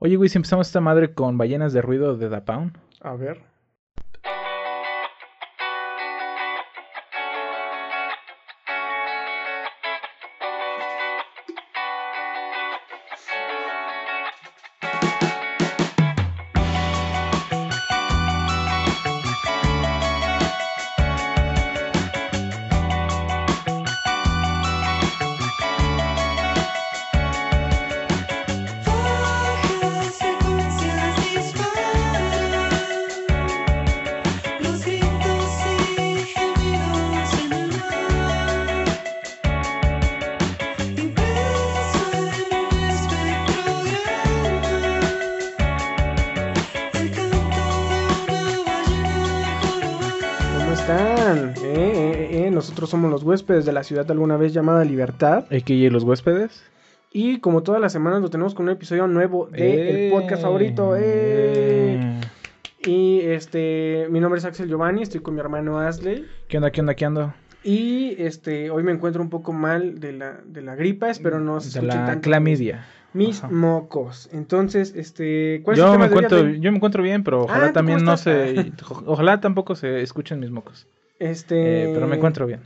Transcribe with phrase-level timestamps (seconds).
[0.00, 2.78] Oye, güey, si empezamos esta madre con ballenas de ruido de Da Pound.
[3.00, 3.42] A ver.
[53.48, 55.46] Huéspedes de la ciudad alguna vez llamada Libertad.
[55.50, 56.62] AKA los huéspedes.
[57.10, 60.94] Y como todas las semanas lo tenemos con un episodio nuevo de el podcast favorito.
[60.98, 62.20] eh.
[62.84, 66.26] Y este, mi nombre es Axel Giovanni, estoy con mi hermano Asley.
[66.48, 67.34] ¿Qué onda, qué onda, qué onda?
[67.64, 71.60] Y este, hoy me encuentro un poco mal de la, de la gripa, espero no
[71.60, 72.84] se De escuchen la tanto clamidia.
[73.14, 73.48] mis Ajá.
[73.52, 74.28] mocos.
[74.32, 76.60] Entonces, este, ¿cuál es el Yo tema me, de encuentro, Asley?
[76.60, 78.72] yo me encuentro bien, pero ojalá Ah, ¿tú también no se...
[79.06, 80.86] Ojalá tampoco se escuchen mis mocos.
[81.18, 82.60] Este, Eh, pero me encuentro bien.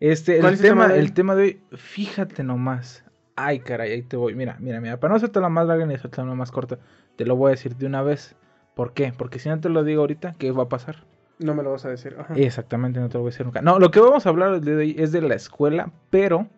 [0.00, 1.04] Este, ¿Cuál el es el tema tema, de hoy?
[1.06, 3.04] el tema de hoy, fíjate nomás.
[3.36, 4.34] Ay, caray, ahí te voy.
[4.34, 4.98] Mira, mira, mira.
[4.98, 6.78] Para no hacerte la más larga ni hacerte la más corta,
[7.16, 8.36] te lo voy a decir de una vez.
[8.74, 9.12] ¿Por qué?
[9.16, 11.04] Porque si no te lo digo ahorita, ¿qué va a pasar?
[11.40, 12.16] No me lo vas a decir.
[12.18, 12.34] ajá.
[12.36, 13.60] Exactamente, no te lo voy a decir nunca.
[13.62, 16.48] No, lo que vamos a hablar de hoy es de la escuela, pero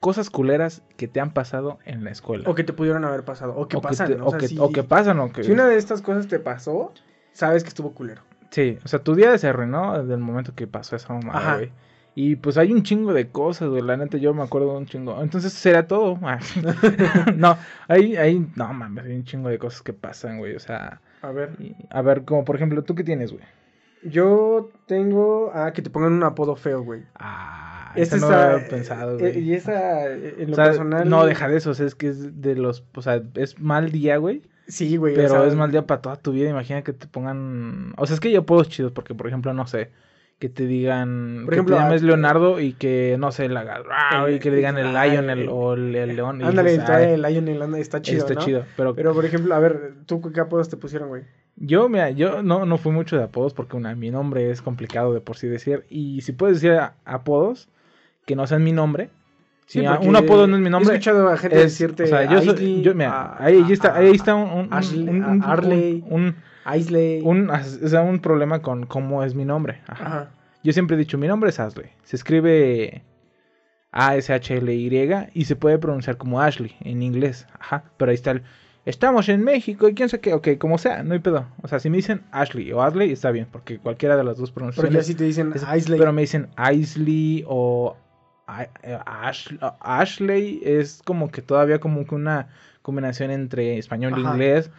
[0.00, 2.48] cosas culeras que te han pasado en la escuela.
[2.48, 3.54] O que te pudieron haber pasado.
[3.56, 4.20] O que O pasan.
[4.20, 5.42] o, O sea, que, si- o que pasan, o que...
[5.44, 6.92] Si una de estas cosas te pasó,
[7.32, 8.22] sabes que estuvo culero.
[8.50, 11.72] Sí, o sea, tu día se arruinó desde el momento que pasó esa mamada, güey.
[12.14, 13.82] Y pues hay un chingo de cosas, güey.
[13.82, 15.22] La neta, yo me acuerdo de un chingo.
[15.22, 16.18] Entonces, será todo.
[17.36, 17.56] No,
[17.86, 20.54] hay, hay, no mames, hay un chingo de cosas que pasan, güey.
[20.56, 21.50] O sea, A ver.
[21.90, 23.44] a ver, como por ejemplo, ¿tú qué tienes, güey?
[24.02, 25.50] Yo tengo.
[25.54, 27.02] Ah, que te pongan un apodo feo, güey.
[27.16, 29.38] Ah, esa no lo había pensado, eh, güey.
[29.40, 31.08] y esa, eh, en lo O sea, personal.
[31.08, 33.90] no, deja de eso, o sea, es que es de los, o sea, es mal
[33.90, 35.14] día, güey, Sí, güey.
[35.14, 38.06] o pero sea, es mal día para toda tu vida, imagina que te pongan, o
[38.06, 39.90] sea, es que yo puedo chidos, porque, por ejemplo, no sé,
[40.38, 43.82] que te digan, Por que ejemplo, te llames Leonardo y que, no sé, la
[44.26, 46.70] El- y que le digan el ay, lion el, o el, el león, y Ándale,
[46.70, 48.18] dices, trae "Ay, el Lion el anda, está chido.
[48.18, 48.40] está ¿no?
[48.40, 51.22] chido, pero, Pero, por ejemplo, a ver, ¿tú qué apodos te pusieron, güey?
[51.56, 55.12] yo, mira, yo no, no fui mucho de apodos, porque una, mi nombre es complicado
[55.12, 57.68] de por sí decir, y si puedes decir apodos
[58.24, 59.10] que no sean mi nombre,
[59.74, 62.04] porque un apodo no es mi nombre, He escuchado a gente es- decirte.
[62.04, 64.72] o sea, yo soy, yo, mira, ahí, ahí está, ahí está un, un,
[65.08, 65.42] un,
[66.08, 67.20] un- Arley.
[67.24, 69.80] un- o sea, un problema con cómo es mi nombre.
[69.86, 70.04] Ajá.
[70.06, 70.30] Ajá.
[70.64, 71.90] Yo siempre he dicho, mi nombre es Ashley.
[72.02, 73.02] Se escribe
[73.92, 77.46] A-S-H-L-Y y se puede pronunciar como Ashley en inglés.
[77.58, 77.84] Ajá.
[77.96, 78.42] Pero ahí está el,
[78.84, 80.34] estamos en México y quién sabe qué.
[80.34, 81.46] Ok, como sea, no hay pedo.
[81.62, 84.50] O sea, si me dicen Ashley o Ashley, está bien, porque cualquiera de las dos
[84.50, 85.06] Pero pronunciaciones.
[85.06, 85.98] ya si te dicen es- Aisley.
[85.98, 87.96] Pero me dicen Aisley o
[88.82, 92.48] eh, Ash- Ashley es como que todavía como que una
[92.82, 94.70] combinación entre español e inglés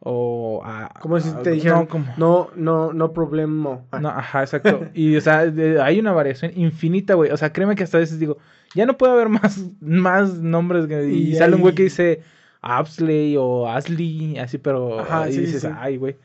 [0.00, 3.82] o a- Como si te dijeran, no, no, no, no problema.
[3.90, 4.86] Ah, no, ajá, exacto.
[4.94, 7.30] Y o sea, de- hay una variación infinita, güey.
[7.32, 8.38] O sea, créeme que hasta a veces digo,
[8.74, 12.20] ya no puede haber más, más nombres que- y, Y sale un güey que dice
[12.62, 15.68] Apsley o Asley, así, pero Ajá, y sí, sí, dices, sí.
[15.74, 16.16] ay, güey.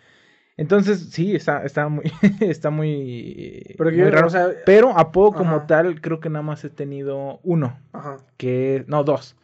[0.55, 2.03] Entonces, sí, está, está muy,
[2.41, 4.27] está muy, Pero muy raro.
[4.27, 7.79] o sea, Pero apodo como tal, creo que nada más he tenido uno.
[7.91, 8.83] ajá, Que.
[8.87, 9.35] No, dos.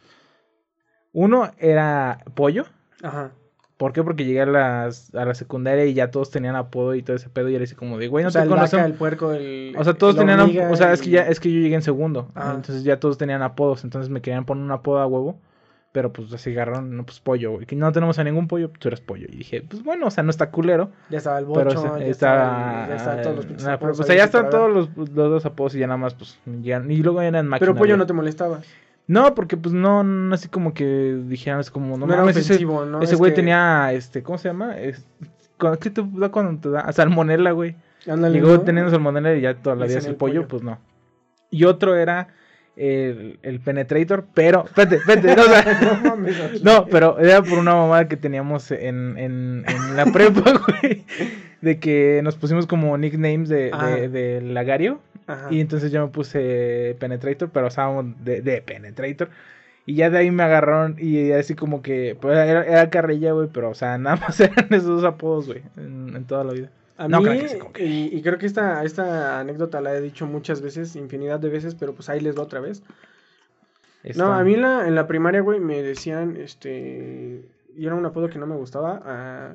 [1.12, 2.64] Uno era pollo.
[3.02, 3.32] ajá.
[3.80, 4.04] ¿Por qué?
[4.04, 7.30] Porque llegué a, las, a la secundaria y ya todos tenían apodo y todo ese
[7.30, 7.48] pedo.
[7.48, 9.74] Y era así como de, güey, no o sea, te el vaca, el puerco, el.
[9.74, 10.38] O sea, todos tenían.
[10.70, 12.28] O sea, es que ya es que yo llegué en segundo.
[12.34, 12.56] Ajá.
[12.56, 13.82] Entonces ya todos tenían apodos.
[13.82, 15.40] Entonces me querían poner un apodo a huevo.
[15.92, 17.64] Pero pues así agarraron, no, pues pollo, güey.
[17.64, 19.26] Que no tenemos a ningún pollo, tú eres pollo.
[19.30, 20.90] Y dije, pues bueno, o sea, no está culero.
[21.08, 24.14] Ya estaba el bocho, Pero ya, está, estaba, ya estaban todos los nah, O sea,
[24.14, 27.22] ya están todos los, los dos apodos y ya nada más, pues, ya, y luego
[27.22, 27.60] eran máquinas.
[27.60, 27.98] Pero pollo güey.
[27.98, 28.60] no te molestaba.
[29.10, 32.64] No, porque pues no, no así como que dijeran, es como, no, No, mames, ese,
[32.64, 33.02] ¿no?
[33.02, 34.78] ese Es güey que- tenía, este, ¿cómo se llama?
[34.78, 35.04] Es,
[35.58, 36.92] cuando- ¿Qué te da cuando te da?
[36.92, 37.74] Salmonela, güey.
[38.08, 38.60] Ándale, Llegó ¿no?
[38.60, 40.48] teniendo salmonela y ya toda la vida es el el pollo, pollo.
[40.48, 40.78] pues no.
[41.50, 42.28] Y otro era
[42.76, 46.62] el, el penetrator, pero, espérate, espérate, no, o sea, no mames.
[46.62, 50.52] no, pero era por una mamada que teníamos en, en, en la prepa,
[50.82, 51.04] güey.
[51.60, 53.86] De que nos pusimos como nicknames de, Ah.
[53.88, 55.00] de, de lagario.
[55.26, 55.48] Ajá.
[55.50, 59.28] Y entonces yo me puse Penetrator, pero usábamos de, de Penetrator.
[59.86, 63.48] Y ya de ahí me agarraron y así como que, pues era, era carrilla, güey,
[63.52, 66.70] pero o sea, nada más eran esos dos apodos, güey, en, en toda la vida.
[67.00, 70.26] A No, mí, creo que y, y creo que esta, esta anécdota la he dicho
[70.26, 72.82] muchas veces, infinidad de veces, pero pues ahí les va otra vez.
[74.02, 77.48] Esta- No, a mí en la, en la primaria, güey, me decían, este...
[77.74, 79.00] y era un apodo que no me gustaba.
[79.04, 79.54] ah,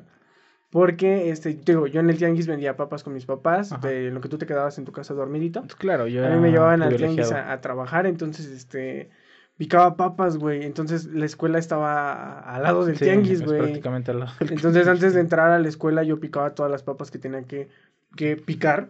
[0.70, 3.86] porque, este, te digo, yo en el tianguis vendía papas con mis papás, Ajá.
[3.86, 5.60] de lo que tú te quedabas en tu casa dormidito.
[5.60, 9.08] Pues claro, yo A mí me llevaban al tianguis a trabajar, entonces, este,
[9.56, 10.64] picaba papas, güey.
[10.64, 13.58] Entonces, la escuela estaba al lado del Sí, tianguis, güey.
[13.58, 16.82] prácticamente al lado del Entonces, antes de entrar a la escuela, yo picaba todas las
[16.82, 17.68] papas que tenía que,
[18.16, 18.88] que picar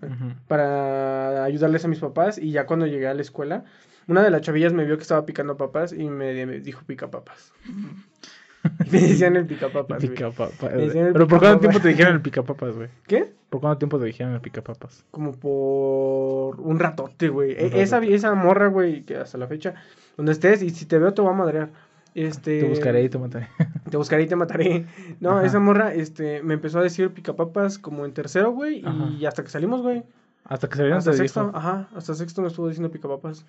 [0.49, 2.39] para ayudarles a mis papás.
[2.39, 3.65] Y ya cuando llegué a la escuela,
[4.09, 7.11] una de las chavillas me vio que estaba picando papas y me, me dijo pica
[7.11, 7.53] papas.
[7.65, 9.99] Y me decían el pica papas.
[10.03, 10.11] güey.
[10.11, 10.73] Picapapas.
[10.75, 11.61] Decían el Pero ¿por cuánto picapapas.
[11.61, 12.89] tiempo te dijeron el picapapas, güey?
[13.07, 13.33] ¿Qué?
[13.51, 15.05] ¿Por cuánto tiempo te dijeron el picapapas?
[15.11, 17.53] Como por un ratote, güey.
[17.53, 19.75] Un E- Esa, esa morra, güey, que hasta la fecha,
[20.17, 21.71] donde estés, y si te veo te voy a madrear.
[22.15, 23.49] Este, Te buscaré y te mataré.
[23.91, 24.87] Te buscaré y te mataré.
[25.21, 25.47] No, Ajá.
[25.47, 28.83] esa morra, este, me empezó a decir picapapas como en tercero, güey,
[29.19, 30.03] y hasta que salimos, güey.
[30.45, 31.57] Hasta que se vieron Hasta sexto, dijo.
[31.57, 33.45] ajá, hasta sexto me estuvo diciendo picapapas.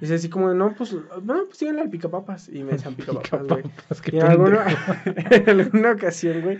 [0.00, 2.48] Dice así como, no, pues, no, pues síganle al picapapas.
[2.48, 3.62] Y me decían picapapas, güey.
[4.02, 4.64] Qué Y en alguna,
[5.30, 6.58] en alguna ocasión, güey.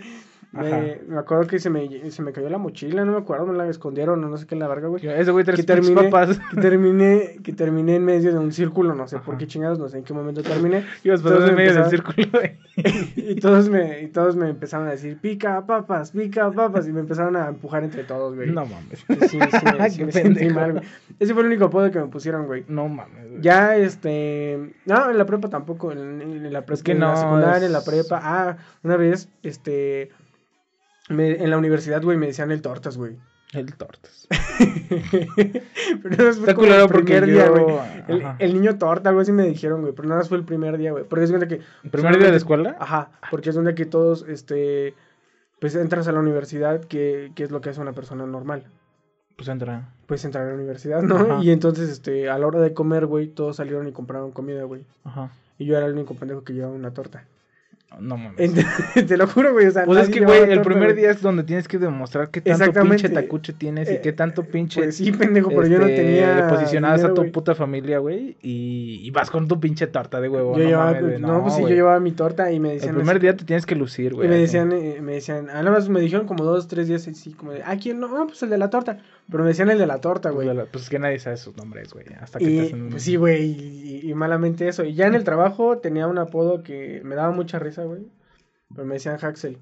[0.51, 3.55] Me, me acuerdo que se me, se me cayó la mochila, no me acuerdo, me
[3.55, 5.05] la escondieron, o no sé qué en la verga, güey.
[5.07, 9.19] Ese güey Que terminé, que terminé, que terminé en medio de un círculo, no sé
[9.19, 10.85] por qué chingados, no sé en qué momento terminé.
[11.03, 12.57] Ibas pasando en me medio del círculo, güey.
[13.15, 17.01] y todos me, y todos me empezaron a decir, pica papas, pica papas, y me
[17.01, 18.49] empezaron a empujar entre todos, güey.
[18.49, 19.05] No mames.
[19.07, 20.83] Sí, sí, sí Qué me sentí mal, güey.
[21.19, 22.65] Ese fue el único apodo que me pusieron, güey.
[22.67, 23.29] No mames.
[23.29, 23.41] güey.
[23.41, 24.73] Ya, este.
[24.85, 25.91] No, en la prepa tampoco.
[25.91, 26.81] En, en la prepa.
[26.81, 28.19] que en no, la secundaria, en la es- prepa.
[28.23, 30.09] Ah, una vez, este.
[31.09, 33.17] Me- en la universidad, güey, me decían el tortas, güey.
[33.51, 34.27] El tortas.
[36.03, 37.65] pero no fue como el primer día, güey.
[38.37, 39.93] El, niño torta, algo así me dijeron, güey.
[39.93, 41.03] Pero nada más fue el primer día, güey.
[41.03, 41.61] Porque es cuenta que.
[41.83, 42.77] ¿El primer día de escuela?
[42.79, 43.09] Ajá.
[43.31, 44.93] Porque es donde que todos, este.
[45.59, 48.65] Pues entras a la universidad, que, que es lo que hace una persona normal.
[49.35, 49.93] Pues entra.
[50.05, 51.15] Pues entrar a la universidad, ¿no?
[51.17, 51.39] Ajá.
[51.43, 54.85] Y entonces, este, a la hora de comer, güey, todos salieron y compraron comida, güey.
[55.03, 55.31] Ajá.
[55.57, 57.25] Y yo era el único pendejo que llevaba una torta.
[57.99, 58.53] No mames.
[59.07, 59.65] Te lo juro, güey.
[59.65, 62.39] O sea, Pues es que, güey, el primer día es donde tienes que demostrar qué
[62.39, 64.83] tanto pinche tacuche tienes y Eh, qué tanto pinche.
[64.83, 66.47] Pues sí, pendejo, pero yo no este, tenía.
[66.47, 67.31] Posicionadas dinero, a tu güey.
[67.31, 68.37] puta familia, güey.
[68.41, 70.55] Y, y vas con tu pinche torta de huevo.
[70.55, 72.75] Yo no, llevaba, mames, güey, no, pues sí, yo llevaba mi torta y me El
[72.75, 72.95] decían.
[72.95, 74.27] primer así- día te tienes que lucir, güey.
[74.27, 77.07] Y me decían, eh, me decían, ah, nada más me dijeron como dos, tres días
[77.07, 77.99] así, como de, ah, ¿quién?
[77.99, 78.99] No, ah, pues el de la torta.
[79.31, 80.47] Pero me decían el de la torta, güey.
[80.71, 82.05] pues es que nadie sabe sus nombres, güey.
[82.19, 82.89] Hasta que te Y hacen.
[82.89, 84.83] pues sí, güey, y, y- y malamente eso.
[84.83, 88.01] Y ya en el trabajo tenía un apodo que me daba mucha risa, güey.
[88.73, 89.57] Pero me decían Haxel.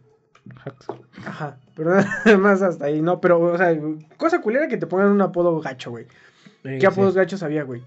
[1.25, 1.91] Ajá, pero
[2.25, 3.77] nada más hasta ahí, no, pero, o sea,
[4.15, 6.05] cosa culera que te pongan un apodo gacho, güey.
[6.63, 7.19] Sí, ¿Qué apodos sí.
[7.19, 7.83] gachos había, güey?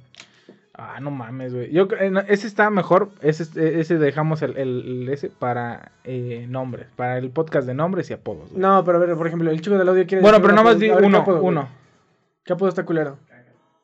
[0.82, 1.70] Ah, no mames, güey.
[1.72, 3.10] Yo eh, ese está mejor.
[3.20, 3.44] Ese,
[3.80, 6.86] ese dejamos el, el- ese para eh, nombres.
[6.96, 8.48] Para el podcast de nombres y apodos.
[8.50, 8.62] güey.
[8.62, 10.64] No, pero a ver, por ejemplo, el chico del audio quiere bueno, pero un nada
[10.64, 10.80] más apodo.
[10.80, 11.24] di A ver, ¿qué uno.
[11.24, 11.38] güey?
[11.42, 11.68] uno.
[12.44, 13.18] ¿Qué apodo está culero?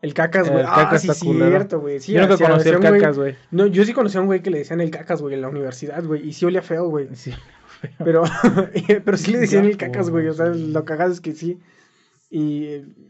[0.01, 0.61] El cacas, güey.
[0.61, 1.51] El Ah, Cacas sí, está culero.
[1.51, 2.01] cierto, güey.
[2.01, 3.35] Sí, Yo nunca conocí el cacas, güey.
[3.51, 5.49] No, yo sí conocí a un güey que le decían el cacas, güey, en la
[5.49, 6.27] universidad, güey.
[6.29, 7.09] Y sí olía feo, güey.
[7.15, 7.33] Sí.
[8.05, 8.23] Pero,
[9.05, 10.29] pero sí le decían el cacas, güey.
[10.29, 11.59] O sea, lo cagado es que sí.
[12.31, 12.65] Y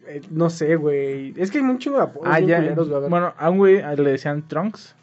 [0.07, 1.33] eh, no sé, güey.
[1.37, 2.57] Es que hay chingo de apodos Ah, ya.
[2.59, 3.09] culeros, güey.
[3.09, 4.95] Bueno, a un güey le decían Trunks.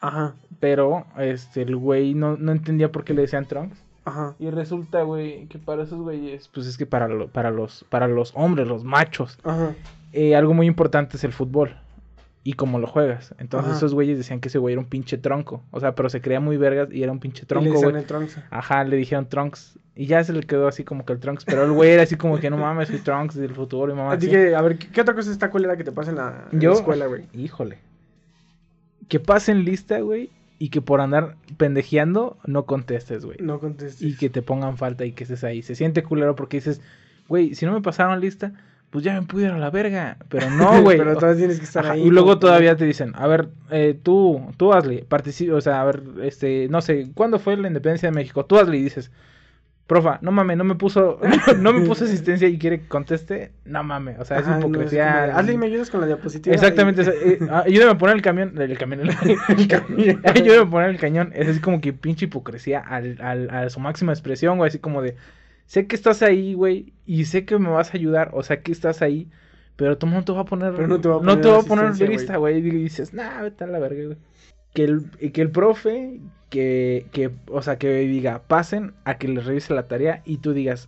[0.00, 3.82] Ajá, Pero este, el güey no, no entendía por qué le decían Trunks.
[4.04, 4.34] ajá.
[4.38, 8.06] Y resulta, güey, que para esos güeyes, pues es que para, lo- para, los, para
[8.08, 9.74] los hombres, los machos, Ajá.
[10.12, 11.76] eh, algo muy importante es el fútbol.
[12.48, 13.34] Y cómo lo juegas.
[13.38, 13.76] Entonces Ajá.
[13.78, 15.64] esos güeyes decían que ese güey era un pinche tronco.
[15.72, 17.96] O sea, pero se creía muy vergas y era un pinche Y le tronco, güey.
[17.96, 18.38] el Trunks.
[18.50, 19.80] Ajá, le dijeron Trunks.
[19.96, 21.44] Y ya se le quedó así como que el Trunks.
[21.44, 24.12] Pero el güey era así como que no mames, soy Trunks del futuro y mamá.
[24.12, 26.46] Así que, a ver, ¿qué, qué otra cosa está culera que te pasa en la,
[26.52, 27.24] en la Yo, escuela, güey?
[27.34, 27.78] híjole.
[29.08, 30.30] Que pasen lista, güey.
[30.60, 33.38] Y que por andar pendejeando no contestes, güey.
[33.40, 34.00] No contestes.
[34.02, 35.62] Y que te pongan falta y que estés ahí.
[35.62, 36.80] Se siente culero porque dices,
[37.28, 38.52] güey, si no me pasaron lista,
[38.90, 40.16] pues ya me a la verga.
[40.28, 40.98] Pero no, güey.
[40.98, 42.02] Pero todavía tienes que estar Ajá, ahí.
[42.06, 45.84] y luego todavía te dicen, a ver, eh, tú, tú hazle, participa, o sea, a
[45.84, 48.44] ver, este, no sé, ¿cuándo fue la independencia de México?
[48.44, 49.10] Tú hazle y dices,
[49.86, 51.20] profa, no mames, no me puso,
[51.60, 54.66] no me puso asistencia y quiere que conteste, no mames, o sea, Ajá, es no,
[54.68, 55.12] hipocresía.
[55.12, 56.54] como de, Hazle y me ayudas con la diapositiva.
[56.54, 59.10] Exactamente, Y- o sea, eh, ah, ayúdame a poner el camión, el camión, el,
[59.58, 60.20] El camión.
[60.24, 63.78] ayúdame a poner el cañón, es así como que pinche hipocresía al, al, a su
[63.78, 65.14] máxima expresión, güey, así como de,
[65.66, 68.72] sé que estás ahí, güey, y sé que me vas a ayudar, o sea, que
[68.72, 69.28] estás ahí,
[69.76, 71.48] pero tú no te va a poner, Pero no te va a no poner te
[71.48, 74.18] va a poner asistencia, lista, güey, y dices, nah, vete a la verga, güey.
[74.72, 76.20] Que el, que el profe,
[76.50, 80.52] que, que, o sea, que diga, pasen a que les revise la tarea y tú
[80.52, 80.86] digas,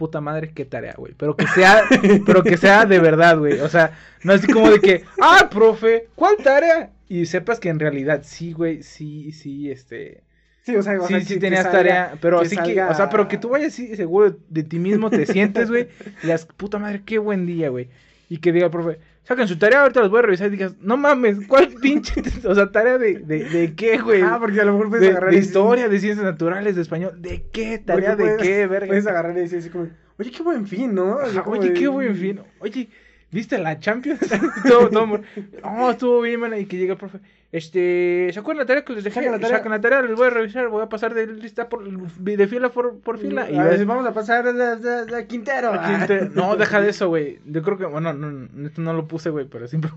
[0.00, 1.12] puta madre, qué tarea, güey.
[1.16, 1.82] Pero que sea,
[2.26, 3.60] pero que sea de verdad, güey.
[3.60, 3.92] O sea,
[4.24, 6.90] no así como de que, ah, profe, ¿cuál tarea?
[7.06, 10.22] Y sepas que en realidad sí, güey, sí, sí, este.
[10.62, 12.56] Sí, o sea, o Sí, sea, sí que- que tenías salga- tarea, pero que así
[12.56, 15.70] que, salga- o sea, pero que tú vayas así seguro de ti mismo, te sientes,
[15.70, 15.88] güey,
[16.22, 17.88] y digas, puta madre, qué buen día, güey.
[18.28, 20.96] Y que diga, profe, Saquen su tarea, ahorita los voy a revisar y digas, no
[20.96, 22.20] mames, ¿cuál pinche?
[22.44, 24.22] o sea, tarea de, de, de qué, güey.
[24.22, 27.12] Ah, porque a lo mejor puedes de, agarrar de historia, de ciencias naturales, de español.
[27.20, 27.78] ¿De qué?
[27.78, 28.86] ¿Tarea de puedes- qué, verga?
[28.88, 29.88] Puedes agarrar y decir así como,
[30.18, 31.18] oye, qué buen fin, ¿no?
[31.20, 32.40] Ajá, oye, qué buen fin.
[32.60, 32.88] Oye,
[33.30, 34.18] ¿viste la Champions?
[34.66, 35.20] todo, todo,
[35.62, 36.58] oh, estuvo bien, man.
[36.58, 37.18] Y que llega el profe.
[37.52, 39.14] Este, ¿se acuerdan la tarea que les dejé?
[39.16, 39.56] Saquen la tarea.
[39.58, 42.68] Saquen la tarea, les voy a revisar, voy a pasar de lista por, de fila
[42.68, 43.50] por, por fila.
[43.50, 45.72] Y a ver, vamos a pasar a, a- a- a Quintero.
[46.34, 47.40] No, deja de eso, güey.
[47.46, 49.90] Yo creo que, bueno, no, no, esto no lo puse, güey, pero siempre.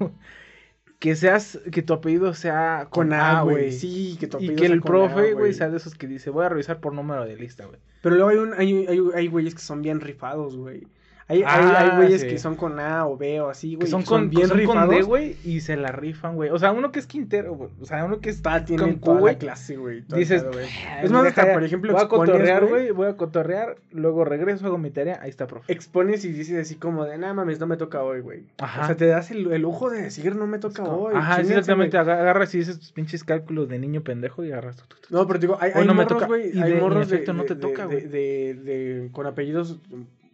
[0.98, 3.72] Que seas, que tu apellido sea Con A, güey.
[3.74, 6.08] Sí, que tu Y apellido que sea el con profe, güey, sea de esos que
[6.08, 7.78] dice, voy a revisar por número de lista, güey.
[8.02, 10.88] Pero luego hay un hay, hay, hay güeyes que son bien rifados, güey.
[11.28, 12.28] Hay, hay, Ah, hay güeyes sí.
[12.28, 13.88] que son con A o B o así, Que güey.
[13.88, 14.96] son que con, bien son con rifados.
[14.96, 16.50] D, güey, y se la rifan, güey.
[16.50, 17.70] O sea, uno que es Quintero, güey.
[17.82, 19.34] O sea, uno que está Está, tiene con toda Q, güey.
[19.34, 20.04] la clase, güey.
[20.14, 20.46] Dices.
[20.46, 22.92] "Ah, Es más, hasta, por ejemplo, voy a expones, cotorrear, güey.
[22.92, 25.72] voy a cotorrear, luego regreso, hago mi tarea, ahí está, profe.
[25.72, 28.44] Expones y dices así como de, nada mames, no me toca hoy, güey.
[28.60, 28.82] Ajá.
[28.84, 31.14] O sea, te das el, el lujo de decir, no me toca hoy.
[31.16, 34.52] Ajá, sí, chinguense, exactamente, aga- agarras y dices tus pinches cálculos de niño pendejo y
[34.52, 35.14] agarras tu, tu, tu.
[35.16, 37.56] No, pero digo, hay, hay no morros, güey, y hay de- morros de, no te
[37.56, 38.02] toca, güey.
[38.02, 39.80] de- de- con apellidos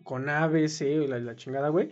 [0.10, 1.92] con A, B, C, o la, la chingada, güey.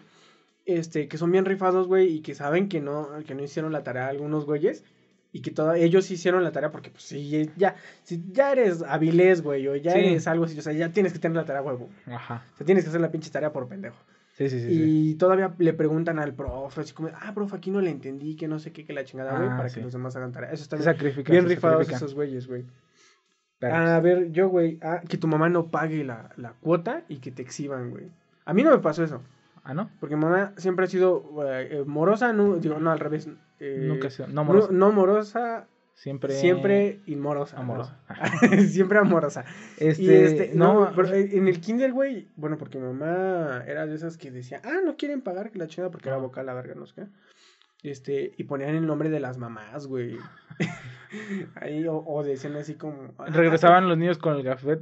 [0.66, 3.84] Este, que son bien rifados, güey, y que saben que no, que no hicieron la
[3.84, 4.84] tarea algunos güeyes.
[5.32, 8.82] Y que toda, ellos sí hicieron la tarea porque, pues, sí, ya, si ya eres
[8.82, 10.00] habilés, güey, o ya Sí.
[10.00, 11.90] eres algo así, o sea, ya tienes que tener la tarea, huevo.
[12.08, 12.44] Ajá.
[12.56, 13.98] O sea, tienes que hacer la pinche tarea por pendejo.
[14.32, 14.68] Sí, sí, sí.
[14.68, 15.10] sí.
[15.12, 18.48] Y todavía le preguntan al profe, así como, ah, profe, aquí no le entendí, que
[18.48, 19.76] no sé qué, que la chingada, güey, Ah, para sí.
[19.76, 20.52] que los demás hagan tarea.
[20.52, 22.64] Eso está bien, bien rifados esos güeyes, güey.
[23.62, 27.32] A ver, yo, güey, ah, que tu mamá no pague la, la cuota y que
[27.32, 28.06] te exhiban, güey.
[28.46, 29.22] A mí no me pasó eso,
[29.64, 29.90] Ah, ¿no?
[30.00, 33.28] porque mamá siempre ha sido eh, eh, morosa, no, digo, no, al revés.
[33.60, 34.28] eh, Nunca ha sido.
[34.28, 34.70] No, no, amoroso.
[34.72, 36.34] no morosa, Siempre.
[36.36, 37.58] siempre inmorosa.
[37.58, 37.98] Amorosa.
[38.08, 38.62] ¿no?
[38.70, 39.44] siempre amorosa.
[39.78, 43.96] Este, y este, no, no, pero en el kinder, güey, bueno, porque mamá era de
[43.96, 46.22] esas que decía, ah, no quieren pagar que la chingada porque era Ah.
[46.22, 47.08] vocal, la verga, no sé qué.
[47.84, 50.18] Este, y ponían el nombre de las mamás, güey.
[51.56, 53.14] Ahí, o, o decían así como.
[53.18, 54.82] ah, regresaban los niños con el gafet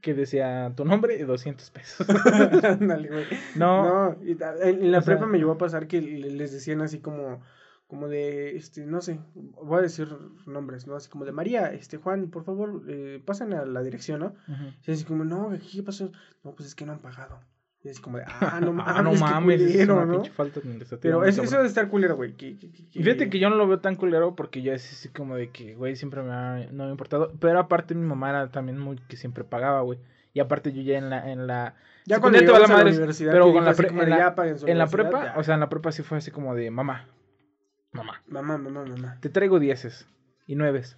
[0.00, 2.06] que decía tu nombre y 200 pesos.
[2.64, 3.24] Ándale, güey.
[3.54, 6.80] No, No, y en, la sea- prepa me llegó a pasar que le- les decían
[6.80, 7.40] así como,
[7.86, 10.08] como de, este, no sé, voy a decir
[10.46, 10.96] nombres, ¿no?
[10.96, 14.34] Así como de María, este, Juan, por favor, eh, pasen a la dirección, ¿no?
[14.84, 16.10] Y así como, no, ¿aquí ¿qué pasó?
[16.42, 17.38] No, pues es que no han pagado.
[17.84, 20.12] Y así como de, ah, no mames, Ah, no qué mames, es culero, una ¿no?
[20.14, 20.60] pinche falta.
[21.00, 22.32] Pero muy eso, de estar culero, güey.
[22.36, 24.90] que- que- que- Y fíjate que yo no lo veo tan culero porque yo es
[24.92, 27.32] así como de que, güey, siempre me ha, no me ha importado.
[27.40, 29.98] Pero aparte mi mamá era también muy que siempre pagaba, güey.
[30.32, 31.74] Y aparte yo ya en la, en la,
[32.06, 34.36] Ya cuando llegamos a la madres, universidad, pero con la, pre- en la, "Ya en
[34.36, 35.38] la universidad", prepa, ya.
[35.38, 37.08] o sea, en la prepa sí fue así como de, mamá,
[37.92, 39.18] mamá, Mamá, mamá, mamá.
[39.20, 40.08] te traigo dieces
[40.46, 40.96] y nueves.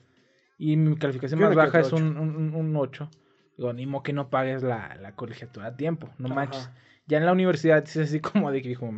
[0.56, 3.10] Y mi calificación Yo más baja es un, un, un 8.
[3.56, 6.34] Digo, ni modo que no pagues la, la colegiatura a tiempo, no Ajá.
[6.34, 6.70] manches.
[7.06, 8.90] Ya en la universidad es así como de que dijo,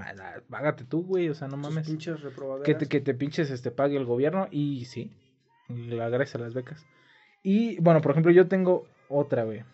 [0.49, 1.87] págate tú, güey, o sea, no mames.
[1.87, 2.21] pinches.
[2.65, 5.11] Que te, que te pinches, este, pague el gobierno y sí,
[5.69, 6.87] le agradece las becas.
[7.43, 9.65] Y, bueno, por ejemplo, yo tengo otra, güey.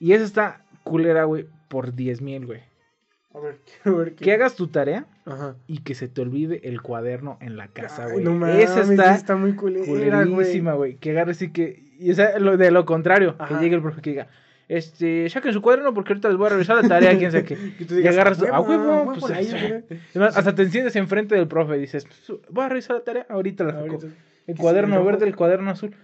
[0.00, 2.62] Y esa está culera, güey, por 10 mil, güey.
[3.34, 4.24] A ver, quiero ver qué.
[4.24, 5.56] Que hagas tu tarea Ajá.
[5.66, 8.24] y que se te olvide el cuaderno en la casa, güey.
[8.24, 10.96] no esa está está muy culera, güey.
[10.96, 11.87] Que agarres y que...
[11.98, 13.56] Y lo, de lo contrario, Ajá.
[13.58, 14.28] que llegue el profe que diga...
[14.68, 17.56] Este, saquen su cuaderno porque ahorita les voy a revisar la tarea, quién sabe qué.
[17.78, 20.00] Que tú Y agarras, "A huevo, pues, ahí, ahí, güey".
[20.12, 23.02] Es más, hasta te enciendes enfrente del profe y dices, "Pues, voy a revisar la
[23.02, 23.98] tarea, ahorita la saco".
[24.46, 25.94] El cuaderno verde, el cuaderno azul.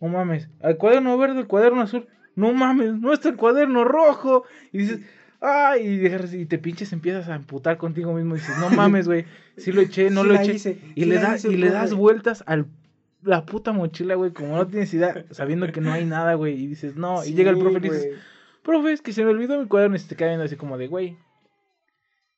[0.00, 0.48] No mames.
[0.62, 2.06] El cuaderno verde, el cuaderno azul.
[2.34, 4.44] No mames, no está el cuaderno rojo.
[4.72, 5.00] Y dices,
[5.42, 8.36] ay, y, dejas- y te pinches, empiezas a emputar contigo mismo.
[8.36, 9.26] Y dices, no mames, güey.
[9.58, 10.54] Sí lo eché, no Sí lo eché.
[10.54, 12.64] hice, y sí le, das y le das vueltas al
[13.22, 16.54] la puta mochila, güey, como no tienes idea, sabiendo que no hay nada, güey.
[16.54, 17.24] Y dices, no.
[17.24, 18.08] y llega el profe y dices,
[18.62, 19.96] profe, es que se me olvidó mi cuaderno.
[19.96, 21.16] Y se te cae viendo así como de, güey.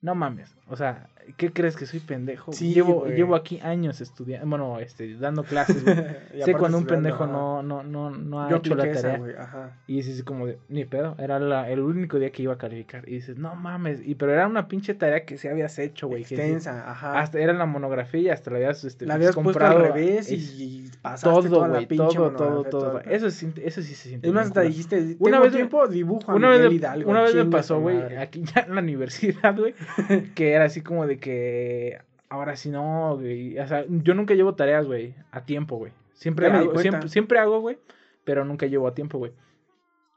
[0.03, 0.55] No mames.
[0.67, 2.53] O sea, ¿qué crees que soy pendejo?
[2.53, 5.97] Sí, llevo, llevo aquí años estudiando, bueno, este, dando clases, güey.
[6.45, 9.43] Sé cuando un pendejo no, no, no, no ha Yo hecho la esa, tarea.
[9.43, 9.77] ajá.
[9.89, 13.07] y dices como de, ni pedo, era la- el único día que iba a calificar.
[13.09, 16.23] Y dices, no mames, y pero era una pinche tarea que se habías hecho, güey.
[16.23, 17.19] que sí- Extensa, ajá.
[17.21, 19.95] hasta era la monografía y hasta la habías, este, la pues, habías puesto al comprado.
[19.95, 23.01] revés y, Es- y pasaste todo, toda la pinche todo, todo, todo.
[23.01, 24.29] Eso, siente- eso sí se siente.
[24.29, 27.11] Es más, hasta dijiste, Una vez tiempo, dibujo a Una Miguel vez, me, Hidalgo.
[27.11, 29.75] una vez me chingue pasó, güey, aquí ya en la universidad, güey,
[30.35, 33.59] que era así como de que ahora sí no, güey.
[33.59, 35.93] O sea, yo nunca llevo tareas, güey, a tiempo, güey.
[36.15, 37.79] Siempre hago, siempre, siempre hago, güey,
[38.25, 39.33] pero nunca llevo a tiempo, güey.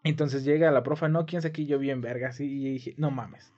[0.03, 3.09] Entonces llega la profa, no, quién sabe aquí yo bien verga, así, y dije, no
[3.09, 3.53] mames.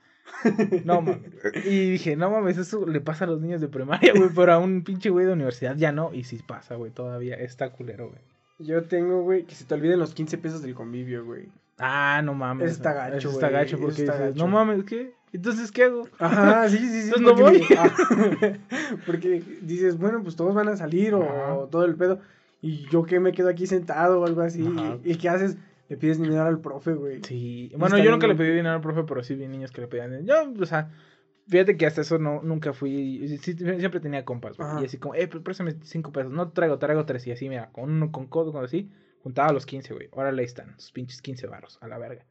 [0.83, 1.19] No mames.
[1.65, 4.59] Y dije, no mames, eso le pasa a los niños de primaria, güey, pero a
[4.59, 6.13] un pinche güey de universidad ya no.
[6.13, 8.21] Y sí pasa, güey, todavía está culero, güey.
[8.59, 11.49] Yo tengo, güey, que se te olviden los 15 pesos del convivio, güey.
[11.77, 12.71] Ah, no mames.
[12.71, 14.45] Está gacho, Eso está güey, gacho porque está dices, gacho.
[14.45, 15.13] no mames, ¿qué?
[15.35, 16.07] Entonces, ¿qué hago?
[16.19, 17.11] Ajá, sí, sí, sí.
[17.13, 17.59] Entonces no voy.
[17.59, 17.91] me- ah,
[19.05, 22.19] porque dices, bueno, pues todos van a salir o, todo el pedo.
[22.61, 24.65] Y yo que me quedo aquí sentado o algo así.
[25.03, 25.57] ¿Y qué haces?
[25.87, 27.21] Le pides dinero al profe, güey.
[27.23, 27.71] Sí.
[27.77, 30.09] Bueno, yo nunca le pedí dinero al profe, pero sí vi niños que le pedían
[30.17, 30.25] dinero.
[30.25, 30.89] Yo, o sea,
[31.47, 33.37] fíjate que hasta eso no, nunca fui.
[33.39, 34.67] sí, siempre tenía compas, güey.
[34.67, 34.81] Ajá.
[34.81, 36.31] Y así como, eh, préstame cinco pesos.
[36.31, 37.27] No traigo, traigo tres.
[37.27, 38.89] Y así, mira, con uno, con codo, con así.
[39.21, 40.07] Juntaba los 15, güey.
[40.11, 42.25] Órale, ahí están, sus pinches 15 barros, a la verga.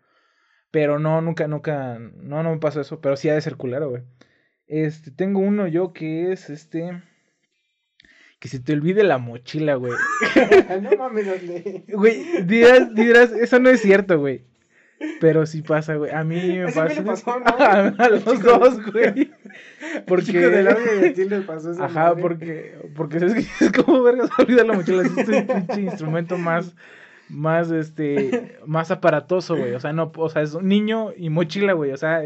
[0.75, 3.01] Pero no, nunca, nunca, no, no me pasó eso.
[3.01, 4.03] Pero sí ha de ser culero, güey.
[4.67, 7.01] Este, tengo uno yo que es este.
[8.41, 9.93] Que se te olvide la mochila, güey.
[10.83, 11.27] no mames.
[11.87, 14.47] Güey, dirás, dirás, eso no es cierto, güey.
[15.21, 16.11] Pero sí pasa, güey.
[16.11, 17.47] A mí me Ese pasó, ¿no?
[17.47, 18.59] a, a los Chico.
[18.59, 19.31] dos, güey.
[20.09, 20.27] Porque.
[20.27, 22.21] Chico del audio de ti le pasó esa Ajá, madre.
[22.23, 22.79] porque.
[22.97, 25.03] Porque que es como verga se olvida la mochila.
[25.05, 26.75] Es un pinche instrumento más.
[27.29, 28.59] Más este.
[28.67, 29.73] Más aparatoso, güey.
[29.75, 30.13] O sea, no.
[30.17, 31.93] O sea, es un niño y mochila, güey.
[31.93, 32.23] O sea,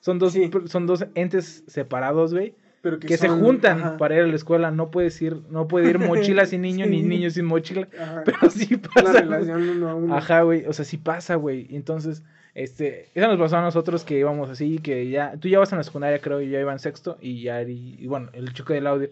[0.00, 0.50] son dos, Sí.
[0.66, 2.54] son dos entes separados, güey.
[2.80, 4.70] Pero Que se son- juntan ajá, para ir a la escuela.
[4.70, 7.88] No puedes ir, no puede ir mochila sin niño, ni niño sin mochila.
[8.00, 8.22] ajá.
[8.24, 9.10] Pero sí pasa.
[9.12, 9.22] güey.
[9.24, 10.16] relación uno a uno.
[10.16, 11.66] Ajá, güey, o sea, sí pasa, güey.
[11.70, 12.22] Entonces,
[12.54, 15.78] este, eso nos pasó a nosotros que íbamos así, que ya, tú ya vas en
[15.78, 18.72] la secundaria, creo, y ya iba en sexto, y ya, y, y bueno, el chico
[18.72, 19.10] del audio,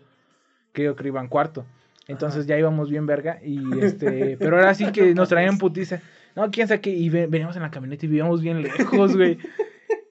[0.73, 1.67] creo que iba en cuarto.
[2.09, 6.01] Entonces ya íbamos bien verga, y este, pero ahora sí que nos traían putiza.
[6.35, 9.39] No, quién sabe qué, y ve- veníamos en la camioneta y vivíamos bien lejos, güey.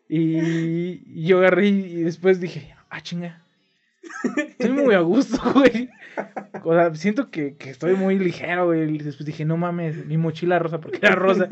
[0.09, 3.41] Y, y yo agarré y después dije, ah, chinga.
[4.37, 5.89] Estoy muy a gusto, güey.
[6.63, 8.95] O sea, siento que, que estoy muy ligero, güey.
[8.95, 11.47] Y después dije, no mames, mi mochila rosa, porque era rosa.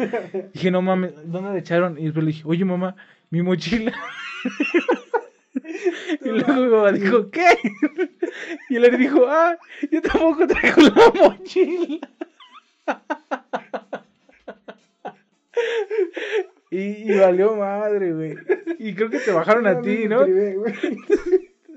[0.53, 1.97] Dije, no mames, ¿dónde la echaron?
[1.99, 2.95] Y después le dije, oye, mamá,
[3.29, 3.93] mi mochila.
[6.21, 7.47] y luego dijo, ¿qué?
[8.69, 9.57] y él le dijo, ah,
[9.91, 12.09] yo tampoco traigo la mochila.
[16.69, 18.35] y, y valió madre, güey.
[18.79, 20.25] Y creo que te bajaron a ti, ¿no?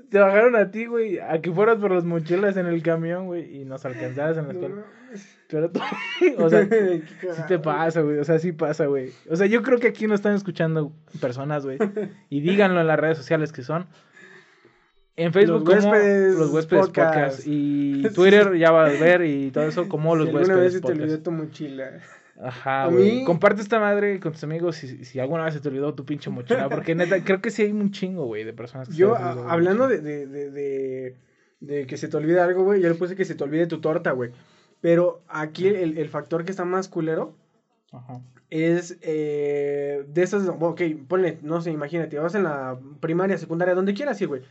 [0.09, 3.61] Te bajaron a ti, güey, a que fueras por las mochilas en el camión, güey,
[3.61, 4.85] y nos alcanzaras en la escuela.
[5.49, 5.79] Pero tú,
[6.37, 9.11] o sea, sí te pasa, güey, o sea, sí pasa, güey.
[9.29, 11.77] O sea, yo creo que aquí nos están escuchando personas, güey,
[12.29, 13.87] y díganlo en las redes sociales que son.
[15.15, 17.15] En Facebook, Los como huéspedes los huéspedes podcast.
[17.37, 17.47] podcast.
[17.47, 20.73] y Twitter ya vas a ver y todo eso como los Si alguna vez huéspedes
[20.73, 21.91] se te olvidó tu mochila.
[22.39, 23.19] Ajá, güey.
[23.19, 26.05] mí- Comparte esta madre con tus amigos si, si alguna vez se te olvidó tu
[26.05, 29.15] pinche mochila, porque neta, creo que sí hay un chingo, güey, de personas que Yo,
[29.15, 31.15] a- la hablando de, de, de, de,
[31.61, 33.81] de que se te olvida algo, güey, yo le puse que se te olvide tu
[33.81, 34.29] torta, güey.
[34.81, 37.33] Pero aquí el, el factor que está más culero
[37.91, 38.21] Ajá.
[38.49, 43.93] es eh, de esas, ok, ponle, no sé, imagínate, vas en la primaria, secundaria, donde
[43.93, 44.41] quieras ir, güey.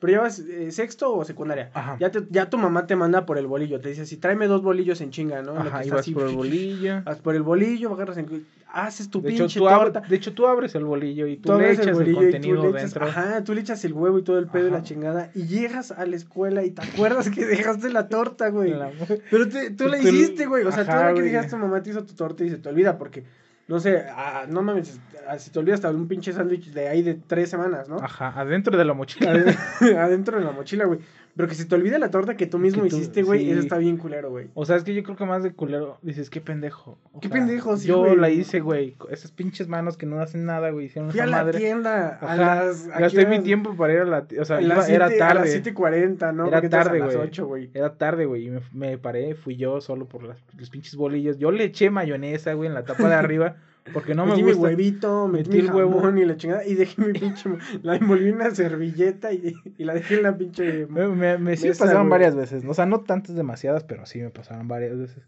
[0.00, 1.70] Pero ya vas eh, sexto o secundaria.
[1.74, 1.96] Ajá.
[2.00, 4.62] Ya, te- ya tu mamá te manda por el bolillo, te dice, si tráeme dos
[4.62, 5.52] bolillos en chinga, ¿no?
[5.58, 7.02] Ajá, y vas así, por el bolillo.
[7.04, 10.08] Vas por el bolillo, agarras en, haces tu De hecho, pinche tú abres, torta.
[10.08, 12.30] de hecho, tú abres el bolillo y tú, Tú le echas el, bolillo y tú
[12.32, 13.04] contenido le echas- dentro.
[13.06, 15.30] Ajá, tú le echas el huevo y todo el pedo y la chingada.
[15.34, 17.44] Y llegas a la escuela y te acuerdas que
[17.76, 18.70] dejaste la torta, güey.
[18.70, 18.90] La-
[19.30, 20.64] Pero te- tú la Tú- hiciste, güey.
[20.64, 22.96] O sea, tú la que dejaste, mamá te hizo tu torta y se te olvida
[22.96, 23.24] porque,
[23.70, 27.02] no sé, ah, no mames, ah, se te olvida hasta un pinche sándwich de ahí
[27.02, 27.96] de tres semanas, ¿no?
[27.98, 29.32] Ajá, adentro de la mochila.
[29.32, 29.56] Ade-
[29.98, 30.98] Adentro de la mochila, güey.
[31.40, 33.44] Pero que se te olvide la torta que tú mismo Que tú- hiciste, güey.
[33.44, 33.50] sí.
[33.50, 34.48] Eso está bien culero, güey.
[34.54, 36.98] O sea, es que yo creo que más de culero dices, qué pendejo.
[37.12, 38.96] O Qué sea, pendejo, sí, Yo la hice, güey.
[39.10, 40.86] Esas pinches manos que no hacen nada, güey.
[40.86, 41.58] Hicieron Fui a la madre.
[41.58, 42.88] tienda a las.
[42.88, 44.42] ¿a qué Gasté mi tiempo para ir a la tienda.
[44.42, 45.62] O sea, iba- las era siete- A las tarde.
[45.62, 46.46] 7.40, ¿no?
[46.46, 47.28] Era tarde, A las güey.
[47.28, 47.70] 8, güey.
[47.74, 48.46] Era tarde, güey.
[48.46, 51.38] Y me, me paré, fui yo solo por las- los pinches bolillos.
[51.38, 53.56] Yo le eché mayonesa, güey, en la tapa de arriba.
[53.92, 54.58] Porque no me metí gusta.
[54.58, 56.16] mi huevito, metí, Metí mi el huevo.
[56.18, 56.64] y la chingada.
[56.66, 57.48] Y dejé mi pinche.
[57.82, 60.86] la envolví en una servilleta y, y la dejé en la pinche.
[60.86, 62.10] Me, me, me- sí me pasaron güey.
[62.10, 62.64] varias veces.
[62.66, 65.24] O sea, no tantas demasiadas, pero sí me pasaron varias veces.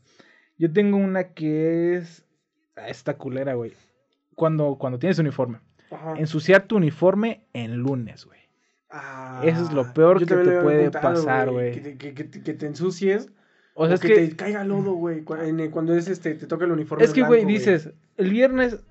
[0.59, 2.25] Yo tengo una que es.
[2.77, 3.73] ah, Esta culera, güey.
[4.35, 5.61] Cuando, cuando tienes uniforme.
[5.91, 6.15] Ajá.
[6.19, 8.41] Ensuciar tu uniforme en lunes, güey.
[8.91, 11.73] Ah, eso es lo peor yo que te puede pasar, güey.
[11.99, 13.31] que te ensucies.
[13.75, 14.29] O sea, es que, que.
[14.29, 15.23] te caiga lodo, güey.
[15.25, 17.05] Cuando es este, te toca el uniforme.
[17.05, 18.85] Es que, güey, dices, el viernes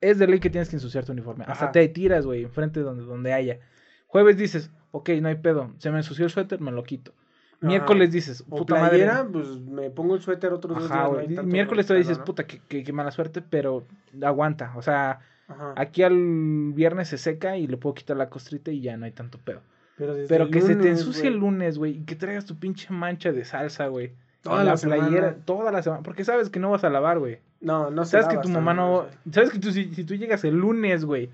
[0.00, 1.44] es de ley que tienes que ensuciar tu uniforme.
[1.46, 1.72] Hasta Ajá.
[1.72, 3.58] te tiras, güey, enfrente donde, donde haya.
[4.06, 5.72] Jueves dices, ok, no hay pedo.
[5.78, 7.12] Se me ensució el suéter, me lo quito.
[7.12, 7.66] Ajá.
[7.66, 8.88] Miércoles dices, O puta madre.
[8.98, 11.30] playera, pues me pongo el suéter otros dos Ajá, días.
[11.30, 12.24] no Miércoles todavía pedo, dices, ¿no?
[12.24, 13.86] puta, qué, qué- qué mala suerte, pero
[14.22, 14.72] aguanta.
[14.76, 15.74] O sea, Ajá.
[15.76, 19.12] aquí al viernes se seca y le puedo quitar la costrita y ya no hay
[19.12, 19.60] tanto pedo.
[19.96, 23.32] Pero, Pero que se te ensucie el lunes, güey, y que traigas tu pinche mancha
[23.32, 24.12] de salsa, güey.
[24.42, 25.44] Toda la la playera, semana.
[25.44, 26.02] toda la semana.
[26.02, 27.38] Porque sabes que no vas a lavar, güey.
[27.60, 29.06] No, no se Sabes que lava tu mamá no.
[29.30, 31.30] Sabes que tú, si, si tú llegas el lunes, güey,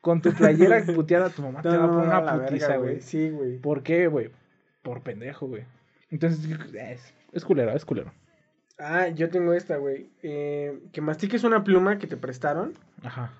[0.00, 3.00] con tu playera puteada, tu mamá te va a poner una putiza, güey.
[3.00, 3.58] Sí, güey.
[3.58, 4.30] ¿Por qué, güey?
[4.82, 5.64] Por pendejo, güey.
[6.10, 6.44] Entonces,
[6.74, 8.12] es, es culero, es culero.
[8.78, 10.08] Ah, yo tengo esta, güey.
[10.22, 13.32] Eh, que mastiques una pluma que te prestaron Ajá.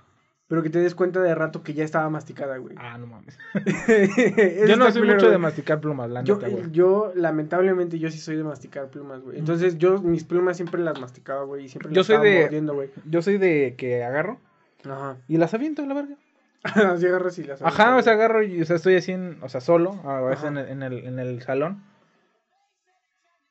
[0.48, 2.74] Pero que te des cuenta de rato que ya estaba masticada, güey.
[2.78, 3.38] Ah, no mames.
[4.66, 6.70] Yo no soy culero, mucho de masticar plumas, la Yo, neta, güey.
[6.72, 9.38] yo, lamentablemente, yo sí soy de masticar plumas, güey.
[9.38, 12.40] Entonces, yo mis plumas siempre las masticaba, güey, y siempre Yo las soy estaba de-
[12.42, 12.90] mordiendo, güey.
[13.04, 14.38] Yo soy de que agarro
[14.84, 15.18] Ajá.
[15.28, 16.16] y las aviento a la verga.
[16.64, 19.48] Así agarras y las Ajá, o sea, agarro y o sea, estoy así en, o
[19.48, 21.84] sea, solo, a veces en el, en, el, en el salón.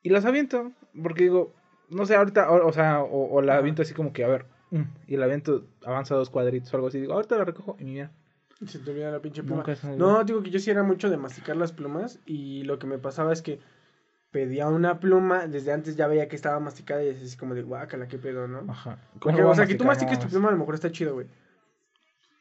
[0.04, 1.54] Y las aviento, porque digo,
[1.90, 3.60] no sé, ahorita, o, o sea, o, o la Ajá.
[3.60, 4.46] aviento así como que, a ver,
[5.08, 8.12] y la aviento, avanza dos cuadritos o algo así, digo, ahorita la recojo y mira,
[8.66, 9.64] Se te olvida la pinche pluma.
[9.98, 12.98] No, digo que yo sí era mucho de masticar las plumas y lo que me
[12.98, 13.60] pasaba es que
[14.32, 17.64] pedía una pluma, desde antes ya veía que estaba masticada y es así como de
[17.64, 18.70] guácala, qué pedo, ¿no?
[18.72, 19.00] Ajá.
[19.20, 21.14] ¿Cómo Porque, o sea, que tú mastiques No tu pluma a lo mejor está chido,
[21.14, 21.28] güey.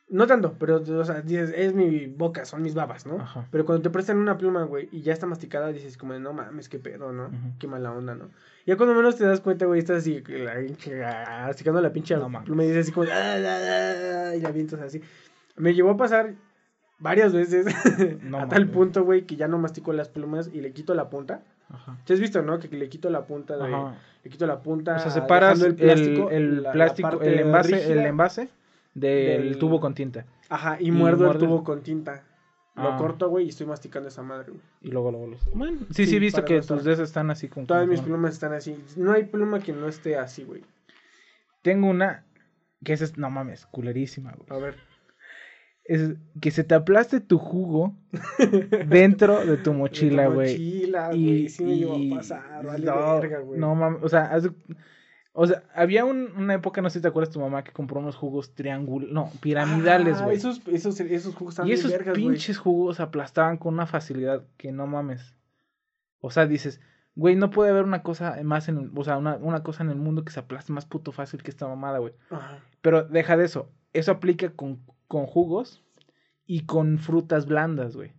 [0.09, 3.17] No tanto, pero, o sea, dices, es mi boca, son mis babas, ¿no?
[3.21, 3.49] Ajá.
[3.51, 6.69] Pero cuando te prestan una pluma, güey, y ya está masticada, dices como, no mames,
[6.69, 7.29] qué pedo, ¿no?
[7.59, 8.31] Qué mala onda, ¿no?
[8.67, 11.93] Ya cuando menos te das cuenta, güey, estás así, que la pinche- ah, masticando la
[11.93, 12.47] pinche No mames.
[12.47, 15.01] pluma y dices así como, ah, ah, ah, y la avientas así.
[15.57, 16.35] Me llevó a pasar
[17.01, 17.67] varias veces
[18.23, 21.11] No a tal punto, güey, que ya no mastico las plumas y le quito la
[21.11, 21.43] punta.
[21.69, 21.97] Ajá.
[22.05, 22.61] ¿Te has visto, no?
[22.61, 23.69] Que le quito la punta de...
[24.23, 24.95] Le quito la punta.
[24.97, 28.07] O sea, separas el plástico, el, la- la plástico, parte el envase, el rígida.
[28.09, 28.49] envase
[29.01, 30.27] del, del- tubo con tinta.
[30.49, 32.25] Ajá, y, y muerdo el tubo con tinta.
[32.75, 32.97] Lo Ah.
[32.99, 34.63] corto, güey, y estoy masticando esa madre, güey.
[34.83, 35.45] Y luego, luego los...
[35.55, 37.67] Bueno, sí, sí, Sí, he visto que tus dedos están así como...
[37.67, 38.77] Todas mis plumas están así.
[38.97, 40.63] No hay pluma que no esté así, güey.
[41.63, 42.27] Tengo una
[42.85, 44.47] que es, no mames, culerísima, güey.
[44.61, 44.75] A ver.
[45.85, 47.95] Es que se te aplaste tu jugo
[48.89, 50.53] dentro de tu mochila, güey.
[50.53, 51.49] Mochila, güey.
[51.49, 53.59] Sí me y- llevó a pasar, vale no, verga, güey.
[53.59, 54.25] no mames, o sea,
[55.39, 58.01] o sea, había un- una época, no sé si te acuerdas, tu mamá que compró
[58.01, 60.37] unos jugos triangulares, no, piramidales, Ah, güey.
[60.37, 64.73] esos, esos, esos jugos están y esos vergas, pinches jugos aplastaban con una facilidad que
[64.73, 65.37] no mames.
[66.21, 66.81] O sea, dices,
[67.15, 69.91] güey, no puede haber una cosa más en el, o sea, una, una cosa en
[69.91, 72.15] el mundo que se aplaste más puto fácil que esta mamada, güey.
[72.83, 73.71] Pero deja de eso.
[73.93, 75.83] Eso aplica con, con jugos
[76.47, 78.13] y con frutas blandas, güey.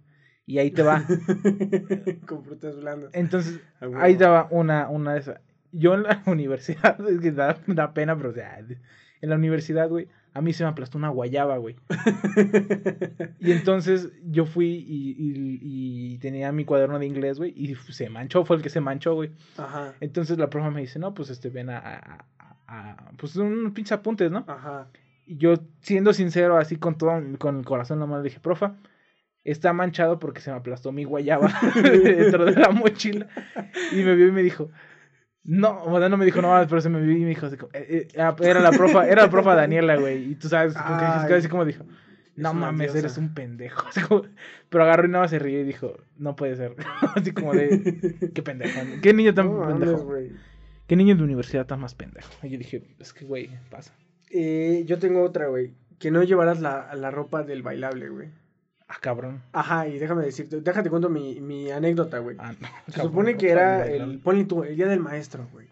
[0.46, 1.04] Y ahí te va.
[2.26, 3.10] Con frutas blandas.
[3.14, 5.42] Entonces, Ah, ahí te va una, una de esas.
[5.72, 9.90] Yo en la universidad, es que da, da pena, pero o sea, en la universidad,
[9.90, 11.76] güey, a mí se me aplastó una guayaba, güey.
[13.40, 15.60] Y entonces yo fui y, y-
[16.14, 19.14] y tenía mi cuaderno de inglés, güey, y se manchó, fue el que se manchó,
[19.16, 19.32] güey.
[19.58, 19.94] Ajá.
[20.00, 22.26] Entonces la profe me dice, no, pues este, ven a,
[22.68, 24.44] a- pues unos pinches apuntes, ¿no?
[24.48, 24.90] Ajá.
[25.26, 28.40] Y yo, siendo sincero, así con todo, con el corazón en la mano, le dije,
[28.40, 28.76] profa,
[29.44, 31.52] está manchado porque se me aplastó mi guayaba
[32.04, 33.28] dentro de la mochila.
[33.92, 34.70] Y me vio y me dijo,
[35.48, 38.08] no, no me dijo no, pero se me vio y me dijo, así como, eh,
[38.14, 40.32] eh, era la profa, era la profa Daniela, güey.
[40.32, 41.86] Y tú sabes, así como dijo,
[42.36, 43.00] no mames, diosa.
[43.00, 43.88] eres un pendejo.
[43.90, 44.24] Así como-
[44.70, 46.76] pero agarró y nada más se rió y dijo, no puede ser.
[47.16, 48.80] así como de, qué pendejo.
[49.02, 50.14] ¿Qué niño tan No pendejo?
[50.86, 52.30] ¿Qué niño de universidad tan más pendejo?
[52.44, 53.94] Y yo dije, es que, güey, pasa.
[54.30, 55.74] Eh, yo tengo otra, güey.
[56.00, 58.30] Que no llevaras la, la ropa del bailable, güey.
[58.88, 59.44] Ah, cabrón.
[59.52, 62.38] Ajá, y déjame decirte, déjate cuento mi, mi anécdota, güey.
[62.40, 65.68] Ah, no, Se cabrón, supone que era el, ponle tú, el día del maestro, güey.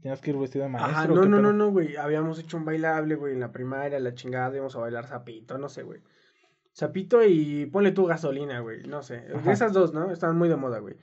[0.00, 0.92] Tenías que ir vestido de maestro.
[0.92, 1.96] Ajá, ¿o no, no, no, no, güey.
[1.96, 5.68] Habíamos hecho un bailable, güey, en la primaria, la chingada, íbamos a bailar zapito, no
[5.68, 6.00] sé, güey.
[6.74, 9.24] Zapito y ponle tú gasolina, güey, no sé.
[9.34, 9.52] Ajá.
[9.52, 10.10] Esas dos, ¿no?
[10.10, 10.96] Estaban muy de moda, güey.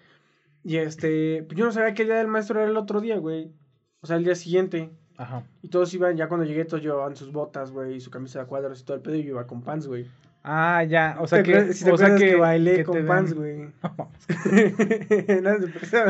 [0.63, 3.17] Y este, pues yo no sabía que el día del maestro era el otro día,
[3.17, 3.53] güey.
[4.01, 4.91] O sea, el día siguiente.
[5.17, 5.43] Ajá.
[5.61, 8.45] Y todos iban, ya cuando llegué, todos llevaban sus botas, güey, y su camisa de
[8.47, 10.07] cuadros y todo el pedo, y yo iba con pants, güey.
[10.43, 11.15] Ah, ya.
[11.19, 11.73] O sea ¿Te que.
[11.73, 13.67] si o sea acuerdas que, bailé que con pants, güey.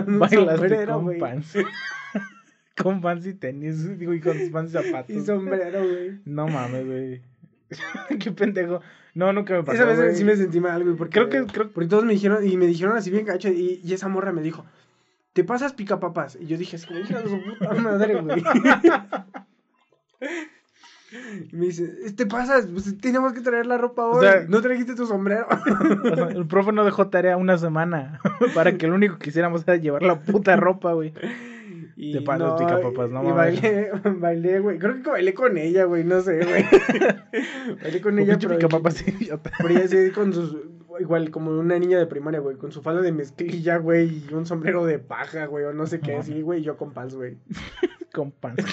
[0.08, 1.20] Bailaste con güey.
[1.20, 1.54] pants.
[2.82, 3.98] con pants y tenis.
[4.00, 5.16] Digo, y con pants y zapatos.
[5.16, 6.20] Y sombrero, güey.
[6.26, 7.22] No mames, güey.
[8.20, 8.82] Qué pendejo.
[9.16, 9.84] No, nunca me pasó.
[9.84, 11.14] Esa vez sí me sentí mal, güey, porque...
[11.14, 13.94] Creo que- creo- Porque todos me dijeron, y me dijeron así bien gacho, y, y
[13.94, 14.66] esa morra me dijo,
[15.34, 16.36] ¿te pasas picapapas?
[16.42, 18.44] Y yo dije, es como hija de su puta madre, güey.
[21.52, 22.66] Y me dice, ¿te pasas?
[22.68, 24.26] Pues tenemos que traer la ropa O hoy.
[24.26, 25.46] sea- ¿No trajiste tu sombrero?
[26.12, 28.20] O sea, el profe no dejó tarea una semana
[28.56, 31.14] para que lo único que hiciéramos era llevar la puta ropa, güey.
[31.96, 33.36] Y Te pasas no y mames.
[33.36, 34.80] bailé, bailé, güey.
[34.80, 36.66] Creo que bailé con ella, güey, no sé, güey.
[37.84, 38.56] bailé con ella, pero...
[38.58, 39.52] picapapas idiota.
[39.60, 40.58] Pero ella sí con sus.
[41.00, 42.56] Igual, como una niña de primaria, güey.
[42.58, 44.24] Con su falda de mezclilla, güey.
[44.30, 45.66] Y un sombrero de paja, güey.
[45.66, 46.24] O no sé qué, Ajá.
[46.24, 46.62] sí, güey.
[46.62, 47.38] Yo con pants, güey.
[48.14, 48.64] Con pants.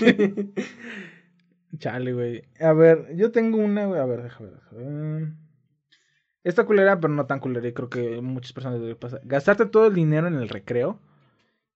[1.79, 2.43] Chale, güey.
[2.61, 4.01] A ver, yo tengo una, güey.
[4.01, 5.33] A ver, déjame ver.
[6.43, 7.69] Esta culera, pero no tan culera.
[7.69, 9.21] y Creo que muchas personas les pasa.
[9.25, 10.99] Gastarte todo el dinero en el recreo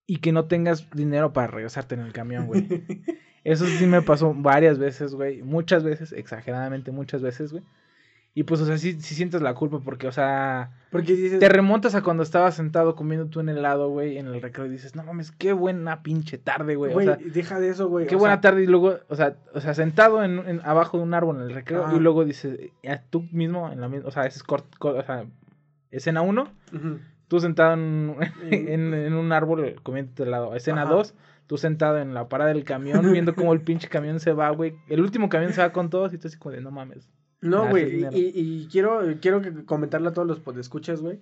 [0.07, 2.67] y que no tengas dinero para regresarte en el camión, güey.
[3.43, 5.43] Eso sí me pasó varias veces, güey.
[5.43, 7.63] Muchas veces, exageradamente muchas veces, güey.
[8.37, 11.47] Y pues, o sea, sí, sí sientes la culpa porque, o sea, Porque dices, te
[11.47, 14.93] remontas a cuando estabas sentado comiendo tú un helado, güey, en el recreo y dices,
[14.93, 16.91] no mames, qué buena pinche tarde, güey.
[16.91, 18.07] güey, o sea, deja de eso, güey.
[18.07, 20.97] qué o buena sea, tarde y luego, o sea, o sea sentado en, en- abajo
[20.97, 24.09] de un árbol en el recreo y luego dices, eh, tú mismo, en la misma,
[24.09, 25.23] o sea, ese es cort- cor- o sea,
[25.91, 26.99] escena uno, ujú.
[27.29, 28.17] tú sentado en,
[28.51, 30.53] en, en un árbol comiéndote helado.
[30.55, 30.83] Escena.
[30.83, 31.15] 2,
[31.47, 34.75] tú sentado en la parada del camión viendo cómo el pinche camión se va, güey.
[34.89, 37.07] El último camión se va con todos y tú así como de, no mames.
[37.49, 38.17] No, güey, y, dinero.
[38.17, 41.19] y- y quiero, quiero que comentarle a todos los podescuchas, güey.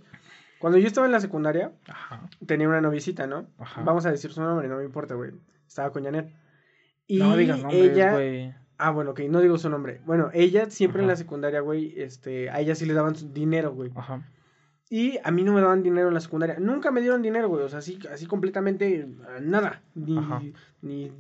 [0.60, 2.30] Cuando yo estaba en la secundaria, Ajá.
[2.46, 3.48] tenía una novicita, ¿no?
[3.58, 3.82] Ajá.
[3.84, 5.32] Vamos a decir su nombre, no me importa, güey.
[5.68, 6.32] Estaba con Janet.
[7.06, 8.54] Y no digas nombres, ella, güey.
[8.78, 10.00] ah, bueno, ok, no digo su nombre.
[10.06, 13.74] Bueno, ella siempre en la secundaria, güey, este, a ella sí le daban su dinero,
[13.74, 13.92] güey.
[13.96, 14.26] Ajá.
[14.90, 16.56] Y a mí no me daban dinero en la secundaria.
[16.60, 17.64] Nunca me dieron dinero, güey.
[17.64, 19.08] O sea, así, así completamente eh,
[19.42, 19.82] nada.
[19.96, 20.16] Ni,
[20.82, 21.12] ni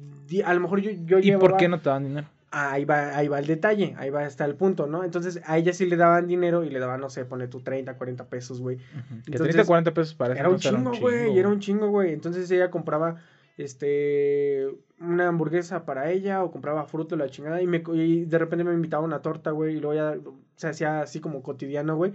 [0.46, 2.28] a lo mejor yo, yo ¿Y por qué no te dan dinero?
[2.56, 5.04] Ahí va, ahí va el detalle, ahí va hasta el punto, ¿no?
[5.04, 7.96] Entonces a ella sí le daban dinero y le daban, no sé, pone tú 30,
[7.96, 8.76] 40 pesos, güey.
[8.76, 9.24] Ujú.
[9.26, 12.14] Que Entonces, 30, 40 pesos para Era un chingo, güey, era un chingo, güey.
[12.14, 13.16] Entonces ella compraba,
[13.58, 14.68] este,
[15.00, 18.64] una hamburguesa para ella o compraba fruta y la chingada y, me, y de repente
[18.64, 20.18] me invitaba una torta, güey, y luego ya
[20.56, 22.14] se hacía así como cotidiano, güey.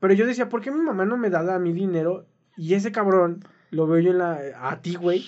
[0.00, 2.26] Pero yo decía, ¿por qué mi mamá no me da mi dinero?
[2.56, 5.24] Y ese cabrón, lo veo yo en la, a ti, güey.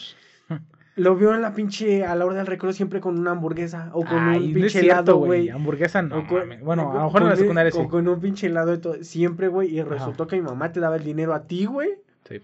[0.98, 4.04] Lo veo en la pinche, a la hora del recreo siempre con una hamburguesa o
[4.04, 5.48] con Ay, un pinche helado, güey.
[5.48, 6.26] Hamburguesa no.
[6.26, 6.58] Con-.
[6.62, 7.78] Bueno, a lo mejor en la con- secundaria sí.
[7.80, 9.02] O con un pinche helado y todo.
[9.04, 9.74] Siempre, güey.
[9.74, 9.90] Y Ajá.
[9.90, 11.88] resultó que mi mamá te daba el dinero a ti, güey.
[12.28, 12.42] Sí.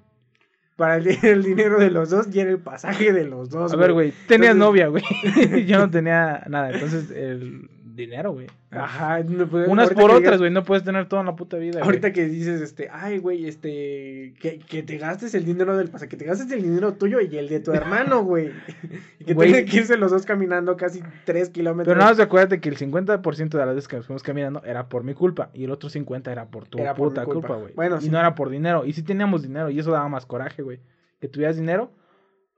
[0.76, 3.72] Para el, el dinero de los dos y era el pasaje de los dos.
[3.72, 5.66] A ver, güey, tenías Entonces- novia, güey.
[5.66, 6.70] Yo no tenía nada.
[6.70, 8.46] Entonces, el dinero, güey.
[8.70, 9.22] Ajá.
[9.22, 10.50] no, pues, Unas por otras, güey.
[10.50, 11.80] No puedes tener todo en la puta vida.
[11.82, 16.08] Ahorita que dices, este, ay, güey, este, que, que te gastes el dinero del pasaje,
[16.08, 18.50] que te gastes el dinero tuyo y el de tu hermano, güey.
[19.20, 21.86] y que tengan que irse los dos caminando casi tres kilómetros.
[21.92, 24.88] Pero nada más acuérdate que el 50% de las veces que nos fuimos caminando era
[24.88, 27.48] por mi culpa y el otro 50% era por tu Era puta culpa.
[27.48, 27.74] culpa, güey.
[27.74, 28.10] Bueno, y sí.
[28.10, 28.84] no era por dinero.
[28.84, 30.80] Y sí teníamos dinero y eso daba más coraje, güey.
[31.20, 31.90] Que tuvieras dinero,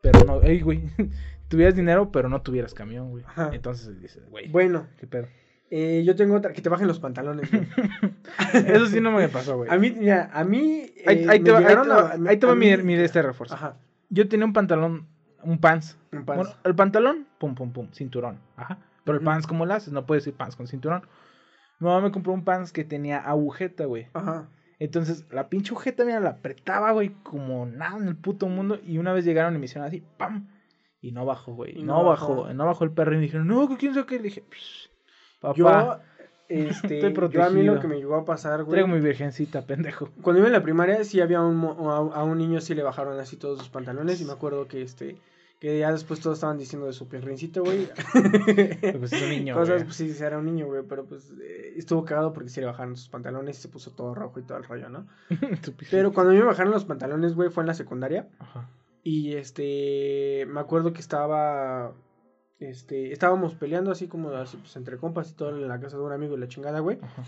[0.00, 0.42] pero no.
[0.42, 0.82] Ey, güey.
[1.48, 3.24] tuvieras dinero, pero no tuvieras camión, güey.
[3.26, 3.50] Ajá.
[3.52, 5.28] Entonces dices, güey, Bueno, qué pedo.
[5.70, 7.66] eh, yo tengo otra, que te bajen los pantalones, güey.
[8.52, 9.70] Eso sí no me pasó, güey.
[9.70, 10.90] A mí, mira, a mí.
[11.06, 12.94] Ahí, eh, ahí te va, ahí te va- a- ahí te va a mi, mi
[12.94, 13.54] de este refuerzo.
[13.54, 13.76] Ajá.
[14.08, 15.06] Yo tenía un pantalón,
[15.42, 15.98] un pants.
[16.12, 16.44] un pants.
[16.44, 18.38] Bueno, el pantalón, pum, pum, pum, cinturón.
[18.56, 18.78] Ajá.
[19.04, 19.92] Pero el pants, ¿cómo lo haces?
[19.92, 21.02] No puedes decir pants con cinturón.
[21.78, 24.08] Mi mamá me compró un pants que tenía agujeta, güey.
[24.14, 24.48] Ajá.
[24.78, 28.78] Entonces, la pinche agujeta, mira, la apretaba, güey, como nada en el puto mundo.
[28.84, 30.48] Y una vez llegaron y me hicieron así, ¡pam!
[31.08, 31.78] Y no bajó, güey.
[31.78, 32.54] Y No, no bajó, bajó.
[32.54, 33.12] no bajó el perro.
[33.12, 34.16] Y me dijeron, no, quién sabe qué.
[34.16, 34.88] Le dije, "Psh,
[35.40, 35.98] papá, Yo,
[36.48, 37.74] este, Estoy yo a mí protegido.
[37.74, 38.72] lo que me llegó a pasar, güey.
[38.72, 40.10] traigo mi virgencita, pendejo.
[40.22, 43.18] Cuando iba en la primaria, sí había un, a, a un niño sí le bajaron
[43.20, 44.20] así todos sus pantalones.
[44.20, 45.16] Y me acuerdo que este,
[45.60, 47.88] que ya después todos estaban diciendo de su perrincito, güey.
[48.98, 49.84] Pues es un niño, Cosas, güey.
[49.84, 50.82] pues sí, era un niño, güey.
[50.88, 54.14] Pero pues eh, estuvo cagado porque sí le bajaron sus pantalones y se puso todo
[54.14, 55.06] rojo y todo el rollo, ¿no?
[55.90, 58.28] Pero cuando a mí me bajaron los pantalones, güey, fue en la secundaria.
[58.38, 58.68] Ajá.
[59.08, 61.94] Y este, me acuerdo que estaba,
[62.58, 66.02] este, estábamos peleando así como así, pues, entre compas y todo en la casa de
[66.02, 66.98] un amigo y la chingada, güey.
[67.00, 67.22] Ajá.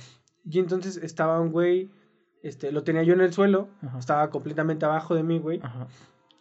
[0.44, 1.88] Y entonces estaba un güey,
[2.42, 3.96] este, lo tenía yo en el suelo, Ajá.
[4.00, 5.60] estaba completamente abajo de mí, güey.
[5.62, 5.86] Ajá.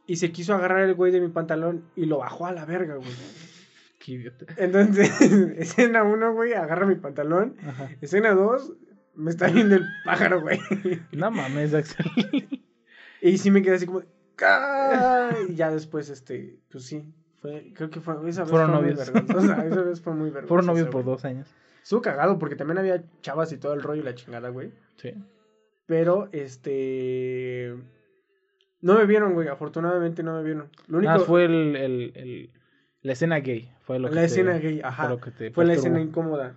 [0.07, 2.95] Y se quiso agarrar el güey de mi pantalón y lo bajó a la verga,
[2.95, 3.07] güey.
[3.99, 4.47] Qué idiota.
[4.57, 5.21] Entonces,
[5.59, 7.57] escena uno, güey, agarra mi pantalón.
[7.63, 7.91] Ajá.
[8.01, 8.73] Escena dos,
[9.13, 10.59] me está viendo el pájaro, güey.
[11.11, 12.07] No mames, Axel.
[13.21, 14.03] Y sí me quedé así como,
[15.49, 17.03] y ya después, este, pues sí,
[17.41, 19.11] fue, creo que fue, esa vez Fueron fue muy novios.
[19.11, 20.47] vergonzosa, esa vez fue muy vergonzosa.
[20.47, 21.15] Fueron novios por güey.
[21.15, 21.47] dos años.
[21.83, 24.71] Estuvo cagado porque también había chavas y todo el rollo y la chingada, güey.
[24.97, 25.13] Sí.
[25.85, 27.75] Pero, este,
[28.81, 30.69] no me vieron, güey, afortunadamente no me vieron.
[30.87, 32.49] Lo único, Nada, fue el, el, el-
[33.03, 33.71] la escena gay.
[33.81, 36.01] Fue lo que la te- escena gay, Fue, ajá, lo que te fue la escena
[36.01, 36.55] incómoda,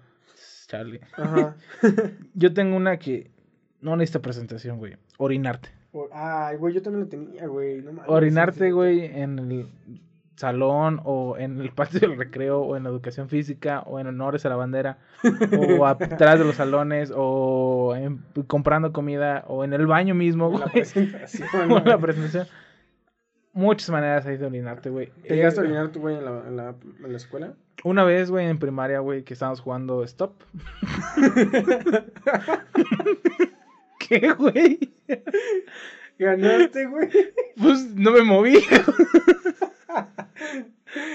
[0.67, 1.01] Charlie.
[1.13, 1.57] ajá.
[2.35, 3.31] Yo tengo una que
[3.81, 4.97] no necesita presentación, güey.
[5.19, 5.69] Orinarte.
[6.13, 9.69] Ay, güey, yo también lo tenía, güey, no Orinarte, güey, en el
[10.37, 14.47] salón o en el patio del recreo o en la educación física o en honores
[14.47, 14.99] a la bandera
[15.79, 20.59] o atrás de los salones o en- comprando comida o en el baño mismo, La
[20.59, 20.71] güey.
[20.73, 22.47] presentación, o la presentación.
[23.53, 25.11] Muchas maneras hay de orinarte, güey.
[25.27, 26.75] ¿Te llegaste a Eh, orinar tú, güey, en la, en la,
[27.05, 27.53] en la escuela?
[27.83, 30.35] Una vez, güey, en primaria, güey, que estábamos jugando Stop.
[33.99, 34.79] ¿Qué, güey?
[36.19, 37.09] Ganaste, güey.
[37.61, 38.55] Pues no me moví.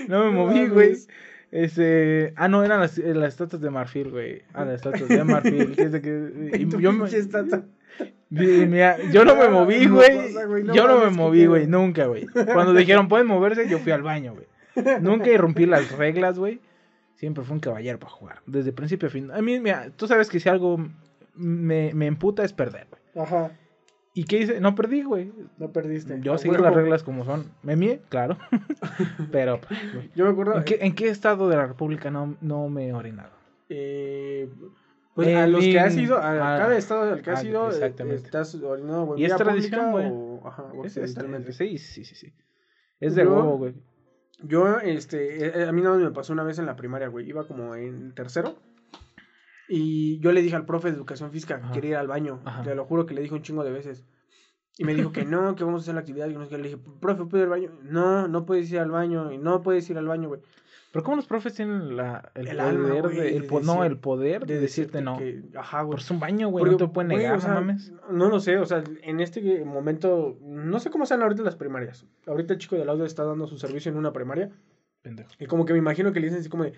[0.08, 0.96] no me moví, güey.
[1.52, 4.42] Ese, ah, no, eran las, las estatuas de marfil, güey.
[4.54, 5.76] Ah, las estatuas de marfil.
[5.76, 7.08] que que- y yo, me-
[8.30, 10.34] mira, no me moví, güey.
[10.74, 12.26] yo no me moví, güey, nunca, güey.
[12.26, 14.48] Cuando dijeron, pueden moverse, yo fui al baño, güey.
[15.02, 16.60] Nunca irrumpí las reglas, güey.
[17.16, 18.42] siempre fue un caballero para jugar.
[18.46, 19.32] Desde principio a fin.
[19.32, 20.78] A mí, mira, tú sabes que si algo
[21.36, 23.26] me, me emputa es perder, güey.
[23.26, 23.52] Ajá.
[24.18, 24.62] ¿Y qué hice?
[24.62, 25.32] No perdí, güey.
[25.58, 26.20] No perdiste.
[26.22, 26.64] Yo huevo.
[26.64, 27.52] las reglas como son.
[27.64, 28.38] Me mié, claro.
[29.32, 29.60] Pero.
[30.16, 30.56] Yo me acuerdo.
[30.58, 33.30] ¿En qué, en qué estado de la República no, no me he orinado?
[33.70, 34.50] eh,
[35.16, 38.24] pues a los que has ido, a cada estado al que has ido, eh, exactamente.
[38.26, 39.22] estás orinado, güey.
[39.22, 40.08] Y es tradición, güey.
[40.12, 41.54] o- Ajá, Es- es- accidentalmente.
[41.54, 42.34] sí, sí, sí, sí.
[43.00, 43.74] Es de Yo- huevo, güey.
[44.44, 47.28] Yo, este, eh, a mí nada más me pasó una vez en la primaria, güey.
[47.30, 48.56] Iba como en tercero.
[49.68, 52.40] Y yo le dije al profe de educación física que quería ir al baño.
[52.46, 52.64] Ajá.
[52.64, 54.06] Te lo juro que le dije un chingo de veces.
[54.78, 56.28] Y me dijo que no, que vamos a hacer la actividad.
[56.30, 56.58] Y no sé qué.
[56.58, 57.80] Le dije, profe, ¿puedo ir al baño?
[57.84, 59.32] No, no puedes ir al baño.
[59.32, 60.42] Y no puedes ir al baño, güey.
[60.92, 63.74] Pero ¿cómo los profes tienen la, el, El poder alma, de, el de po- no,
[63.74, 65.18] decir- el poder de, decirte, no?
[65.18, 65.92] que- ajá, güey.
[65.92, 67.92] Por es un baño, güey, no te pueden güey, negar, o sea, no mames.
[68.10, 72.06] No lo sé, o sea, en este momento, no sé cómo sean ahorita las primarias.
[72.26, 74.52] Ahorita el chico del audio está dando su servicio en una primaria.
[75.02, 75.32] Pendejo.
[75.38, 76.72] Y como que me imagino que le dicen así como de,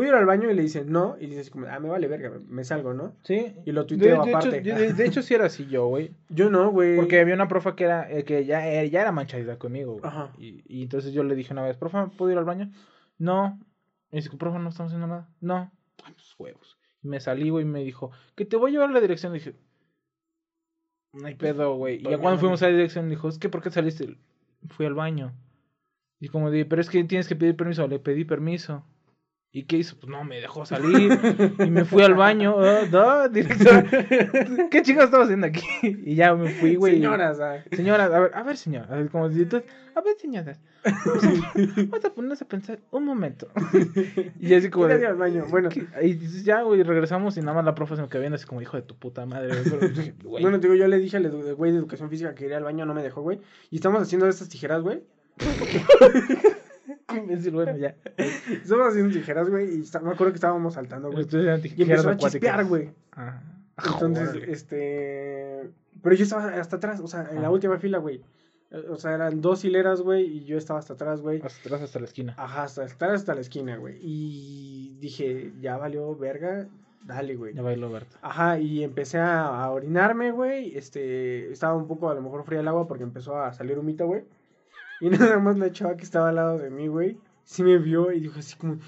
[0.00, 0.50] ¿puedo ir al baño?
[0.50, 1.16] Y le dicen, no.
[1.20, 3.14] Y dice así como, ah, me vale verga, me salgo, ¿no?
[3.22, 3.54] Sí.
[3.66, 4.58] Y lo tuiteo de aparte.
[4.58, 6.14] hecho, de, de hecho, sí era así yo, güey.
[6.30, 6.96] Yo no, güey.
[6.96, 10.04] Porque había una profa que era eh, que ya, eh, ya era manchadita conmigo, güey.
[10.04, 10.32] Ajá.
[10.38, 12.70] Y, y entonces yo le dije una vez, profa, ¿puedo ir al baño?
[13.18, 13.60] No.
[14.10, 15.28] Y dice, profa, no estamos haciendo nada.
[15.42, 15.70] No.
[15.96, 16.78] Pues huevos.
[17.02, 19.34] Y me salí, güey, y me dijo, que te voy a llevar a la dirección.
[19.34, 19.54] dije,
[21.12, 21.96] no hay pedo, güey.
[21.96, 24.16] Y ya cuando no, fuimos a la dirección, dijo, es que ¿por qué saliste?
[24.68, 25.34] Fui al baño.
[26.20, 27.86] Y como dije, pero es que tienes que pedir permiso.
[27.86, 28.84] Le pedí permiso.
[29.52, 29.96] ¿Y qué hizo?
[29.98, 31.18] Pues no, me dejó salir.
[31.58, 32.54] y me fui al baño.
[32.92, 33.84] No, director.
[34.70, 35.66] ¿Qué chingados estaba haciendo aquí?
[35.82, 36.94] y ya me fui, güey.
[36.94, 37.56] Señoras, ah.
[37.72, 38.86] Señoras, a ver, a ver, señora.
[38.88, 39.60] A ver, como si tú-
[39.96, 40.60] a ver, señoras.
[41.76, 43.48] Vamos a ponernos a pensar un momento.
[44.38, 44.86] y así como.
[44.86, 45.44] ¿Quién de- ir al baño?
[45.50, 45.84] Bueno, ¿qué?
[46.06, 48.62] Y ya, güey, regresamos y nada más la profe se me quedó viendo así como
[48.62, 49.48] hijo de tu puta madre.
[49.48, 49.90] güey.
[50.22, 52.86] Güey, bueno, digo, yo le dije al güey de educación física que iría al baño,
[52.86, 53.40] no me dejó, güey.
[53.70, 55.02] Y estamos haciendo estas tijeras, güey.
[57.16, 57.94] imbécil, bueno, ya.
[58.16, 59.78] Estamos haciendo tijeras, güey.
[59.78, 61.24] Y está- me acuerdo que estábamos saltando, güey.
[61.24, 61.64] Y tijeras
[62.04, 62.90] empezó a chispear, güey.
[63.12, 63.42] Ajá.
[63.84, 65.70] Entonces, este.
[66.02, 67.50] Pero yo estaba hasta atrás, o sea, en la Ajá.
[67.50, 68.22] última fila, güey.
[68.88, 71.40] O sea, eran dos hileras, güey, y yo estaba hasta atrás, güey.
[71.42, 72.34] Hasta atrás, hasta la esquina.
[72.38, 73.98] Ajá, hasta estar hasta la esquina, güey.
[74.00, 76.68] Y dije, ya valió verga,
[77.04, 77.52] dale, güey.
[77.54, 78.16] Ya bailó Berta.
[78.22, 80.76] Ajá, y empecé a, a orinarme, güey.
[80.76, 84.06] Este, estaba un poco a lo mejor fría el agua porque empezó a salir humito,
[84.06, 84.22] güey.
[85.00, 88.12] Y nada más la chava que estaba al lado de mí, güey, sí me vio
[88.12, 88.78] y dijo así como.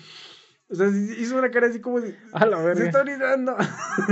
[0.68, 2.16] O sea, hizo una cara así como de.
[2.32, 2.84] A la Se verga.
[2.86, 3.56] está orinando.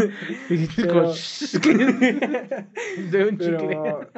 [0.76, 2.66] Pero- como, "Shh, que-
[3.10, 3.78] de un chicle.
[3.78, 4.10] Pero,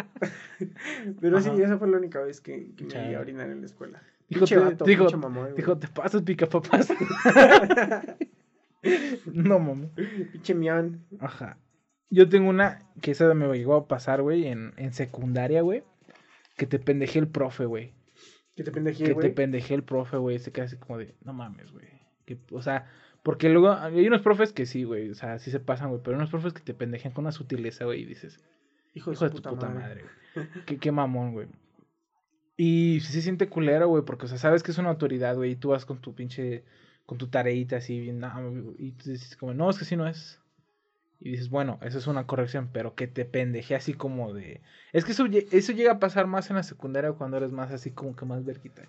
[1.21, 3.67] pero sí, esa fue la única vez que, que me iba a orinar en la
[3.67, 4.03] escuela.
[4.29, 5.55] Dijo, te- vato, dijo- mamón.
[5.55, 6.89] Dijo, te pasas, pica papás.
[9.27, 9.89] no, mami.
[10.33, 11.05] Pinche mión.
[11.21, 11.59] Ajá.
[12.11, 15.85] Yo tengo una que esa me llegó a pasar, güey, en, en secundaria, güey.
[16.57, 17.93] Que te pendejé el profe, güey.
[18.57, 19.35] Que te pendejé, Que te güey.
[19.35, 20.39] pendejé el profe, güey.
[20.39, 21.87] Se queda así como de, no mames, güey.
[22.51, 22.91] O sea,
[23.23, 25.11] porque luego hay unos profes que sí, güey.
[25.11, 26.01] O sea, sí se pasan, güey.
[26.03, 28.03] Pero hay unos profes que te pendejan con una sutileza, güey.
[28.03, 28.41] Y dices,
[28.95, 30.05] Hijo de, hijo de su tu puta, madre.
[30.35, 30.47] güey.
[30.67, 31.49] qué, qué mamón, güey.
[32.57, 34.05] Y sí se siente culero, güey.
[34.05, 35.53] Porque, o sea, sabes que es una autoridad, güey.
[35.53, 36.65] Y tú vas con tu pinche,
[37.07, 40.07] con tu tareita así, bien, güey, y tú dices como, no, es que así no
[40.07, 40.39] es.
[41.25, 44.61] Y dices, bueno, eso es una corrección, pero que te pendeje así como de...
[44.93, 47.93] Es que eso, eso llega a pasar más en la secundaria cuando eres más así
[47.93, 48.89] como que más verquita.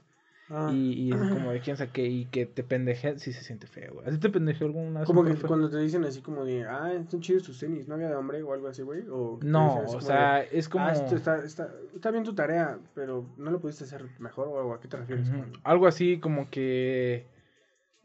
[0.49, 0.71] Ah.
[0.73, 3.67] Y, y es como de quién sabe qué, y que te pendeje, sí se siente
[3.67, 4.07] feo, güey.
[4.07, 5.07] ¿A ti te pendejeó alguna vez?
[5.07, 8.09] Como que cuando te dicen así como de, ah, están chidos tus tenis, ¿no había
[8.09, 9.03] de hombre o algo así, güey?
[9.11, 10.85] O No, o sea, de, es como...
[10.85, 14.57] Ah, esto está, está, está bien tu tarea, pero no lo pudiste hacer mejor o
[14.57, 15.29] algo, ¿a qué te refieres?
[15.63, 17.27] Algo así como que...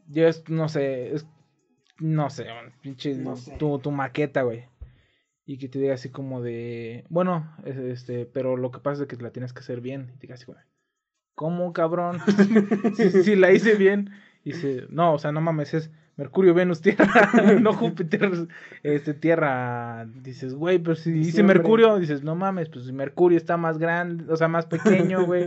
[0.07, 1.25] Yo no sé, es...
[1.99, 2.45] No sé,
[2.81, 3.13] pinche...
[3.15, 3.57] No sé.
[3.57, 4.65] Tu, tu maqueta, güey.
[5.45, 7.05] Y que te diga así como de...
[7.09, 10.11] Bueno, es- este, pero lo que pasa es que la tienes que hacer bien.
[10.13, 10.59] Y te diga así, güey.
[11.35, 12.19] ¿Cómo, cabrón?
[12.95, 14.11] si, si la hice bien.
[14.43, 18.29] Y dice, no, o sea, no mames, es Mercurio, Venus, Tierra, no Júpiter,
[18.83, 20.05] este, Tierra.
[20.05, 21.43] Dices, güey, pero si dice Sí.
[21.43, 25.45] Mercurio, dices, no mames, pues si Mercurio está más grande, o sea, más pequeño, güey.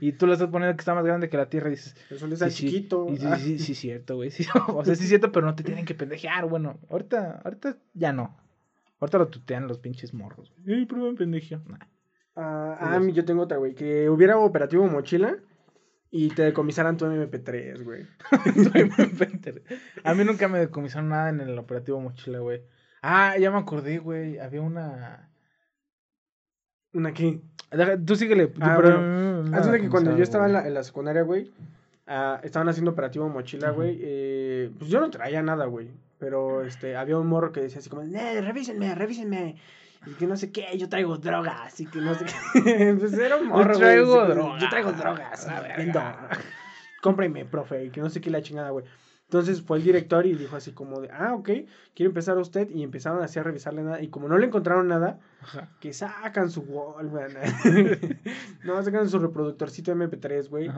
[0.00, 2.32] y tú le estás poniendo que está más grande que la Tierra, dices, El sol
[2.32, 3.06] está sí, sí, chiquito.
[3.10, 3.36] y sí, ah.
[3.36, 4.30] sí, sí, cierto, güey.
[4.30, 6.48] sí, o sea, sí, es cierto, pero no te tienen que pendejear.
[6.48, 8.36] Bueno, ahorita, ahorita ya no.
[9.00, 10.52] Ahorita lo tutean los pinches morros.
[10.64, 10.86] güey.
[11.16, 11.60] Pendejeó.
[11.68, 11.78] Nah.
[12.36, 13.74] Ah, Sí, ah, yo tengo otra, güey.
[13.74, 15.36] Que hubiera operativo mochila
[16.16, 18.06] y te decomisaran tu MP3, güey.
[20.04, 22.62] A mí nunca me decomisaron nada en el operativo mochila, güey.
[23.02, 24.38] Ah, ya me acordé, güey.
[24.38, 25.28] Había una.
[26.92, 27.40] ¿Una qué?
[28.06, 28.46] Tú síguele.
[28.46, 29.72] tú, Ah, pero- bueno.
[29.72, 31.50] de que cuando yo estaba en la, en la secundaria, güey,
[32.06, 33.98] ah, estaban haciendo operativo mochila, güey.
[34.00, 35.90] eh, pues yo no traía nada, güey.
[36.20, 39.56] Pero este, había un morro que decía así como, eh, revísenme, revísenme.
[40.06, 41.80] Y que no sé qué, yo traigo drogas.
[41.80, 42.94] Y que no sé qué.
[42.98, 44.62] pues era un morro, güey, traigo como, drogas.
[44.62, 45.48] Yo traigo drogas.
[45.48, 45.76] A vendo.
[45.76, 46.28] verga.
[47.02, 47.84] Cómprame, profe.
[47.84, 48.84] Y que no sé qué la chingada, güey.
[49.24, 51.48] Entonces fue el director y dijo así como de, ah, ok,
[51.94, 52.68] quiere empezar usted.
[52.70, 54.02] Y empezaron así a revisarle nada.
[54.02, 55.70] Y como no le encontraron nada, Ajá.
[55.80, 57.32] que sacan su Walkman.
[58.64, 60.70] no, sacan su reproductorcito MP3, güey.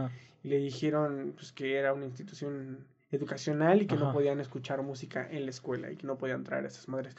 [0.43, 5.27] Y le dijeron pues, que era una institución educacional y que no podían escuchar música
[5.31, 7.17] en la escuela y que no podían traer a esas madres.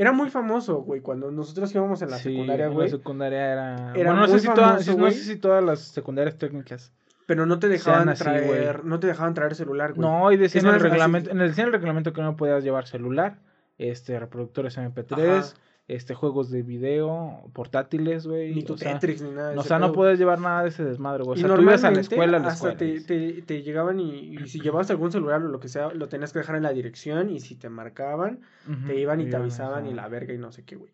[0.00, 2.88] Era muy famoso, güey, cuando nosotros íbamos en la Sí, secundaria, güey.
[2.88, 3.74] La secundaria era.
[3.96, 5.12] Era bueno, no sé, si famoso, no güey.
[5.12, 6.92] sé si todas las secundarias técnicas.
[7.26, 8.88] Pero no te dejaban así, traer, güey.
[8.88, 10.08] no te dejaban traer celular, güey.
[10.08, 12.22] No, y decía Es en el así- reglamento, en el, decía en el reglamento que
[12.22, 13.38] no podías llevar celular,
[13.76, 15.54] este, reproductores MP3, Ajá.
[15.88, 18.54] Este, juegos de video, portátiles, güey.
[18.54, 19.52] Ni tu o sea, Tetris, ni nada.
[19.52, 21.42] de o sea, no puedes llevar nada de ese desmadre, güey.
[21.42, 24.36] O sea, tú ibas a la escuela, a la hasta te, te, te llegaban y,
[24.36, 26.72] y si llevabas algún celular o lo que sea, lo tenías que dejar en la
[26.72, 28.40] dirección y si te marcaban,
[28.86, 30.90] te iban y te avisaban y la verga y no sé qué, güey.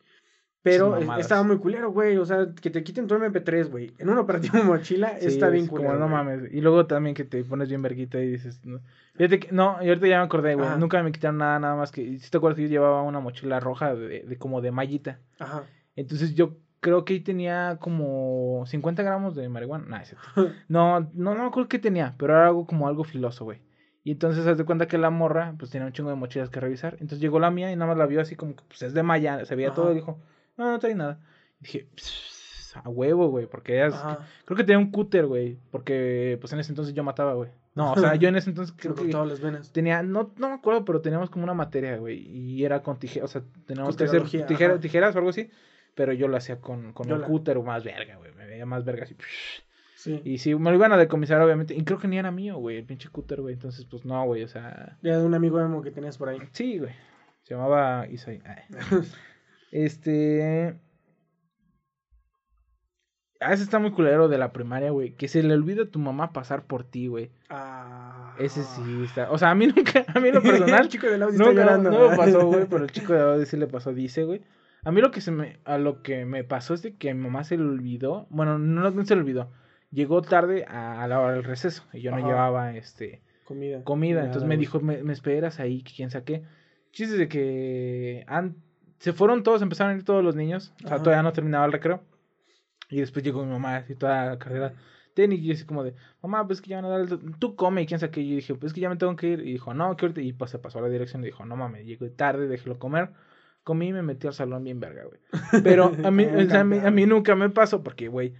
[0.64, 2.16] Pero es- estaba muy culero, güey.
[2.16, 3.92] O sea, que te quiten tu MP3, güey.
[3.98, 5.90] En un operativo mochila Sí, está bien es culero.
[5.92, 6.52] Como, no mames.
[6.52, 8.64] Y luego también que te pones bien verguita y dices.
[8.64, 8.80] No,
[9.14, 10.68] Fíjate que, no, y ahorita ya me acordé, güey.
[10.78, 12.18] Nunca me quitaron nada, nada más que.
[12.18, 15.20] Si te acuerdas que yo llevaba una mochila roja de, de como de mallita.
[15.38, 15.64] Ajá.
[15.96, 19.84] Entonces yo creo que ahí tenía como 50 gramos de marihuana.
[19.86, 20.16] Nah, es.
[20.68, 23.60] No, no, no me acuerdo qué tenía, pero era algo como algo filoso, güey.
[24.02, 26.60] Y entonces haz de cuenta que la morra, pues tenía un chingo de mochilas que
[26.60, 26.94] revisar.
[26.94, 29.02] Entonces llegó la mía y nada más la vio así como que pues es de
[29.02, 29.76] malla, se veía Ajá.
[29.76, 30.18] todo y dijo,
[30.56, 31.20] no, no trae nada.
[31.60, 34.18] Y dije, "Pss, a huevo, güey, porque ella es- Ajá.
[34.44, 37.50] creo que tenía un cúter, güey, porque pues en ese entonces yo mataba, güey.
[37.74, 39.72] No, o sea, yo en ese entonces creo que las venas.
[39.72, 43.30] tenía, no, no me acuerdo, pero teníamos como una materia, güey, y era con tijeras,
[43.30, 45.50] o sea, teníamos que hacer tijera- tijeras o algo así,
[45.94, 48.46] pero yo lo hacía con, con Yo el la- cúter o más verga, güey, me
[48.46, 49.16] veía más verga así.
[49.96, 50.20] Sí.
[50.24, 51.74] Y sí, me lo iban a decomisar, obviamente.
[51.74, 53.54] Y creo que ni era mío, güey, el pinche cúter, güey.
[53.54, 54.98] Entonces, pues no, güey, o sea.
[55.00, 56.38] Ya de un amigo emo que tenías por ahí.
[56.52, 56.92] Sí, güey.
[57.44, 58.42] Se llamaba Isai.
[59.74, 60.76] Este.
[63.40, 65.12] Ah, ese está muy culero de la primaria, güey.
[65.16, 67.30] Que se le olvida a tu mamá pasar por ti, güey.
[67.50, 68.34] Ah.
[68.38, 69.30] Ese sí está.
[69.32, 70.82] O sea, a mí nunca, a mí lo personal.
[70.82, 71.90] el chico del audio está nunca, llorando.
[71.90, 74.40] no me pasó, güey, pero el chico de Audi sí le pasó, dice, güey.
[74.84, 77.14] A mí lo que se me, a lo que me pasó es de que a
[77.14, 78.26] mi mamá se le olvidó.
[78.30, 79.50] Bueno, no, no se le olvidó.
[79.90, 81.84] Llegó tarde a, a la hora del receso.
[81.92, 82.26] Y yo no Ajá.
[82.28, 83.82] llevaba este Comida.
[83.82, 84.14] comida.
[84.16, 86.42] Nada, Entonces me dijo, me, me esperas ahí, que quién sabe qué.
[86.92, 88.56] Chistes de que han-
[89.04, 90.72] se fueron todos, empezaron a ir todos los niños.
[90.76, 91.02] O sea, Ajá.
[91.02, 92.02] todavía no terminaba el recreo.
[92.88, 94.72] Y después llegó mi mamá, así toda la carrera.
[95.12, 97.38] Tenis, y yo así como de, mamá, pues que ya van a dar el...
[97.38, 98.22] Tú come, y quién sabe qué.
[98.22, 99.40] Y yo dije, pues que ya me tengo que ir.
[99.40, 100.22] Y dijo, no, que ahorita...
[100.22, 103.10] Y pues se pasó a la dirección y dijo, no mames, llego tarde, déjelo comer.
[103.62, 105.20] Comí y me metí al salón bien verga, güey.
[105.62, 108.32] Pero a mí, Bien o sea, a, mí, a mí nunca me pasó porque, güey,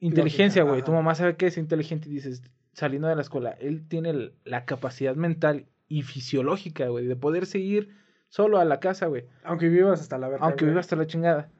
[0.00, 0.82] inteligencia, güey.
[0.82, 2.42] Tu mamá sabe que es inteligente y dices,
[2.74, 7.99] saliendo de la escuela, él tiene la capacidad mental y fisiológica, güey, de poder seguir
[8.30, 9.26] solo a la casa, güey.
[9.44, 10.46] Aunque vivas hasta la verga.
[10.46, 10.70] Aunque güey.
[10.70, 11.50] viva hasta la chingada.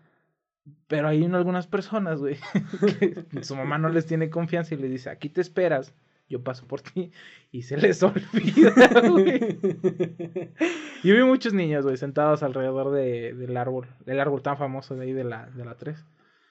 [0.88, 2.38] Pero hay un- algunas personas, güey,
[3.30, 5.94] que su mamá no les tiene confianza y le dice, aquí te esperas,
[6.28, 7.10] yo paso por ti,
[7.50, 9.58] y se les olvida, güey.
[11.02, 15.04] Yo vi muchos niños, güey, sentados alrededor de, del árbol, del árbol tan famoso de
[15.06, 16.04] ahí de la, de la 3,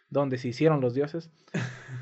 [0.10, 1.30] donde se hicieron los dioses.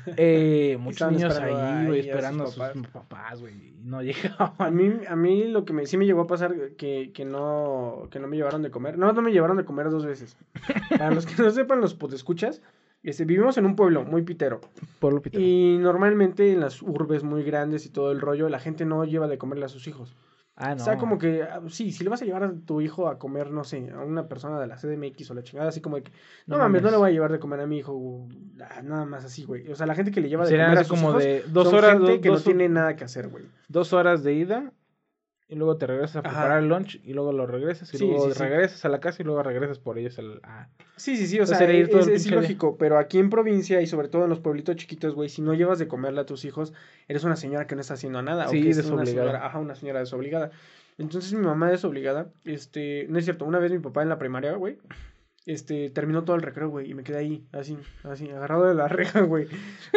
[0.16, 3.40] Eh, muchos niños ahí, güey, a esperando a sus papás.
[3.40, 4.74] güey, no A llegaban.
[4.74, 8.18] mí, a mí lo que me, sí me llegó a pasar que, que no que
[8.18, 8.98] no me llevaron de comer.
[8.98, 10.36] No, no me llevaron de comer dos veces.
[10.90, 12.62] Para los que no sepan, los escuchas,
[13.02, 14.60] este, vivimos en un pueblo muy pitero.
[14.98, 15.42] Pueblo pitero.
[15.44, 19.28] Y normalmente en las urbes muy grandes y todo el rollo, la gente no lleva
[19.28, 20.16] de comerle a sus hijos.
[20.60, 20.82] Ah, no.
[20.82, 23.16] O sea, como que, ah, sí, si le vas a llevar a tu hijo a
[23.16, 26.02] comer, no sé, a una persona de la CDMX o la chingada, así como de
[26.02, 26.10] que,
[26.46, 28.26] no, No mames, no le voy a llevar de comer a mi hijo,
[28.60, 29.70] ah, nada más así, güey.
[29.70, 31.44] O sea, la gente que le lleva de Serían comer a sus como hijos de
[31.48, 33.44] dos son horas, gente dos- que dos- no tiene nada que hacer, güey.
[33.68, 34.72] dos horas de ida
[35.48, 36.28] y luego te regresas a Ajá.
[36.30, 38.38] preparar el lunch y luego lo regresas y Sí, luego sí, sí.
[38.38, 40.40] regresas a la casa y luego regresas por ellos al...
[40.42, 43.30] a- Sí, sí, sí, o Entonces sea, ir todo es, es ilógico, pero aquí en
[43.30, 46.26] provincia y sobre todo en los pueblitos chiquitos, güey, si no llevas de comerle a
[46.26, 46.74] tus hijos,
[47.06, 48.48] eres una señora que no está haciendo nada.
[48.48, 49.06] Sí, o que es una desobligada.
[49.30, 50.50] señora, ajá, una señora desobligada.
[50.98, 54.52] Entonces mi mamá desobligada, este, no es cierto, una vez mi papá en la primaria,
[54.54, 54.78] güey,
[55.48, 58.86] este, terminó todo el recreo, güey, y me quedé ahí, así, así, agarrado de la
[58.88, 59.46] reja, güey,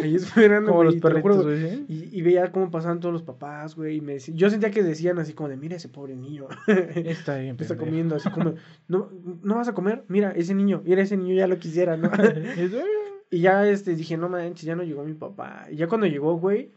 [0.01, 1.83] ahí esperando, Como los perritos, güey.
[1.89, 4.81] y, y veía cómo pasaban todos los papás, güey, y me decían, yo sentía que
[4.81, 6.47] decían así como de, mira ese pobre niño.
[6.95, 8.53] Está bien, Está comiendo así como,
[8.87, 9.09] no,
[9.43, 12.09] no vas a comer, mira, ese niño, mira, ese niño ya lo quisiera, ¿no?
[13.33, 15.67] Y ya, este, dije, no manches, ya no llegó mi papá.
[15.71, 16.71] Y ya cuando llegó, güey,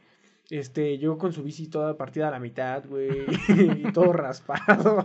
[0.50, 5.04] este, llegó con su bici toda partida a la mitad, güey, y todo raspado.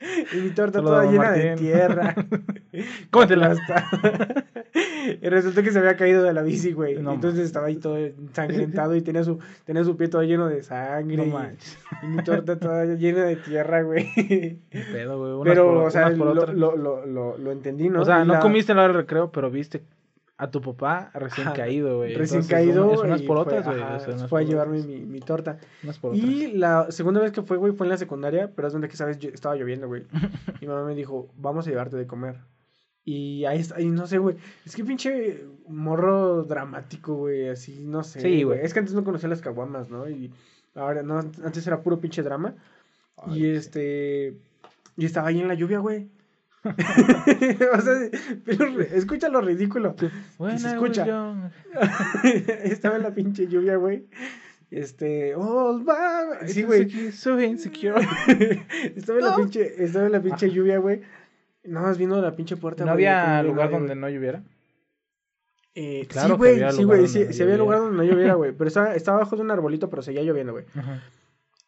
[0.32, 2.14] y mi torta toda llena de tierra.
[3.10, 3.46] Cómetela.
[3.46, 4.44] Aplastada.
[5.22, 6.96] y resultó que se había caído de la bici, güey.
[7.02, 10.62] No Entonces estaba ahí todo ensangrentado y tenía su, tenía su pie todo lleno de
[10.62, 11.16] sangre.
[11.16, 14.58] No y- mi torta toda llena de tierra, güey.
[14.70, 15.50] Pedo, güey.
[15.50, 18.02] Pero, por- o sea, lo, lo, lo, lo, lo entendí, ¿no?
[18.02, 19.82] o sea, Y no la- comiste en la hora del recreo, pero viste
[20.40, 22.14] a tu papá recién caído, güey.
[22.14, 22.92] Recién Entonces, caído.
[22.94, 23.84] Es unas y polotas, fue- güey.
[23.84, 25.58] ajá, o sea, unas fue a llevarme mi, mi torta.
[25.82, 26.00] Unas.
[26.14, 28.96] Y la segunda vez que fue, güey, fue en la secundaria, pero es donde que
[28.96, 30.04] sabes, yo- estaba lloviendo, güey.
[30.62, 32.36] Mi mamá me dijo, vamos a llevarte de comer.
[33.04, 34.36] Y ahí está, y no sé, güey.
[34.64, 38.20] Es que pinche morro dramático, güey, así, no sé.
[38.20, 38.60] Sí, güey.
[38.62, 40.08] Es que antes no conocía las caguamas, ¿no?
[40.08, 40.30] Y
[40.74, 42.54] ahora, no, antes era puro pinche drama.
[43.16, 44.36] Ay, y este.
[44.96, 46.08] Y estaba ahí en la lluvia, güey.
[47.74, 47.94] o sea,
[48.44, 49.94] pero re- escucha lo ridículo.
[50.38, 51.50] Bueno, se escucha.
[52.64, 54.06] estaba en la pinche lluvia, güey.
[54.70, 55.34] Este.
[55.34, 56.46] Oh, va.
[56.46, 57.12] Sí, güey.
[57.12, 57.94] So insecure.
[58.96, 61.00] estaba en la pinche, estaba en la pinche lluvia, güey.
[61.64, 62.84] Nada más vino la pinche puerta.
[62.84, 64.42] ¿No había lugar donde no lloviera?
[65.74, 68.52] Eh, Claro sí, güey, sí, güey, sí, había lugar donde no lloviera, güey.
[68.52, 70.64] Pero estaba, estaba bajo de un arbolito, pero seguía lloviendo, güey.
[70.74, 71.02] Ajá.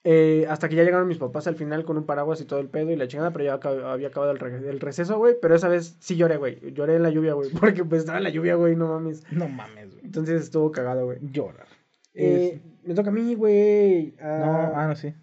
[0.02, 2.68] Eh, hasta que ya llegaron mis papás al final con un paraguas y todo el
[2.70, 5.34] pedo y la chingada, pero ya acab- había acabado el, re- el receso, güey.
[5.40, 6.72] Pero esa vez sí lloré, güey.
[6.72, 7.50] Lloré en la lluvia, güey.
[7.60, 9.22] Porque pues estaba en la lluvia, güey, no mames.
[9.30, 10.04] No mames, güey.
[10.04, 11.18] Entonces estuvo cagado, güey.
[11.20, 11.66] Llorar.
[12.14, 14.14] Eh, me toca a mí, güey.
[14.18, 15.14] No, ah, ah, no, sí.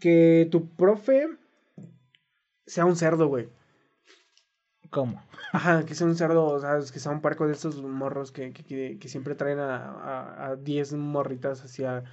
[0.00, 1.28] Que tu profe
[2.66, 3.48] sea un cerdo, güey.
[4.90, 5.22] ¿Cómo?
[5.52, 8.52] Ajá, que sea un cerdo, o sea, que sea un parco de esos morros que,
[8.52, 12.04] que, que, que siempre traen a, a, a 10 morritas hacia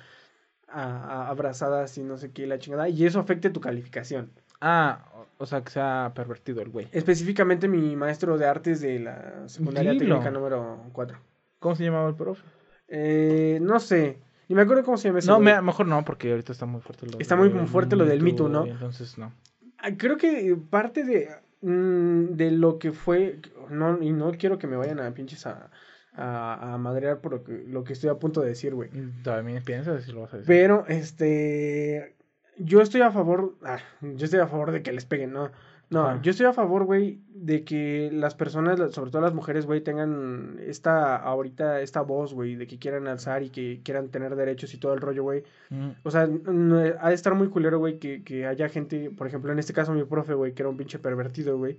[0.73, 0.83] a,
[1.23, 2.89] a- abrazadas y no sé qué, la chingada.
[2.89, 4.31] Y eso afecte tu calificación.
[4.61, 5.05] Ah,
[5.37, 6.87] o, sea, que sea pervertido el güey.
[6.91, 10.15] Específicamente mi maestro de artes de la secundaria Dilo.
[10.19, 11.17] técnica número 4.
[11.59, 12.43] ¿Cómo se llamaba el profe?
[12.87, 14.17] Eh, no sé,
[14.47, 16.81] ni me acuerdo cómo se llama ese No, me- mejor no, porque ahorita está muy
[16.81, 18.65] fuerte lo Está muy fuerte lo del Me Too, ¿no?
[18.65, 19.33] Entonces, no.
[19.79, 21.29] Ah, Creo que parte de,
[21.61, 25.69] mm, de lo que fue, no, y no quiero que me vayan a pinches a,
[26.15, 28.89] a, a madrear por lo que, lo que estoy a punto de decir, güey.
[29.23, 30.47] También piensas si lo vas a decir.
[30.47, 32.15] Pero, este,
[32.57, 35.51] yo estoy a favor, ah, yo estoy a favor de que les peguen, no.
[35.89, 36.19] No, Ajá.
[36.23, 40.57] yo estoy a favor, güey, de que las personas, sobre todo las mujeres, güey, tengan
[40.65, 44.77] esta, ahorita, esta voz, güey, de que quieran alzar y que quieran tener derechos y
[44.79, 45.43] todo el rollo, güey.
[45.69, 49.27] Mm, O sea, no- ha de estar muy culero, güey, que, que haya gente, por
[49.27, 51.77] ejemplo, en este caso mi profe, güey, que era un pinche pervertido, güey,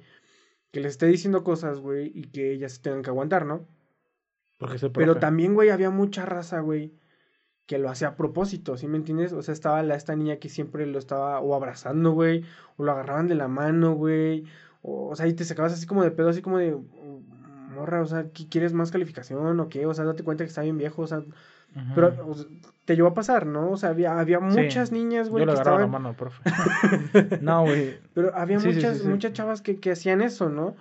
[0.70, 3.66] que les esté diciendo cosas, güey, y que ellas se tengan que aguantar, ¿no?
[4.59, 6.92] Porque es el Pero también, güey, había mucha raza, güey,
[7.66, 9.32] que lo hacía a propósito, ¿sí me entiendes?
[9.32, 12.44] O sea, estaba la, esta niña que siempre lo estaba o abrazando, güey,
[12.76, 14.44] o lo agarraban de la mano, güey,
[14.82, 18.02] o, o sea, y te sacabas así como de pedo, así como de, "Mm, morra,
[18.02, 19.86] o sea, ¿qué- ¿quieres más calificación o qué?
[19.86, 21.22] O sea, date cuenta que está bien viejo, o sea,
[21.94, 22.46] pero o sea,
[22.84, 23.70] te llevó a pasar, ¿no?
[23.72, 24.61] O sea, había, había Sí.
[24.61, 26.02] muchas niñas, güey, Yo le que agarraba la estaban...
[26.02, 26.42] mano al profe.
[27.40, 27.98] no, güey.
[28.14, 29.09] Pero había Sí, muchas, sí.
[29.09, 30.76] muchas chavas que, que hacían eso, ¿no?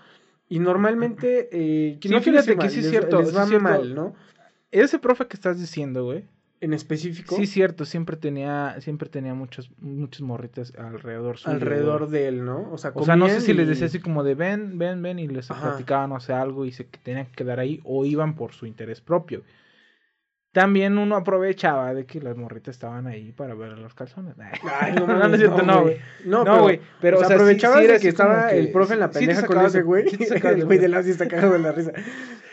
[0.54, 3.64] Y normalmente, eh, Sí, no fíjate que sí es cierto, les sí va es cierto.
[3.64, 4.14] mal, ¿no?
[4.70, 6.26] Ese profe que estás diciendo, güey.
[6.62, 12.28] En específico, Sí, cierto, siempre tenía, siempre tenía muchos, muchos morritas alrededor suyo, alrededor de
[12.28, 12.72] él, ¿no?
[12.72, 15.18] O sea, O sea, no sé si les decía así como de ven, ven, ven
[15.18, 15.70] y les Ajá.
[15.70, 18.68] platicaban, o sea, algo y se que tenían que quedar ahí o iban por su
[18.68, 19.42] interés propio.
[20.54, 24.36] También uno aprovechaba de que las morritas estaban ahí para ver los calzones.
[24.40, 25.98] Ay, no, no, no cierto, no, güey.
[26.26, 28.60] No, No, güey, pero, o sea, o sea, sí- aprovechabas sí de que estaba que-
[28.60, 30.06] el profe en la sí te pendeja con ese güey.
[30.06, 31.92] te el güey de la está cagado de la risa.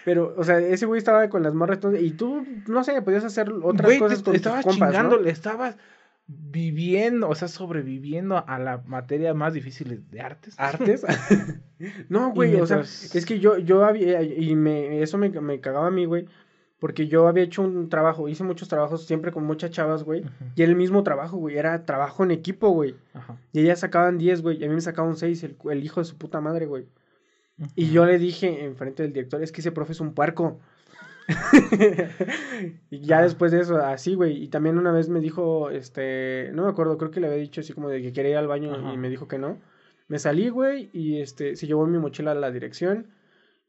[0.07, 3.23] Pero, o sea, ese güey estaba con las morras todo- y tú, no sé, podías
[3.25, 5.77] hacer otras Güey, te cosas con tus estabas chingando, le estabas
[6.27, 10.55] viviendo, o sea, sobreviviendo a la materia más difícil de artes.
[10.59, 11.05] ¿Artes?
[12.09, 15.89] no, güey, o sea, es que yo, yo había, y me, eso me, me cagaba
[15.89, 16.27] a mí, güey,
[16.81, 20.25] porque yo había hecho un trabajo, hice muchos trabajos siempre con muchas chavas, güey,
[20.57, 24.19] y era el mismo trabajo, güey, era trabajo en equipo, güey, ajá, y ellas sacaban
[24.19, 26.67] 10, güey, y a mí me sacaban 6, el, el hijo de su puta madre,
[26.67, 26.87] güey.
[27.75, 30.61] Y yo le dije enfrente del director, es que ese profe es un puerco.
[32.91, 34.43] y ya después de eso, así, güey.
[34.43, 37.61] Y también una vez me dijo, este, no me acuerdo, creo que le había dicho
[37.61, 39.59] así como de que quería ir al baño y me dijo que no.
[40.09, 43.09] Me salí, güey, y este, se llevó mi mochila a la dirección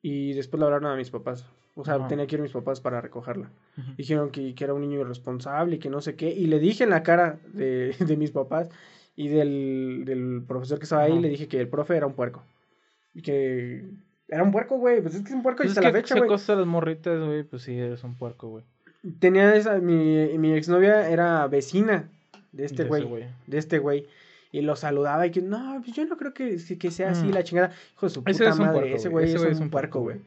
[0.02, 1.46] y después le hablaron a mis papás.
[1.76, 2.08] O sea, Ajá.
[2.08, 3.50] tenía que ir mis papás para recogerla.
[3.98, 6.30] Dijeron que, que era un niño irresponsable y que no sé qué.
[6.30, 8.70] Y le dije en la cara de, de mis papás
[9.16, 12.44] y del, del profesor que estaba ahí, le dije que el profe era un puerco.
[13.14, 13.84] Y que
[14.28, 15.02] era un puerco, güey.
[15.02, 16.28] Pues es que es un puerco y Pues es hasta la fecha, güey.
[16.30, 18.64] cosas a las morritas, güey, pues sí, eres un puerco, güey.
[19.20, 22.10] Tenía esa, mi, mi exnovia era vecina
[22.52, 23.08] de este güey.
[23.48, 24.06] De este güey.
[24.52, 27.32] Y lo saludaba y que, no, pues yo no creo que, que sea así Mm.
[27.32, 27.72] la chingada.
[27.96, 28.80] Hijo de su puta Ese madre.
[28.80, 29.34] puerco, ese güey.
[29.34, 30.18] es, un puerco, güey.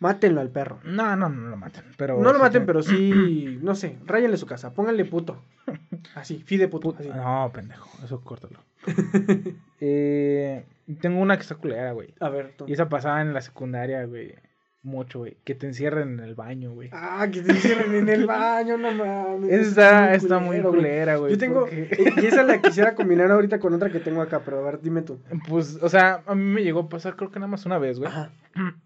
[0.00, 0.80] Mátenlo al perro.
[0.84, 1.84] No, no, no lo maten.
[1.96, 5.42] Pero No lo maten, que- pero sí, no sé, ráyenle su casa, pónganle puto.
[6.14, 6.94] Así, fide puto.
[6.98, 7.08] así.
[7.08, 8.58] No, pendejo, eso córtalo.
[9.80, 10.64] eh,
[11.00, 12.14] tengo una que está culera, güey.
[12.20, 12.54] A ver.
[12.66, 14.34] Y esa pasaba en la secundaria, güey.
[14.82, 15.38] Mucho, güey.
[15.44, 16.90] Que te encierren en el baño, güey.
[16.92, 19.50] Ah, que te encierren en el baño, no mames.
[19.50, 20.82] Esa está, es está muy culero, güey.
[20.82, 21.32] culera, güey.
[21.32, 24.42] Yo tengo, porque- eh, y esa la quisiera combinar ahorita con otra que tengo acá,
[24.44, 25.18] pero a ver, dime tú.
[25.48, 27.98] Pues, o sea, a mí me llegó a pasar creo que nada más una vez,
[27.98, 28.10] güey.
[28.10, 28.30] Ajá.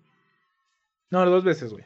[1.10, 1.84] No, dos veces, güey.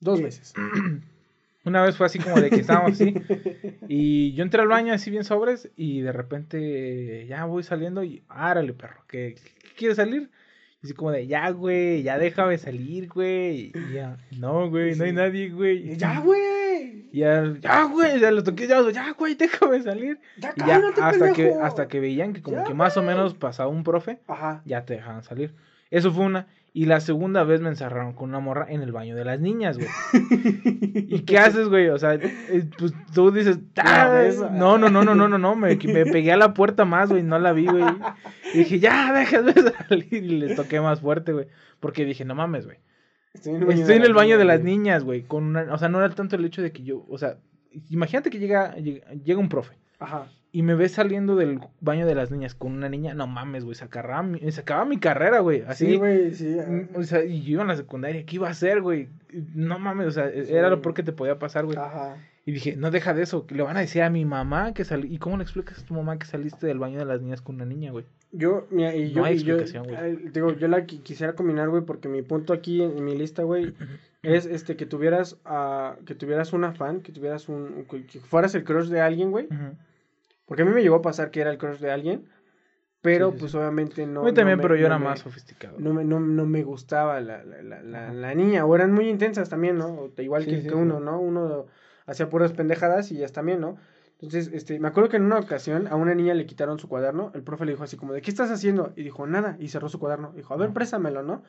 [0.00, 0.54] Dos Eh, veces.
[1.64, 3.14] Una vez fue así como de que estábamos así.
[3.88, 5.70] Y yo entré al baño así bien sobres.
[5.76, 8.02] Y de repente ya voy saliendo.
[8.04, 9.02] Y árale, perro.
[9.08, 9.36] ¿Qué,
[9.76, 10.30] quieres salir?
[10.82, 12.02] Y así como de ya, güey.
[12.02, 13.72] Ya déjame salir, güey.
[13.74, 14.94] Y ya, no, güey.
[14.96, 15.96] No hay nadie, güey.
[15.96, 17.08] Ya, güey.
[17.12, 18.20] Ya, ya, güey.
[18.20, 18.66] Ya lo toqué.
[18.66, 19.34] Ya, ya, güey.
[19.34, 20.18] Déjame salir.
[20.36, 23.32] Ya, Y ya hasta que, hasta que veían que como Ya, que más o menos
[23.34, 24.18] pasaba un profe.
[24.26, 24.60] Ajá.
[24.66, 25.54] Ya te dejaban salir.
[25.94, 26.48] Eso fue una.
[26.72, 29.78] Y la segunda vez me encerraron con una morra en el baño de las niñas,
[29.78, 29.88] güey.
[31.08, 31.88] ¿Y qué haces, güey?
[31.88, 33.60] O sea, eh, pues tú dices,
[34.50, 37.22] no, no, no, no, no, no, no, me, me pegué a la puerta más, güey,
[37.22, 37.84] no la vi, güey.
[38.54, 39.52] Y dije, ya, déjame
[39.88, 40.12] salir.
[40.12, 41.46] Y le toqué más fuerte, güey.
[41.78, 42.78] Porque dije, no mames, güey.
[43.32, 45.22] Estoy en el baño, Estoy en el baño de las niñas, güey.
[45.22, 47.38] Con una, o sea, no era tanto el hecho de que yo, o sea,
[47.88, 50.26] imagínate que llega, llega, llega un profe Ajá.
[50.54, 53.74] Y me ves saliendo del baño de las niñas con una niña, no mames, güey,
[53.74, 55.62] se acababa mi, se acababa mi carrera, güey.
[55.66, 56.56] Así, Sí, güey, sí.
[56.66, 59.08] Mm, O sea, y yo iba en la secundaria, ¿qué iba a hacer, güey?
[59.54, 61.76] No mames, o sea, era lo peor que te podía pasar, güey.
[61.76, 62.16] Ajá.
[62.46, 65.12] Y dije, no deja de eso, le van a decir a mi mamá que salí.
[65.12, 67.56] ¿Y cómo le explicas a tu mamá que saliste del baño de las niñas con
[67.56, 68.04] una niña, güey?
[68.32, 70.28] Yo, mira, y No yo, hay y yo, explicación, güey.
[70.30, 73.42] digo, yo la qui- quisiera combinar, güey, porque mi punto aquí en, en mi lista,
[73.42, 73.74] güey,
[74.22, 78.62] es este que tuvieras, ah, que tuvieras una fan, que tuvieras un, que fueras el
[78.64, 79.74] crush de alguien, güey, Ujú.
[80.46, 82.28] Porque a mí me llegó a pasar que era el crush de alguien,
[83.00, 84.20] pero Sí, sí, pues obviamente no.
[84.22, 85.78] a mí también, no me- pero yo no era me- más sofisticado.
[85.78, 89.48] No me, no, no me gustaba la, la, la, la, niña, o eran muy intensas
[89.50, 90.10] también, ¿no?
[90.18, 91.20] Igual que, uno, ¿no?
[91.20, 91.66] Uno
[92.06, 93.76] hacía puras pendejadas y ellas también, ¿no?
[94.14, 97.30] Entonces, este, me acuerdo que en una ocasión a una niña le quitaron su cuaderno,
[97.34, 98.92] el profe le dijo así como, ¿de qué estás haciendo?
[98.96, 100.32] Y dijo, nada, y cerró su cuaderno.
[100.34, 101.42] Dijo, a ver, préstamelo, ¿no?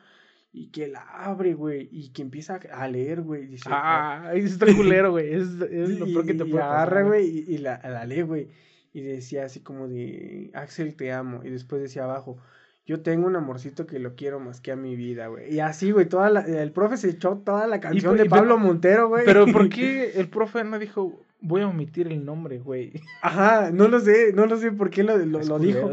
[0.52, 4.66] Y que la abre, güey, y que empieza a leer, güey, dice, Ah, ahí está
[4.74, 5.32] culero, güey.
[5.32, 7.80] Es, es lo y, peor que te y puede agarra, pasar, güey, y, y la,
[7.82, 8.48] la lee, güey.
[8.96, 11.42] Y decía así como de, Axel, te amo.
[11.44, 12.38] Y después decía abajo,
[12.86, 15.52] yo tengo un amorcito que lo quiero más que a mi vida, güey.
[15.52, 18.36] Y así, güey, toda la, el profe se echó toda la canción de y pero-
[18.40, 19.26] Pablo Montero, güey.
[19.26, 22.94] Pero ¿por qué el profe no dijo, voy a omitir el nombre, güey?
[23.20, 25.90] Ajá, no lo sé, no lo sé por qué lo, lo, dijo.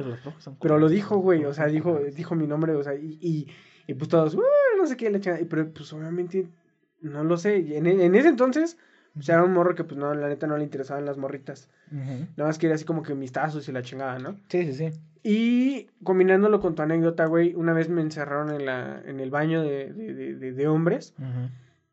[0.62, 3.48] Pero lo dijo, güey, o sea, dijo, dijo mi nombre, o sea, y, y,
[3.86, 4.42] y pues todos, "Uh,
[4.78, 5.44] no sé qué, la chingada.
[5.50, 6.48] Pero pues obviamente,
[7.02, 7.60] no lo sé.
[7.60, 8.78] y En, en ese entonces,
[9.14, 11.70] pues era un morro que pues no, la neta no le interesaban las morritas.
[11.92, 14.38] Nada más quería así como que mis tazos y la chingada, ¿no?
[14.50, 15.00] Sí, sí, sí.
[15.24, 19.62] Y combinándolo con tu anécdota, güey, una vez me encerraron en, la, en el baño
[19.62, 21.14] de, de, de, hombres,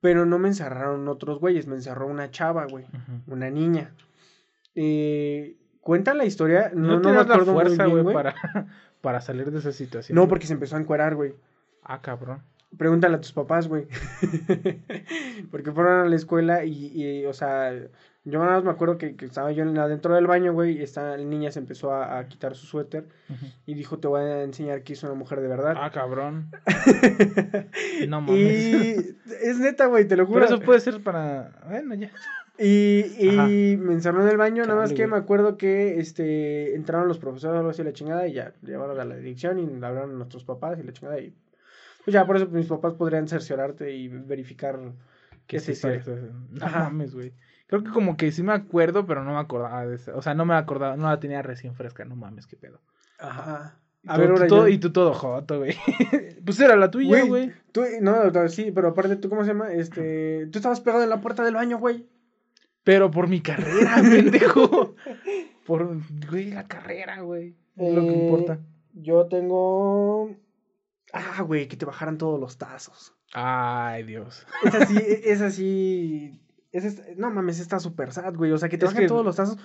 [0.00, 2.86] pero no me encerraron otros güeyes, me encerró una chava, güey,
[3.26, 3.92] una niña.
[4.74, 8.14] Eh, cuenta la historia, no, No, no me la acuerdo muy fuerza, bien, güey, güey.
[8.14, 8.34] para,
[9.00, 10.16] para salir de esa situación.
[10.16, 10.28] No, güey.
[10.30, 11.34] porque se empezó a encuerar, güey.
[11.82, 12.42] Ah, cabrón.
[12.76, 13.86] Pregúntale a tus papás, güey.
[15.50, 17.72] porque fueron a la escuela y, y, o sea,
[18.24, 20.82] yo nada más me acuerdo que, que estaba yo en- adentro del baño, güey, y
[20.82, 23.08] esta niña se empezó a, a quitar su suéter
[23.66, 25.74] y dijo, te voy a enseñar que es una mujer de verdad.
[25.76, 26.50] Ah, cabrón.
[28.08, 28.36] No mames.
[28.38, 30.40] y es neta, güey, te lo juro.
[30.40, 31.52] Pero eso puede ser para.
[31.68, 32.10] Bueno, ya.
[32.58, 35.10] Y, y me encerró en el baño, nada más que güey.
[35.12, 39.04] me acuerdo que este entraron los profesores algo así la chingada y ya llevaron a
[39.06, 41.32] la dirección y le hablaron a nuestros papás y la chingada y
[42.04, 44.78] pues ya por eso mis papás podrían cerciorarte y verificar
[45.46, 46.16] Que sí, cierto.
[46.50, 46.84] No Ajá.
[46.84, 47.32] mames, güey.
[47.66, 50.14] Creo que como que sí me acuerdo, pero no me acordaba de esa.
[50.16, 52.04] O sea, no me acordaba, no la tenía recién fresca.
[52.04, 52.80] No mames, qué pedo.
[53.18, 53.76] Ajá.
[54.02, 55.76] Y A tú- ver, ahora Y tú todo joto, güey.
[56.44, 57.52] pues era la tuya, Güey, güey.
[57.72, 59.72] Tú, no, no, sí, pero aparte, ¿tú cómo se llama?
[59.72, 62.06] Este, tú estabas pegado en la puerta del baño, güey.
[62.82, 64.94] Pero por mi carrera, pendejo.
[65.66, 65.98] Por,
[66.30, 67.54] güey, la carrera, güey.
[67.76, 68.58] Es lo que Eh, importa.
[68.94, 70.34] Yo tengo...
[71.12, 73.14] Ah, güey, que te bajaran todos los tazos.
[73.32, 74.46] Ay, Dios.
[74.64, 76.40] Es así, es así.
[76.72, 78.52] Es, es- no mames, está súper sad, güey.
[78.52, 79.58] O sea, que te Es bajen que- todos los tazos.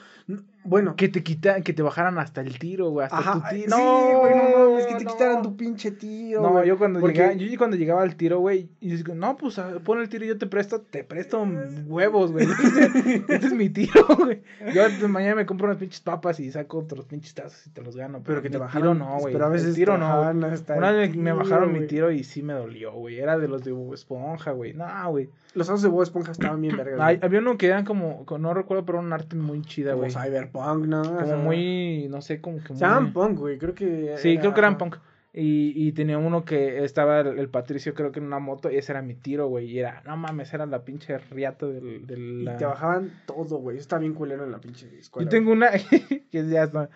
[0.63, 0.95] Bueno.
[0.95, 3.05] Que te quita, que te bajaran hasta el tiro, güey.
[3.05, 3.77] Hasta Ajá, tu tiro.
[3.77, 5.11] güey, no mames, que te no.
[5.11, 6.41] quitaran tu pinche tiro.
[6.41, 6.67] No, güey.
[6.67, 9.99] yo cuando Porque- llegaba, yo cuando llegaba al tiro, güey, y digo, no, pues pon
[10.01, 11.45] el tiro y yo te presto, te presto
[11.85, 12.47] huevos, güey.
[13.27, 14.41] este es mi tiro, güey.
[14.73, 17.81] Yo antes mañana me compro unas pinches papas y saco otros pinches tazos y te
[17.83, 18.21] los gano.
[18.25, 18.97] Pero que te bajaron.
[18.97, 19.33] Tiro no, güey.
[19.33, 20.31] Pero a veces el tiro no.
[20.31, 23.19] Una vez me bajaron mi tiro y sí me dolió, güey.
[23.19, 24.73] Era de los de Bob Esponja, güey.
[24.73, 25.29] No, güey.
[25.53, 26.94] Los tazos de Bob Esponja estaban bien vergas.
[27.03, 30.11] Había uno que eran como, co- no recuerdo, pero un arte muy chida, Como güey.
[30.11, 31.01] Cyberpunk, ¿no?
[31.01, 33.11] O Como sea, muy, no sé, como que muy...
[33.11, 33.57] Punk, güey.
[33.57, 34.15] Creo que.
[34.17, 34.97] Sí, creo que eran punk.
[35.37, 38.77] Y, y tenía uno que estaba el, el Patricio, creo que en una moto, y
[38.77, 39.69] ese era mi tiro, güey.
[39.69, 42.07] Y era, no mames, era la pinche riata del.
[42.07, 43.77] del Y la- te bajaban todo, güey.
[43.77, 45.25] Está bien culero en la pinche escuela.
[45.25, 45.71] Yo tengo una
[46.31, 46.89] que ya está.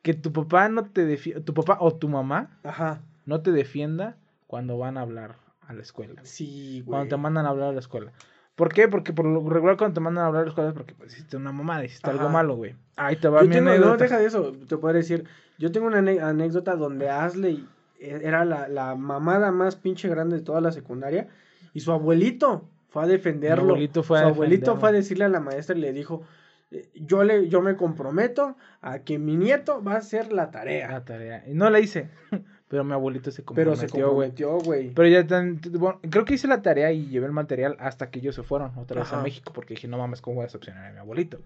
[0.00, 2.58] Que tu papá no te defienda, tu papá o tu mamá.
[2.64, 3.02] Ajá.
[3.26, 5.36] no te defienda cuando van a hablar
[5.68, 6.20] a la escuela.
[6.24, 6.86] Sí, güey.
[6.86, 8.10] Cuando te mandan a hablar a la escuela.
[8.54, 8.86] ¿Por qué?
[8.88, 11.52] Porque por lo regular cuando te mandan a hablar escuela es porque pues, hiciste una
[11.52, 12.32] mamada, hiciste algo Ajá.
[12.32, 12.74] malo, güey.
[12.96, 14.04] Ahí te va Yo mi tengo, no, anécdota.
[14.04, 15.24] deja de eso, te puedo decir.
[15.58, 17.66] Yo tengo una anécdota donde Asley
[17.98, 21.28] e- era la, la mamada más pinche grande de toda la secundaria.
[21.72, 23.64] Y su abuelito fue a defenderlo.
[23.64, 26.22] Mi abuelito fue a Su abuelito fue a decirle a la maestra y le dijo,
[26.70, 30.90] eh, yo, le, yo me comprometo a que mi nieto va a hacer la tarea.
[30.90, 31.42] La tarea.
[31.46, 32.10] Y no la hice.
[32.72, 34.88] Pero mi abuelito se Pero se comprometió, güey.
[34.88, 34.94] comprometió.
[34.94, 38.20] Pero ya tan, bueno, creo que hice la tarea y llevé el material hasta que
[38.20, 39.22] ellos se fueron otra vez a.
[39.22, 41.38] México porque dije, no mames, ¿cómo voy a decepcionar a mi abuelito?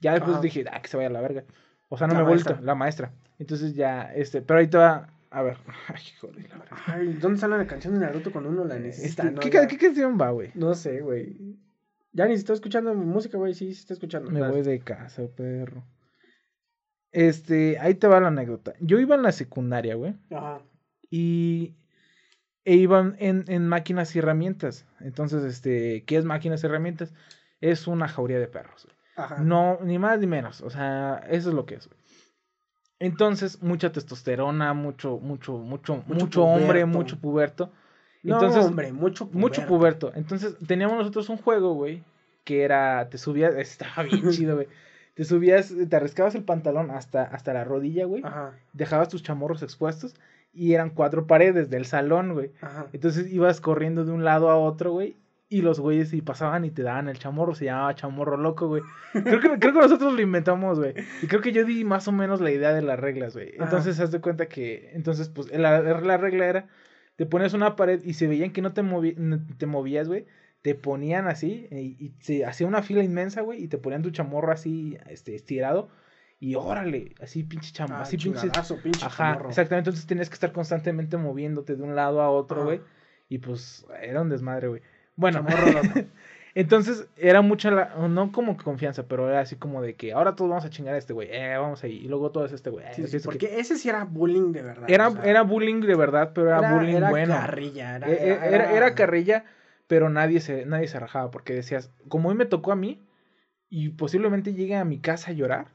[0.00, 0.40] Ya después Ajá.
[0.40, 1.44] dije, ah, que se vaya a la verga.
[1.90, 2.64] O sea, no La mi abuelito, maestra.
[2.66, 3.12] la maestra.
[3.38, 5.58] Entonces ya, este, pero va, a ver.
[5.88, 6.78] Ay, joder, la verdad.
[6.86, 9.24] Ay, ¿dónde sale la canción de Naruto cuando uno la necesita?
[9.24, 9.40] Este, no?
[9.68, 10.52] ¿qué, canción va, güey?
[10.54, 11.36] No sé, güey.
[12.14, 13.52] Ya ni estoy escuchando música, güey.
[13.52, 14.30] Sí, sí está escuchando.
[14.30, 15.84] Me voy de casa, perro.
[17.12, 18.72] Este, ahí te va la anécdota.
[18.80, 20.14] Yo iba en la secundaria, güey.
[20.30, 20.60] Ajá.
[21.10, 21.74] y
[22.64, 24.86] e iban en, en máquinas y herramientas.
[25.00, 27.12] Entonces, este, ¿qué es máquinas y herramientas?
[27.60, 28.84] Es una jauría de perros.
[28.84, 28.96] güey.
[29.16, 29.38] Ajá.
[29.42, 30.60] No, ni más ni menos.
[30.62, 31.88] O sea, eso es lo que es.
[31.88, 31.98] güey.
[33.00, 36.86] Entonces, mucha testosterona, mucho, mucho, mucho, Mucho mucho, hombre, puberto.
[36.86, 37.72] mucho puberto.
[38.22, 40.12] No, Entonces, hombre, mucho mucho puberto.
[40.14, 42.04] Entonces, teníamos nosotros un juego, güey,
[42.44, 44.68] que era, te subías, estaba bien chido, güey.
[45.14, 48.22] Te subías, te arriscabas el pantalón hasta, hasta la rodilla, güey.
[48.24, 50.14] Ajá, Dejabas tus chamorros expuestos
[50.54, 52.50] y eran cuatro paredes del salón, güey.
[52.60, 52.86] ajá.
[52.92, 55.16] Entonces ibas corriendo de un lado a otro, güey.
[55.50, 58.82] Y los güeyes y pasaban y te daban el chamorro, se llamaba chamorro loco, güey.
[59.12, 60.94] Creo que, creo que nosotros lo inventamos, güey.
[61.22, 63.50] Y creo que yo di más o menos la idea de las reglas, güey.
[63.56, 63.64] Ajá.
[63.64, 66.68] Entonces, haz de cuenta que, entonces, pues, la, la regla era,
[67.16, 69.14] te pones una pared y se veían que no te, movi-
[69.58, 70.24] te movías, güey.
[70.62, 73.62] Te ponían así y, y se hacía una fila inmensa, güey.
[73.62, 75.88] Y te ponían tu chamorro así, este, estirado.
[76.38, 78.48] Y órale, así pinche chamorro, Ah, así pinche...
[78.82, 79.48] pinche Ajá, chamorro.
[79.50, 79.90] exactamente.
[79.90, 82.64] Entonces tenías que estar constantemente moviéndote de un lado a otro, Ajá.
[82.64, 82.80] güey.
[83.28, 84.82] Y pues era un desmadre, güey.
[85.16, 85.44] Bueno,
[86.54, 90.34] entonces era mucha la, no como que confianza, pero era así como de que ahora
[90.34, 92.70] todos vamos a chingar a este güey, eh, vamos ahí, y luego todo es este
[92.70, 92.84] güey.
[92.86, 94.84] eh, Sí, así sí, es que- porque ese sí era bullying de verdad.
[94.88, 97.34] era, o sea, era bullying de verdad, pero era, bullying era bueno.
[97.34, 99.44] carrilla, era, Eh, eh, Era, era carrilla,
[99.86, 103.02] pero nadie se, nadie se rajaba, porque decías, como hoy me tocó a mí,
[103.68, 105.68] y posiblemente llegue a mi casa a llorar,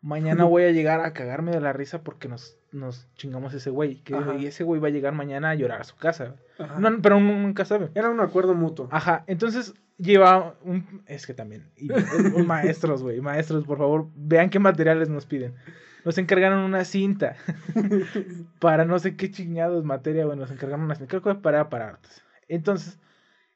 [0.00, 4.02] mañana voy a llegar a cagarme de la risa porque nos, nos chingamos ese güey.
[4.02, 6.36] Que, y ese güey va a llegar mañana a llorar a su casa.
[6.78, 7.90] No, pero uno nunca sabe.
[7.94, 8.88] Era un acuerdo mutuo.
[8.90, 11.02] Ajá, entonces lleva un...
[11.06, 11.70] Es que también.
[11.76, 11.88] y-
[12.44, 13.20] maestros, güey.
[13.20, 15.54] Maestros, por favor, vean qué materiales nos piden.
[16.04, 17.36] Nos encargaron una cinta.
[18.60, 20.38] para no sé qué chingados materia, güey.
[20.38, 21.08] Nos encargaron una cinta.
[21.08, 22.22] Creo que para, para artes.
[22.48, 22.98] Entonces,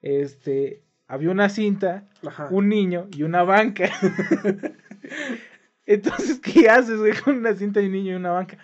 [0.03, 0.83] este...
[1.09, 2.49] Había una cinta, Ajá.
[2.51, 3.91] un niño y una banca.
[5.85, 8.57] Entonces, ¿qué haces, güey, con una cinta y un niño y una banca?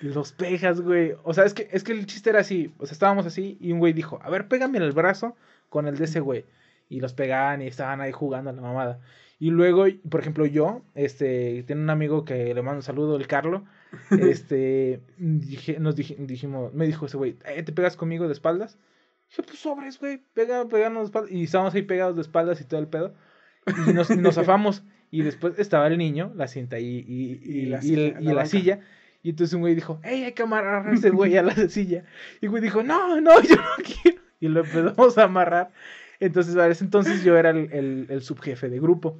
[0.00, 1.14] Los pegas, güey.
[1.22, 2.74] O sea, es que, es que el chiste era así.
[2.78, 5.36] O sea, estábamos así y un güey dijo, a ver, pégame en el brazo
[5.70, 6.44] con el de ese güey.
[6.90, 9.00] Y los pegaban y estaban ahí jugando a la mamada.
[9.38, 13.26] Y luego, por ejemplo, yo, este, tiene un amigo que le mando un saludo, el
[13.26, 13.64] Carlo.
[14.10, 18.76] Este, dije, nos dij- dijimos, me dijo ese güey, "Eh, ¿te pegas conmigo de espaldas?
[19.34, 21.32] Dije, pues sobres, güey, pega, pegarnos de espaldas.
[21.32, 23.14] Y estábamos ahí pegados de espaldas y todo el pedo.
[23.88, 24.84] Y nos, y nos zafamos.
[25.10, 28.80] Y después estaba el niño, la cinta y, y, y, Y la silla, la silla.
[29.22, 32.04] Y entonces un güey dijo, hey, hay que amarrar a ese güey a la silla.
[32.40, 34.20] Y el güey dijo, no, no, yo no quiero.
[34.38, 35.72] Y lo empezamos a amarrar.
[36.20, 39.18] Entonces, a ese entonces yo era el, el, el subjefe de grupo.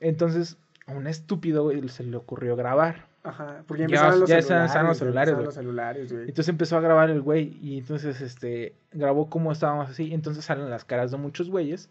[0.00, 3.06] Entonces, a un estúpido güey se le ocurrió grabar.
[3.24, 3.64] Ajá.
[3.66, 4.84] Porque ya empezaban los ya celulares.
[4.84, 6.28] los celulares, los celulares, güey.
[6.28, 10.12] Entonces empezó a grabar el güey y entonces este grabó cómo estábamos así.
[10.12, 11.90] Entonces salen las caras de muchos güeyes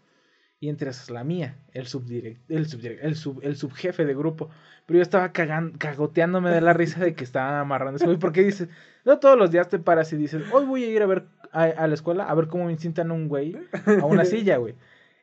[0.60, 4.48] y entre esas la mía, el subdirect, el subdirect, el sub, el subjefe de grupo.
[4.86, 8.18] Pero yo estaba cagan, cagoteándome de la risa de que estaban amarrando ese güey.
[8.18, 8.68] Porque dices,
[9.04, 11.64] no todos los días te paras y dices, hoy voy a ir a ver a,
[11.64, 13.56] a la escuela a ver cómo me incitan un güey
[14.00, 14.76] a una silla, güey.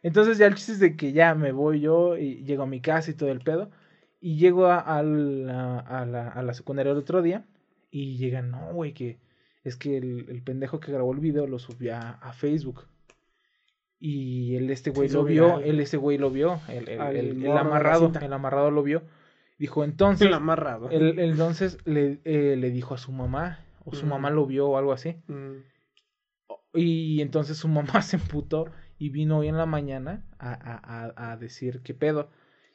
[0.03, 2.82] Entonces ya el chiste es de que ya me voy yo y llego a mi
[2.82, 3.72] casa y todo el pedo.
[4.22, 7.45] Y llego a, a la, a, la, a la secundaria el otro día
[7.89, 9.19] y llegan, no, güey, que
[9.63, 12.86] es que el, el pendejo que grabó el video lo subió a, Facebook.
[13.99, 18.34] Y el este güey lo vio, el este güey lo vio, el, el, amarrado, el
[18.34, 19.03] amarrado lo vio.
[19.59, 20.89] Dijo, entonces, El amarrado.
[20.91, 24.93] entonces le, eh, le dijo a su mamá, o su mamá lo vio o algo
[24.93, 25.17] así.
[25.28, 25.57] Mm.
[26.74, 28.65] Y entonces su mamá se emputó
[28.97, 32.30] y vino hoy en la mañana a, a, a, a decir qué pedo.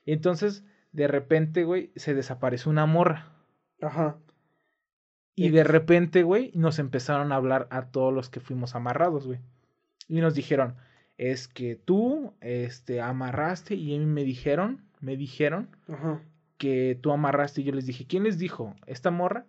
[0.04, 0.64] Y entonces,
[0.96, 3.26] de repente, güey, se desapareció una morra.
[3.82, 4.16] Ajá.
[5.34, 9.40] Y de repente, güey, nos empezaron a hablar a todos los que fuimos amarrados, güey.
[10.08, 10.76] Y nos dijeron,
[11.18, 16.22] es que tú, este, amarraste y a mí me dijeron, me dijeron Ajá.
[16.56, 17.60] que tú amarraste.
[17.60, 18.74] Y yo les dije, ¿quién les dijo?
[18.86, 19.44] ¿Esta morra?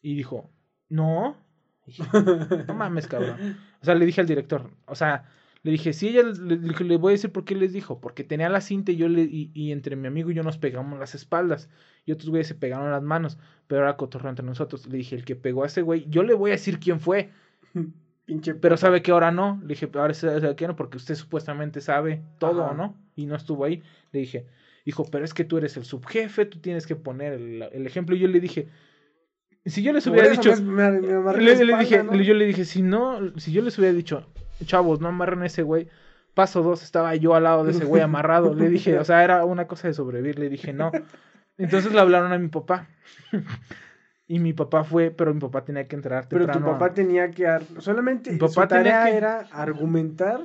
[0.00, 0.50] Y dijo,
[0.88, 1.36] no.
[1.86, 2.04] Y dije,
[2.66, 3.36] no mames, cabrón.
[3.82, 5.28] O sea, le dije al director, o sea,
[5.64, 8.60] le dije, sí, ella le, voy a decir por qué les dijo, porque tenía la
[8.60, 11.68] cinta y yo le, y, y entre mi amigo y yo nos pegamos las espaldas,
[12.06, 14.86] y otros güeyes se pegaron las manos, pero era cotorreo entre nosotros.
[14.86, 17.30] Le dije, el que pegó a ese güey, yo le voy a decir quién fue.
[18.26, 18.54] Pinche.
[18.54, 19.58] Pero sabe que ahora no.
[19.62, 22.74] Le dije, ahora sabe que no, porque usted supuestamente sabe todo, Ajá.
[22.74, 22.96] ¿no?
[23.16, 23.82] Y no estuvo ahí.
[24.12, 24.46] Le dije,
[24.86, 28.14] hijo, pero es que tú eres el subjefe, tú tienes que poner el, el ejemplo.
[28.16, 28.68] Y yo le dije,
[29.66, 32.22] si yo les hubiera dicho, me- me- me amarré le, la le dije, espalda, ¿no?
[32.22, 34.26] yo le dije, si no, si yo les hubiera dicho,
[34.64, 35.88] chavos, no amarren a ese güey.
[36.34, 38.54] Paso dos, estaba yo al lado de ese güey amarrado.
[38.54, 40.38] Le dije, o sea, era una cosa de sobrevivir.
[40.38, 40.90] Le dije, no.
[41.58, 42.88] Entonces le hablaron a mi papá.
[44.26, 46.66] y mi papá fue, pero mi papá tenía que entrar Pero temprano.
[46.66, 47.46] tu a- papá tenía que.
[47.46, 50.40] ar- Solamente Mi su papá tenía tarea que- era argumentar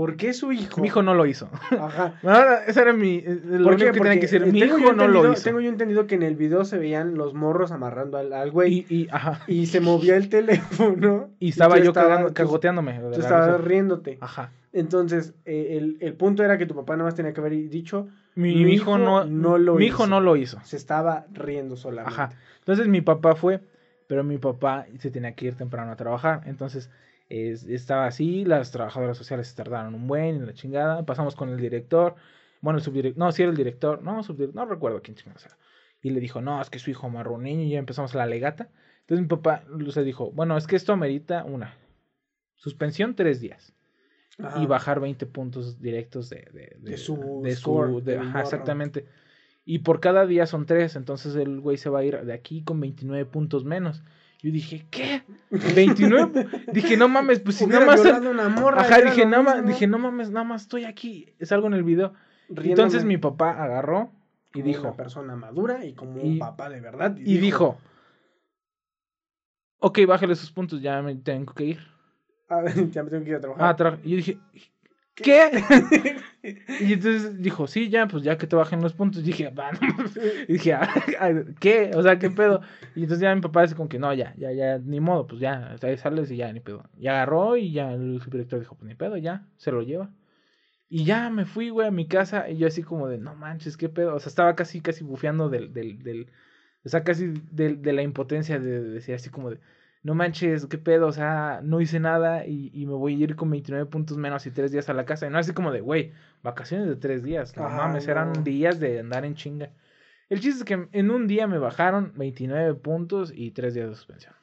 [0.00, 0.80] por qué su hijo.
[0.80, 1.50] Mi hijo no lo hizo.
[1.78, 2.14] Ajá.
[2.66, 3.16] Ese era mi.
[3.18, 3.92] eh, Lo ¿Por único qué?
[3.92, 4.42] que tenía que decir.
[4.42, 5.42] eh, Mi hijo no lo hizo.
[5.42, 8.86] Tengo yo entendido que en el video se veían los morros amarrando al, al güey.
[8.88, 9.40] Y, y, ajá.
[9.46, 11.28] Y se movía el teléfono.
[11.38, 12.98] Y estaba yo cagando- tú- cagoteándome.
[13.12, 14.16] Tú estabas riéndote.
[14.22, 14.52] Ajá.
[14.72, 18.08] Entonces, eh, el, el punto era que tu papá nada más tenía que haber dicho,
[18.36, 20.60] Mi, hijo hijo no, no lo mi hijo no lo hizo.
[20.62, 22.14] se estaba riendo solamente.
[22.14, 22.30] Ajá.
[22.60, 23.60] Entonces mi papá fue,
[24.06, 26.42] pero mi papá se tenía que ir temprano a trabajar.
[26.46, 26.88] Entonces
[27.30, 31.06] es- estaba así, las trabajadoras sociales se tardaron un buen en la chingada.
[31.06, 32.16] Pasamos con el director,
[32.60, 35.56] bueno, el subdirector, no, sí era el director, no, subdirector, no recuerdo quién chingados era.
[36.02, 37.08] Y le dijo, no, es que su hijo
[37.38, 38.68] niño y ya empezamos la legata.
[39.00, 41.74] Entonces mi papá se dijo, bueno, es que esto amerita una
[42.56, 43.72] suspensión tres días.
[44.38, 44.62] Ajá.
[44.62, 49.04] y bajar 20 puntos directos de, de, De su de score ajá, exactamente.
[49.66, 52.62] Y por cada día son tres, entonces el güey se va a ir de aquí
[52.62, 54.02] con 29 puntos menos.
[54.42, 55.22] Yo dije, ¿qué?
[55.50, 56.46] 29.
[56.72, 58.02] dije, no mames, pues si nada más.
[58.02, 61.34] violado una morra, Ajá, dije, nada más, dije, no mames, nada más estoy aquí.
[61.38, 62.14] Es algo en el video.
[62.48, 64.10] Riéndome Entonces mi papá agarró
[64.54, 67.16] y como dijo, una persona madura y como Y- un papá de verdad.
[67.16, 67.78] y dijo,
[69.78, 71.78] ok, bájale sus puntos, ya me tengo que ir.
[72.48, 73.66] "A ver, ya me tengo que ir a trabajar.
[73.68, 74.38] Ah, tra- y yo dije,
[75.14, 75.50] ¿qué?
[76.80, 79.22] y entonces dijo, sí, ya, pues ya que te bajen los puntos.
[79.22, 80.18] Y dije, "Va, no mames".
[80.48, 80.88] Y dije, "Ah,
[81.60, 81.90] ¿qué?
[81.94, 82.62] O sea, ¿qué pedo?
[82.94, 85.40] Y entonces ya mi papá dice como que no, ya, ya, ya, ni modo, pues
[85.40, 86.84] ya, ahí sales y ya, ni pedo.
[86.98, 90.10] Y agarró y ya el subdirector dijo, pues ni pedo, ya, se lo lleva.
[90.88, 93.76] Y ya me fui, güey, a mi casa y yo así como de, no manches,
[93.76, 94.14] qué pedo.
[94.14, 96.30] O sea, estaba casi, casi bufeando del, del, del,
[96.84, 99.60] o sea, casi de, de la impotencia de, de decir así como de,
[100.02, 103.36] no manches, qué pedo, o sea, no hice nada y, y me voy a ir
[103.36, 105.26] con 29 puntos menos y tres días a la casa.
[105.26, 107.54] Y no así como de, güey, vacaciones de tres días.
[107.56, 108.12] No Ajá, mames, no.
[108.12, 109.70] eran días de andar en chinga.
[110.28, 113.94] El chiste es que en un día me bajaron 29 puntos y tres días de
[113.94, 114.34] suspensión.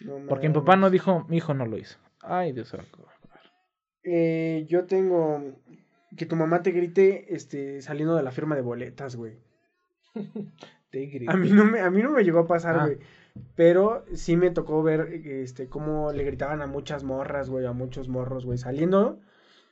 [0.00, 1.98] No Porque mi papá no dijo, mi hijo no lo hizo.
[2.20, 2.74] Ay, Dios.
[4.04, 5.42] Eh, yo tengo
[6.16, 9.38] que tu mamá te grite este, saliendo de la firma de boletas, güey.
[10.90, 11.30] Te grito.
[11.32, 12.84] A mí no me, a mí no me llegó a pasar, Ah.
[12.86, 12.98] güey.
[13.54, 18.08] Pero sí me tocó ver este, cómo le gritaban a muchas morras, güey, a muchos
[18.08, 19.20] morros, güey, saliendo.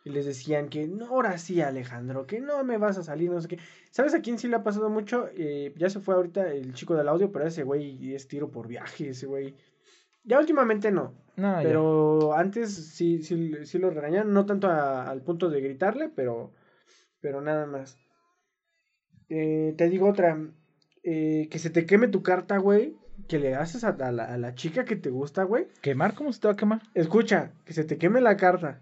[0.04, 3.40] Y les decían que no, ahora sí, Alejandro, que no me vas a salir, no
[3.40, 3.58] sé qué.
[3.90, 5.28] ¿Sabes a quién sí le ha pasado mucho?
[5.34, 8.68] Eh, ya se fue ahorita el chico del audio, pero ese güey es tiro por
[8.68, 9.54] viaje, ese güey.
[10.24, 11.14] Ya últimamente no.
[11.36, 11.62] No, ya.
[11.62, 16.52] Pero antes sí, sí, sí lo regañaron, no tanto a- al punto de gritarle, pero,
[17.20, 17.96] pero nada más.
[19.28, 20.38] Eh, te digo otra,
[21.02, 22.94] eh, que se te queme tu carta, güey,
[23.26, 25.66] que le haces a, a la, a la chica que te gusta, güey.
[25.80, 26.14] ¿Quemar?
[26.14, 26.82] ¿Cómo se te va a quemar?
[26.94, 28.80] Escucha, que se te queme la carta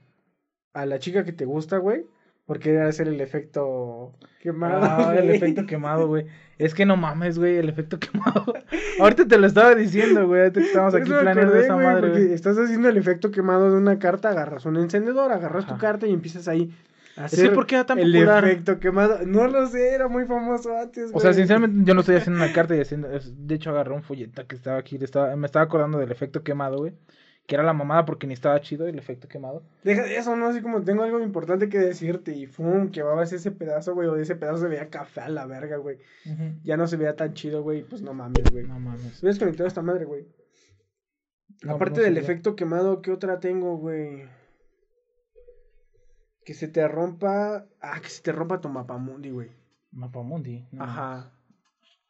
[0.73, 2.07] a la chica que te gusta, güey,
[2.47, 4.81] porque debe hacer el efecto quemado.
[4.83, 6.27] Ah, el efecto quemado, güey.
[6.59, 8.55] Es que no mames, güey, el efecto quemado.
[9.01, 10.43] Ahorita te lo estaba diciendo, güey.
[10.43, 13.99] Ahorita que estamos aquí planeando esa madre, porque estás haciendo el efecto quemado de una
[13.99, 16.73] carta, agarras un encendedor, agarras tu carta y empiezas ahí
[17.17, 18.45] a Es que, ¿por qué era tan el popular?
[18.45, 19.19] efecto quemado.
[19.27, 22.53] No lo sé, era muy famoso antes, O sea, sinceramente, yo no estoy haciendo una
[22.53, 23.09] carta y haciendo.
[23.09, 24.99] De hecho, agarré un folleto que estaba aquí.
[25.01, 26.93] estaba- me estaba acordando del efecto quemado, güey.
[27.45, 29.65] Que era la mamada porque ni estaba chido el efecto quemado.
[29.83, 30.47] Deja de eso, ¿no?
[30.47, 34.37] Así como tengo algo importante que decirte y fum, quemabas ese pedazo, güey, o ese
[34.37, 35.99] pedazo se veía café a la verga, güey.
[36.63, 38.65] Ya no se veía tan chido, güey, pues no mames, güey.
[38.65, 39.21] No mames.
[39.21, 40.25] Hubieras conectado esta madre, güey.
[41.65, 44.23] No, Aparte no del efecto quemado, ¿qué otra tengo, güey?
[46.45, 47.67] Que se te rompa.
[47.81, 49.51] Ah, que se te rompa tu mapamundi, güey.
[49.93, 50.65] Mapamundi.
[50.73, 51.31] no Ajá.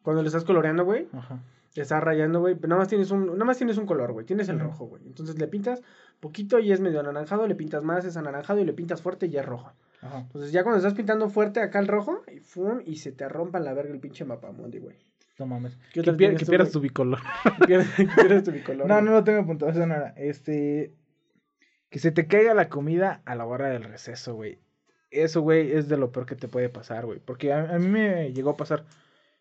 [0.02, 1.08] Cuando le estás coloreando, güey.
[1.12, 1.42] Ajá.
[1.74, 4.26] te estás rayando, güey, pero nada más tienes un, nada más tienes un color, güey.
[4.26, 5.06] Tienes el rojo, güey.
[5.06, 5.80] Entonces le pintas
[6.20, 9.30] poquito y es medio anaranjado, le pintas más, es anaranjado y le pintas fuerte y
[9.30, 9.72] ya es rojo.
[10.02, 10.18] Ajá.
[10.18, 13.58] Entonces ya cuando estás pintando fuerte acá el rojo, y fum, y se te rompa
[13.60, 14.96] la verga el pinche mapamundi, güey.
[15.38, 15.78] No mames.
[15.94, 17.20] ¿Qué Que, pier- que pierdas tu bicolor.
[17.66, 18.86] Quieres quieres tu bicolor.
[18.86, 19.70] No, no lo tengo apuntado.
[19.70, 20.08] Eso no era.
[20.16, 20.92] Este.
[21.92, 24.58] Que se te caiga la comida a la hora del receso, güey.
[25.10, 27.20] Eso, güey, es de lo peor que te puede pasar, güey.
[27.20, 28.86] Porque a, a mí me llegó a pasar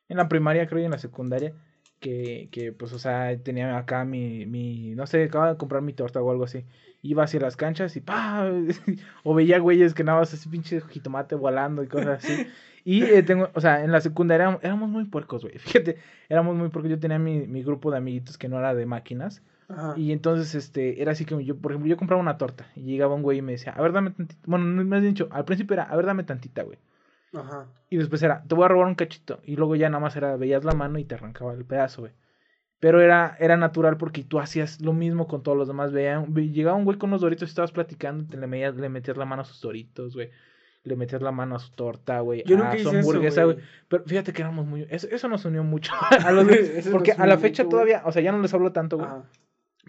[0.10, 1.56] en la primaria, creo, y en la secundaria.
[2.00, 5.94] que, que pues, o sea, tenía acá mi, mi, no sé, acababa de comprar mi
[5.94, 6.66] torta o algo así.
[7.04, 8.52] Iba hacia las canchas y pa,
[9.24, 12.48] o veía güeyes que nada más así pinche jitomate volando y cosas así.
[12.84, 15.58] Y eh, tengo, o sea, en la secundaria éramos, éramos muy puercos, güey.
[15.60, 15.98] Fíjate,
[16.30, 16.92] éramos muy puercos.
[16.92, 19.44] Yo tenía mi, mi grupo de amiguitos que no era de máquinas.
[19.72, 19.94] Ajá.
[19.98, 23.16] Y entonces, este, era así que yo, por ejemplo, yo compraba una torta y llegaba
[23.16, 24.42] un güey y me decía, a ver, dame tantita.
[24.46, 26.78] Bueno, no me has dicho, al principio era, a ver, dame tantita, güey.
[27.34, 27.68] Ajá.
[27.90, 29.40] Y después era, te voy a robar un cachito.
[29.44, 32.14] Y luego ya nada más era, veías la mano y te arrancaba el pedazo, güey.
[32.80, 35.92] Pero era, era natural porque tú hacías lo mismo con todos los demás.
[35.92, 38.90] Veían, ve- llegaba un güey con los doritos y estabas platicando, te le, metías, le
[38.90, 40.32] metías la mano a sus doritos, güey.
[40.84, 42.44] Le metías la mano a su torta, güey.
[42.44, 43.58] Yo a nunca su hice hamburguesa, güey.
[43.88, 44.88] Pero fíjate que éramos muy...
[44.90, 45.94] Eso, eso nos unió mucho
[46.26, 46.48] a los
[46.92, 49.10] Porque a la fecha mucho, todavía, o sea, ya no les hablo tanto, güey.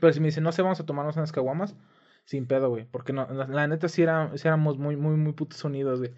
[0.03, 1.77] Pero si me dicen, no sé, vamos a tomarnos unas caguamas,
[2.25, 2.87] sin pedo, güey.
[2.91, 6.11] Porque no, la, la neta sí, era, sí éramos muy, muy, muy putos unidos, güey.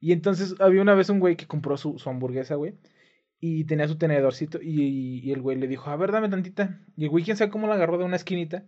[0.00, 2.74] Y entonces había una vez un güey que compró su, su hamburguesa, güey.
[3.40, 4.58] Y tenía su tenedorcito.
[4.60, 6.78] Y, y el güey le dijo, a ver, dame tantita.
[6.94, 8.66] Y el güey, quién sabe cómo la agarró de una esquinita.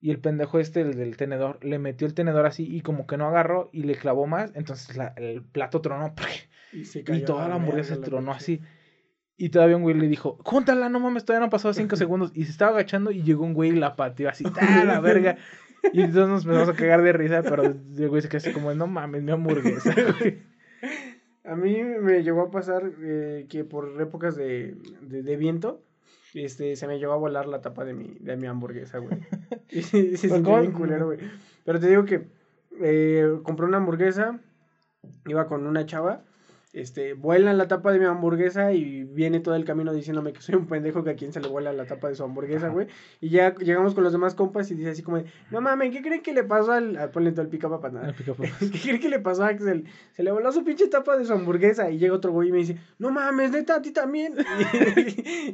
[0.00, 3.16] Y el pendejo este, el del tenedor, le metió el tenedor así y como que
[3.16, 4.52] no agarró y le clavó más.
[4.54, 6.14] Entonces la- el plato tronó.
[6.72, 8.60] Y, se Y toda la hamburguesa tronó así.
[9.40, 12.30] Y todavía un güey le dijo, júntala, no mames, todavía no han pasado cinco segundos.
[12.34, 15.38] Y se estaba agachando y llegó un güey y la pateó así, ¡ah, la verga!
[15.94, 18.74] Y entonces nos empezamos a cagar de risa, pero el güey se quedó así como,
[18.74, 20.42] no mames, mi hamburguesa, güey.
[21.44, 25.82] A mí me llegó a pasar eh, que por épocas de, de, de viento,
[26.34, 29.20] este, se me llegó a volar la tapa de mi, de mi hamburguesa, güey.
[29.70, 30.60] Y se se sintió ¿Cómo?
[30.60, 31.18] bien culero, güey.
[31.64, 32.28] Pero te digo que
[32.78, 34.38] eh, compré una hamburguesa,
[35.24, 36.24] iba con una chava,
[36.72, 40.54] este, vuela la tapa de mi hamburguesa y viene todo el camino diciéndome que soy
[40.54, 42.86] un pendejo que a quien se le vuela la tapa de su hamburguesa, güey.
[43.20, 46.02] Y ya llegamos con los demás compas y dice así como de, no mames, ¿qué
[46.02, 46.96] creen que le pasó al...
[46.96, 48.14] al ponle todo el pica para nada.
[48.16, 48.50] Ah, papas.
[48.58, 49.86] ¿Qué creen que le pasó a Axel?
[50.12, 52.58] Se le voló su pinche tapa de su hamburguesa y llega otro güey y me
[52.58, 54.34] dice, no mames, neta, a ti también.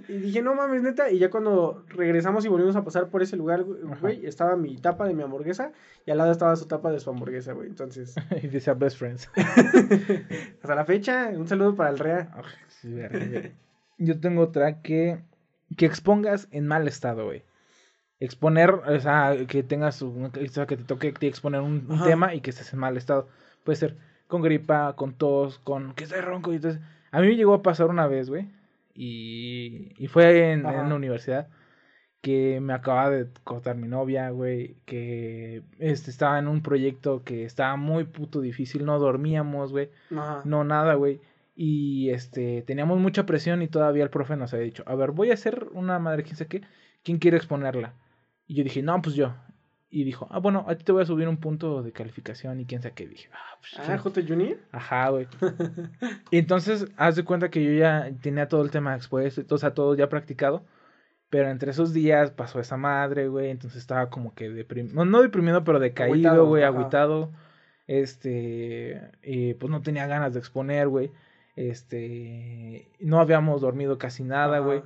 [0.09, 1.11] Y, dije, no mames, neta.
[1.11, 5.07] Y ya cuando regresamos y volvimos a pasar por ese lugar, güey, estaba mi tapa
[5.07, 5.73] de mi hamburguesa
[6.05, 7.69] y al lado estaba su tapa de su hamburguesa, güey.
[7.69, 9.29] Entonces, Y decía best friends.
[10.63, 12.31] hasta la fecha, un saludo para el Rea.
[12.69, 13.53] Sí, güey.
[13.99, 15.19] Yo tengo otra que,
[15.77, 17.45] que expongas en mal estado, güey.
[18.21, 22.35] Exponer, o sea, que tengas un, o sea, que te toque te exponer un, tema
[22.35, 23.29] y que estés en mal estado.
[23.65, 23.97] Puede ser
[24.27, 26.81] con gripa, con tos, con que estoy ronco y entonces.
[27.11, 28.49] A mí me llegó a pasar una vez, güey.
[28.95, 31.49] Y, y fue en, en la universidad
[32.27, 37.45] que me acababa de cortar mi novia, güey, que este, estaba en un proyecto que
[37.45, 39.91] estaba muy puto difícil, no dormíamos, güey.
[40.11, 40.43] Ajá.
[40.45, 41.21] No, nada, güey.
[41.55, 45.31] Y este, teníamos mucha presión y todavía el profe nos había dicho, a ver, voy
[45.31, 46.63] a hacer una madre, quién sé qué,
[47.05, 47.95] ¿quién quiere exponerla?
[48.49, 49.33] Y yo dije, no, pues yo.
[49.89, 52.67] Y dijo, ah, bueno, a ti te voy a subir un punto de calificación y
[52.67, 53.05] quién sabe qué.
[53.05, 53.99] Y dije, ah, pues Ah.
[53.99, 54.23] J.
[54.27, 54.59] Junior.
[54.73, 55.29] Ajá, güey.
[56.33, 59.75] y entonces, haz de cuenta que yo ya tenía todo el tema expuesto, o sea,
[59.75, 60.65] todo ya practicado.
[61.31, 63.51] Pero entre esos días pasó esa madre, güey.
[63.51, 64.95] Entonces estaba como que deprimido.
[64.95, 67.33] No, no deprimido, pero decaído, güey, agüitado.
[67.87, 69.11] Este.
[69.23, 71.11] Y pues no tenía ganas de exponer, güey.
[71.57, 72.89] Este.
[73.01, 74.83] No habíamos dormido casi nada, güey.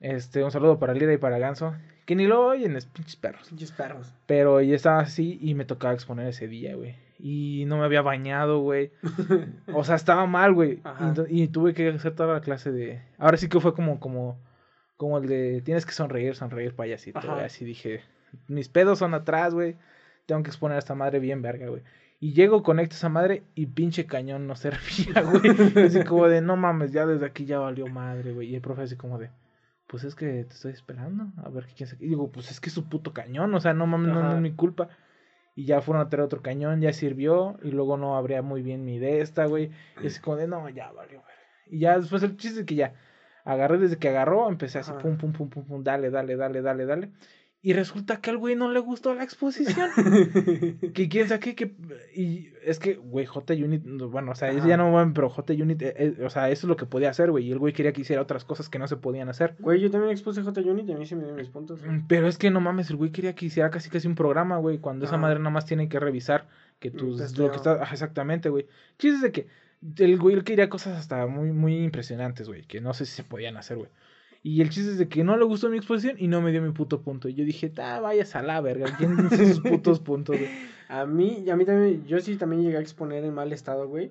[0.00, 1.74] Este, un saludo para Lira y para Ganso.
[2.06, 3.48] Que ni lo oyen, es pinches perros.
[3.48, 4.14] Pinches perros.
[4.26, 6.96] Pero yo estaba así y me tocaba exponer ese día, güey.
[7.18, 8.92] Y no me había bañado, güey.
[9.74, 10.80] O sea, estaba mal, güey.
[11.28, 13.02] Y, y tuve que hacer toda la clase de...
[13.18, 14.38] Ahora sí que fue como, como,
[14.98, 15.62] como el de...
[15.64, 17.44] Tienes que sonreír, sonreír, payasito, güey.
[17.44, 18.02] Así dije,
[18.48, 19.76] mis pedos son atrás, güey.
[20.26, 21.82] Tengo que exponer a esta madre bien verga, güey.
[22.20, 25.86] Y llego, conecto esa madre y pinche cañón no servía, güey.
[25.86, 28.48] Así como de, no mames, ya desde aquí ya valió madre, güey.
[28.48, 29.30] Y el profe así como de,
[29.86, 31.28] pues es que te estoy esperando.
[31.42, 32.04] A ver qué sabe.
[32.04, 34.40] Y digo, pues es que es su puto cañón, o sea, no mames, no, es
[34.40, 34.88] mi culpa.
[35.54, 37.56] Y ya fueron a traer otro cañón, ya sirvió.
[37.62, 39.70] Y luego no abría muy bien mi de esta, güey.
[40.02, 41.34] Y así como de, no, ya valió, güey.
[41.70, 42.94] Y ya después el chiste es que ya
[43.50, 45.00] agarré desde que agarró, empecé así, Ajá.
[45.00, 47.10] pum, pum, pum, pum, pum, dale, dale, dale, dale, dale.
[47.60, 49.90] Y resulta que al güey no le gustó la exposición.
[50.94, 51.74] que quién sabe qué, que.
[52.14, 54.66] Y es que, güey, J Unit, no, bueno, o sea, Ajá.
[54.66, 57.10] ya no mames, pero J Unit, eh, eh, o sea, eso es lo que podía
[57.10, 57.46] hacer, güey.
[57.48, 59.56] Y el güey quería que hiciera otras cosas que no se podían hacer.
[59.58, 60.60] Güey, yo también expuse J.
[60.60, 61.80] Unit y a mí se me dieron mis puntos.
[61.82, 61.96] güey.
[61.98, 64.58] Mm, Pero es que no mames, el güey quería que hiciera casi casi un programa,
[64.58, 64.78] güey.
[64.78, 66.46] Cuando esa madre nada más tiene que revisar
[66.78, 67.18] que Mm, tus.
[67.18, 67.46] testeo.
[67.46, 68.66] Lo que está, ajá, exactamente, güey.
[68.98, 69.46] Chiste de que
[69.98, 72.62] el güey quería cosas hasta muy, muy impresionantes, güey.
[72.62, 73.90] Que no sé si se podían hacer, güey.
[74.42, 76.62] Y el chiste es de que no le gustó mi exposición y no me dio
[76.62, 77.28] mi puto punto.
[77.28, 78.86] Y yo dije, ah, vayas a la verga.
[78.96, 80.48] ¿Quién dice sus putos puntos, güey?
[80.88, 84.10] A mí, a mí también, yo sí también llegué a exponer en mal estado, güey.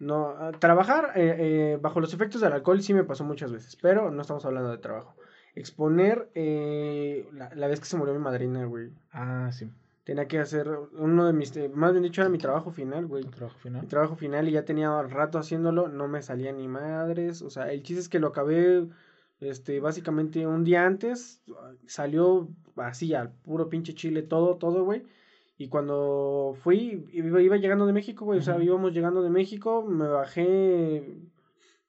[0.00, 3.76] No, a- trabajar eh, eh, bajo los efectos del alcohol sí me pasó muchas veces,
[3.80, 5.14] pero no estamos hablando de trabajo.
[5.54, 8.90] Exponer eh, la, la vez que se murió mi madrina, güey.
[9.12, 9.70] Ah, sí.
[10.10, 13.22] Tenía que hacer uno de mis, más bien dicho, era mi trabajo final, güey.
[13.22, 13.86] Trabajo Mi final.
[13.86, 17.42] trabajo final y ya tenía rato haciéndolo, no me salía ni madres.
[17.42, 18.88] O sea, el chiste es que lo acabé,
[19.38, 21.44] Este, básicamente un día antes
[21.86, 25.04] salió así al puro pinche chile todo, todo, güey.
[25.56, 28.40] Y cuando fui, iba, iba llegando de México, güey.
[28.40, 31.20] O sea, íbamos llegando de México, me bajé.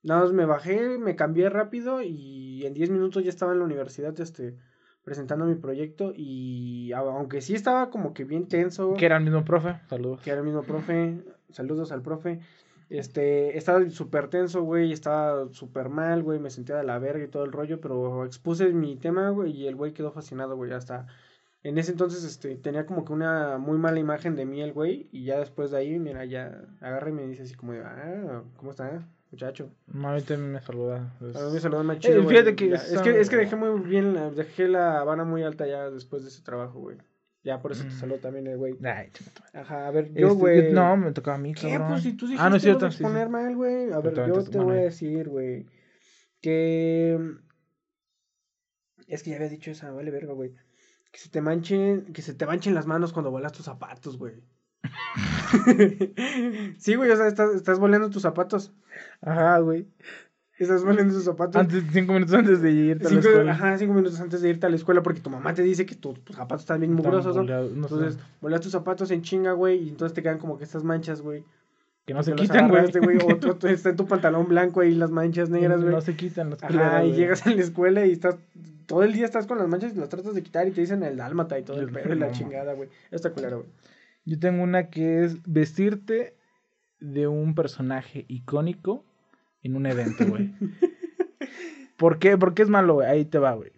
[0.03, 3.65] Nada más me bajé, me cambié rápido y en 10 minutos ya estaba en la
[3.65, 4.57] universidad, este,
[5.04, 6.14] presentando mi proyecto.
[6.16, 9.80] Y aunque sí estaba como que bien tenso, Que era el mismo profe.
[9.88, 10.22] Saludos.
[10.22, 12.39] que era el mismo profe, saludos al profe.
[12.89, 17.30] Este, estaba súper tenso, güey, estaba súper mal, güey, me sentía de la verga y
[17.30, 21.08] todo el rollo, pero expuse mi tema, güey, y el güey quedó fascinado, güey, hasta...
[21.64, 25.08] En ese entonces, este, tenía como que una muy mala imagen de mí el güey,
[25.14, 28.43] y ya después de ahí, mira, ya agarra y me dice así como de, ah,
[28.58, 29.71] ¿cómo está, muchacho?
[29.91, 31.13] También me saluda.
[31.21, 33.29] es- A mí me saludó más chido, Eh, güey, fíjate que ya- es que, es
[33.29, 36.79] que dejé muy bien, la- dejé la vara muy alta ya después de ese trabajo,
[36.79, 36.97] güey.
[37.43, 37.99] Ya por eso te Mm.
[37.99, 38.77] saludó también el güey.
[38.84, 39.09] Ay.
[39.53, 40.73] Ajá, a ver, yo, Este, güey...
[40.73, 41.69] No, me tocaba a mí, ¿Qué?
[41.71, 41.88] cabrón.
[41.89, 42.91] Pues si tú dijiste ah, no es cierto.
[42.91, 42.97] sí.
[43.03, 43.91] exponer mal, güey.
[43.91, 45.65] A ver, yo te voy a decir, güey.
[46.39, 47.17] Que.
[49.07, 50.53] Es que ya había dicho esa, vale verga, güey.
[51.11, 54.36] Que se te manchen, que se te manchen las manos cuando vuelas tus zapatos, güey.
[56.77, 58.71] sí, güey, o sea, estás, estás volando tus zapatos.
[59.22, 59.88] Ajá, güey.
[60.61, 61.55] Estás volando tus zapatos.
[61.55, 63.51] Antes, cinco minutos antes de irte a la escuela.
[63.51, 65.95] ajá, cinco minutos antes de irte a la escuela porque tu mamá te dice que
[65.95, 67.36] tus zapatos están bien mugrosos.
[67.36, 71.22] Entonces, volas tus zapatos en chinga, güey, y entonces te quedan como que estas manchas,
[71.22, 71.43] güey.
[72.05, 72.86] que no se quitan, güey.
[72.86, 75.95] O está en tu pantalón blanco ahí las manchas negras, güey.
[75.95, 78.38] No se quitan las culeras, y llegas a la escuela y estás.
[78.86, 81.01] Todo el día estás con las manchas y las tratas de quitar y te dicen
[81.01, 82.89] el dálmata y todo el pedo y la chingada, güey.
[83.09, 83.69] Está culero, güey.
[84.26, 86.36] Yo tengo una que es vestirte
[86.99, 89.05] de un personaje icónico
[89.64, 90.51] en un evento, güey.
[91.97, 92.38] ¿Por qué?
[92.38, 93.07] Porque es malo, güey.
[93.07, 93.72] Ahí te va, güey.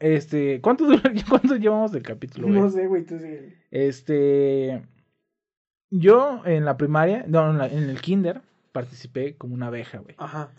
[0.00, 0.86] Este, ¿cuánto
[1.28, 2.60] cuánto llevamos del capítulo, güey?
[2.60, 3.54] No sé, güey, tú sí.
[3.70, 4.82] Este,
[5.90, 10.16] yo en la primaria, no, en, la- en el kinder participé como una abeja, güey.
[10.18, 10.50] Ajá.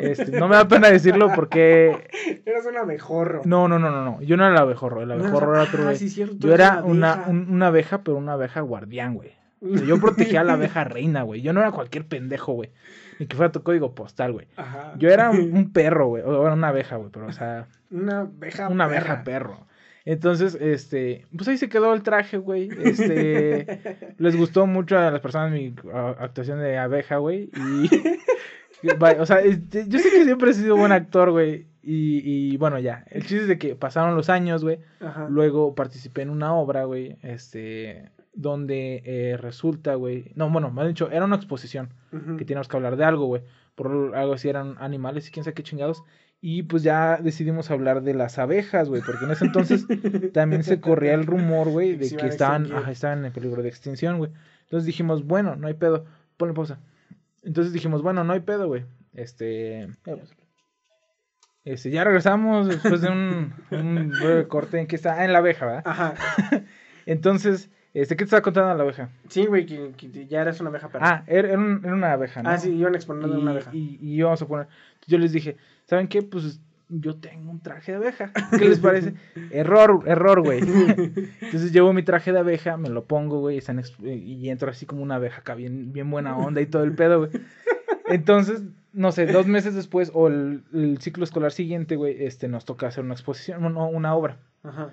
[0.00, 2.08] Este, no me da pena decirlo porque
[2.46, 3.42] Eras un abejorro.
[3.44, 4.22] no, no, no, no, no.
[4.22, 6.82] Yo no era el abejorro, el No abejorro era otro, Ah, sí, cierto, Yo era
[6.84, 9.32] una, un- una abeja, pero una abeja guardián, güey.
[9.60, 11.40] Yo protegía a la abeja reina, güey.
[11.42, 12.70] Yo no era cualquier pendejo, güey.
[13.18, 14.46] Ni que fuera tu código postal, güey.
[14.56, 14.94] Ajá.
[14.98, 16.22] Yo era un, perro, güey.
[16.24, 17.10] O era una abeja, güey.
[17.10, 18.68] Pero, o sea, Una abeja.
[18.68, 18.98] una perra.
[19.00, 19.66] abeja perro.
[20.04, 22.68] Entonces, este, pues ahí se quedó el traje, güey.
[22.84, 23.80] Este,
[24.18, 27.50] les gustó mucho a las personas mi a- actuación de abeja, güey.
[28.82, 28.88] Y,
[29.18, 31.66] o sea, este, yo sé que siempre he sido buen actor, güey.
[31.82, 32.20] Y,
[32.52, 33.04] y bueno, ya.
[33.10, 34.78] El chiste es de que pasaron los años, güey.
[35.28, 40.88] Luego participé en una obra, güey, este, donde eh, resulta, güey, no, bueno, me han
[40.88, 41.92] dicho, era una exposición,
[42.38, 43.42] que teníamos que hablar de algo, güey,
[43.74, 46.04] por algo así eran animales y quién sabe qué chingados,
[46.40, 49.86] y pues ya decidimos hablar de las abejas, güey, porque en ese entonces
[50.32, 54.18] también se corría el rumor, güey, de que estaban, ajá, estaban en peligro de extinción,
[54.18, 54.30] güey.
[54.64, 56.04] Entonces dijimos, bueno, no hay pedo,
[56.36, 56.78] ponle pausa.
[57.42, 58.84] Entonces dijimos, bueno, no hay pedo, güey,
[59.14, 59.88] este...
[61.64, 65.38] Este, ya regresamos después de un, un breve corte en que está ah, en la
[65.38, 65.82] abeja, ¿verdad?
[65.84, 66.14] Ajá.
[67.06, 67.70] Entonces,
[68.02, 69.08] este, ¿qué te estaba contando la abeja?
[69.28, 71.06] Sí, güey, que, que ya eras una abeja perra.
[71.08, 72.50] Ah, era, era un- era una abeja, ¿no?
[72.50, 73.70] Ah, sí, iban exponiendo una abeja.
[73.74, 74.66] y, y íbamos a poner.
[75.06, 76.22] Yo les dije, ¿saben qué?
[76.22, 78.30] Pues yo tengo un traje de abeja.
[78.56, 79.14] ¿Qué les parece?
[79.50, 80.60] error, error, güey.
[81.40, 85.02] Entonces llevo mi traje de abeja, me lo pongo, güey, ex- y entro así como
[85.02, 87.30] una abeja acá, bien, bien buena onda y todo el pedo, güey.
[88.08, 92.64] Entonces, no sé, dos meses después, o el, el ciclo escolar siguiente, güey, este, nos
[92.64, 94.36] toca hacer una exposición, no, una obra.
[94.62, 94.90] Ajá.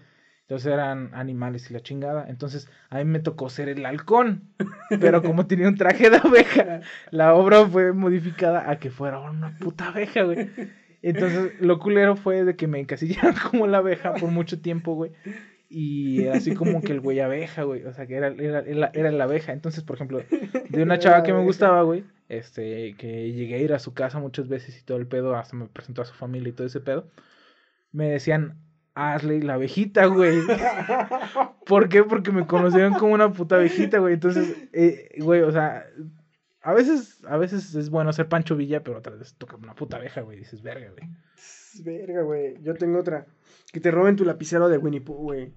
[0.54, 2.28] Entonces eran animales y la chingada.
[2.30, 4.54] Entonces a mí me tocó ser el halcón.
[5.02, 9.58] Pero como tenía un traje de abeja, la obra fue modificada a que fuera una
[9.58, 10.52] puta abeja, güey.
[11.02, 15.12] Entonces lo culero fue de que me encasillaron como la abeja por mucho tiempo, güey.
[15.70, 17.84] Y así como que el güey abeja, güey.
[17.86, 19.54] O sea, que era, era, era, era la abeja.
[19.54, 20.22] Entonces, por ejemplo,
[20.70, 22.04] de una chava que me gustaba, güey.
[22.30, 25.36] Este, que llegué a ir a su casa muchas veces y todo el pedo.
[25.36, 27.08] Hasta me presentó a su familia y todo ese pedo.
[27.92, 28.60] Me decían,
[28.96, 30.40] Ashley, la abejita, güey.
[31.66, 32.04] ¿Por qué?
[32.04, 34.14] Porque me conocieron como una puta abejita, güey.
[34.16, 35.86] Entonces, eh, güey, o sea,
[36.62, 39.98] a veces, a veces es bueno ser Pancho Villa, pero otras veces toca una puta
[39.98, 40.38] abeja, güey.
[40.38, 41.10] Dices, verga, güey.
[41.84, 42.62] Verga, güey.
[42.62, 43.26] Yo tengo otra.
[43.72, 45.54] Que te roben tu lapicero de Winnie Pooh, güey.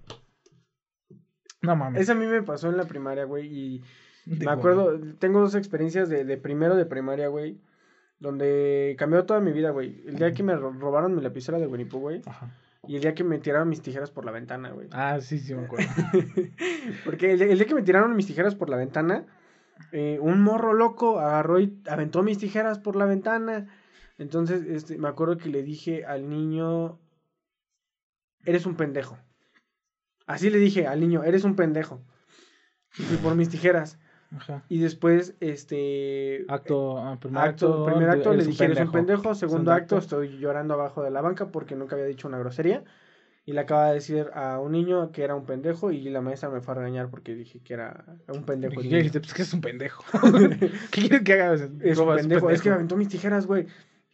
[1.63, 2.01] No mames.
[2.03, 3.47] Esa a mí me pasó en la primaria, güey.
[3.47, 3.83] Y
[4.27, 7.61] me acuerdo, tengo dos experiencias de, de primero de primaria, güey.
[8.19, 10.03] Donde cambió toda mi vida, güey.
[10.07, 12.23] El día que me ro- robaron mi lapicera de Winnie Pooh, güey.
[12.25, 12.51] Ajá.
[12.89, 14.89] Y el día que me tiraron mis tijeras por la ventana, güey.
[14.93, 15.89] Ah, sí, sí, me acuerdo.
[17.05, 19.27] Porque el, día- el día que me tiraron mis tijeras por la ventana,
[19.93, 23.67] eh, un morro loco agarró y aventó mis tijeras por la ventana.
[24.19, 26.99] Entonces, este, me acuerdo que le dije al niño,
[28.45, 29.19] eres un pendejo.
[30.27, 32.03] Así le dije al niño, eres un pendejo.
[32.99, 33.99] Y por mis tijeras.
[34.37, 34.63] Ajá.
[34.69, 36.45] Y después, este...
[36.49, 39.35] Acto, ah, primer acto, acto, primer acto le dije, eres un pendejo.
[39.35, 40.05] Segundo acto, acto.
[40.05, 42.85] estoy llorando abajo de la banca porque nunca había dicho una grosería.
[43.45, 46.51] Y le acaba de decir a un niño que era un pendejo y la maestra
[46.51, 48.75] me fue a regañar porque dije que era un pendejo.
[48.75, 48.97] el ¿Qué niño.
[48.99, 49.21] dijiste?
[49.21, 50.05] Pues que es un pendejo.
[50.91, 51.55] ¿Qué quieres que haga?
[51.55, 52.51] Es un pendejo.
[52.51, 53.67] Es que me aventó mis tijeras, güey.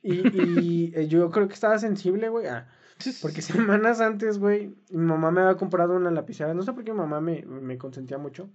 [0.03, 2.47] Y, y eh, yo creo que estaba sensible, güey.
[2.47, 2.69] Ah,
[3.21, 6.55] porque semanas antes, güey, mi mamá me había comprado una lapicera.
[6.55, 8.51] No sé por qué mi mamá me, me consentía mucho.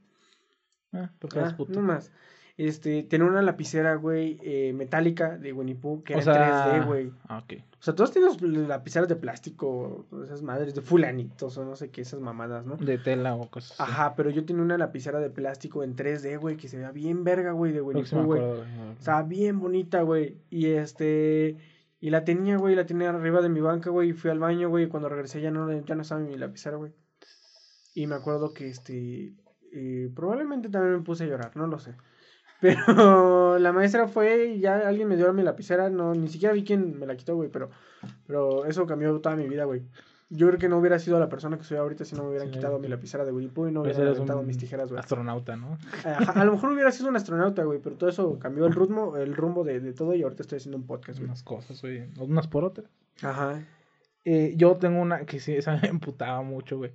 [0.94, 1.74] Ah, porque Ah, puto.
[1.74, 2.12] no más.
[2.58, 6.82] Este, tenía una lapicera, güey, eh, metálica de Winnie Pooh, que O era sea, en
[6.82, 7.12] 3D, güey.
[7.28, 7.54] Ah, ok.
[7.80, 12.02] O sea, todos tienen lapiceras de plástico, esas madres, de fulanitos o no sé qué,
[12.02, 12.76] esas mamadas, ¿no?
[12.78, 13.92] De tela o cosas así.
[13.92, 17.24] Ajá, pero yo tenía una lapicera de plástico en 3D, güey, que se veía bien
[17.24, 18.42] verga, güey, de Winnie Pooh, güey.
[18.98, 20.38] Estaba bien bonita, güey.
[20.50, 21.58] Y este.
[22.00, 22.74] Y la tenía, güey.
[22.76, 24.10] La tenía arriba de mi banca, güey.
[24.10, 24.86] Y fui al baño, güey.
[24.86, 26.92] Y cuando regresé ya no, ya no estaba mi lapicera, güey.
[27.94, 29.34] Y me acuerdo que este.
[29.74, 31.96] Eh, probablemente también me puse a llorar, no lo sé.
[32.62, 35.90] Pero la maestra fue y ya alguien me dio mi lapicera.
[35.90, 37.50] No, ni siquiera vi quién me la quitó, güey.
[37.50, 37.70] Pero,
[38.26, 39.84] pero eso cambió toda mi vida, güey.
[40.30, 42.50] Yo creo que no hubiera sido la persona que soy ahorita si no me hubieran
[42.50, 45.00] Sí, quitado mi lapicera de Pooh y no hubieran aventado mis tijeras, güey.
[45.00, 45.78] Astronauta, ¿no?
[46.04, 49.16] Ajá, a lo mejor hubiera sido un astronauta, güey, pero todo eso cambió el rumbo,
[49.16, 51.30] el rumbo de, de todo y ahorita estoy haciendo un podcast, güey.
[51.30, 52.10] Unas cosas, güey.
[52.20, 52.90] Unas por otras.
[53.22, 53.64] Ajá.
[54.26, 56.92] Eh, yo tengo una que sí, esa me emputaba mucho, güey.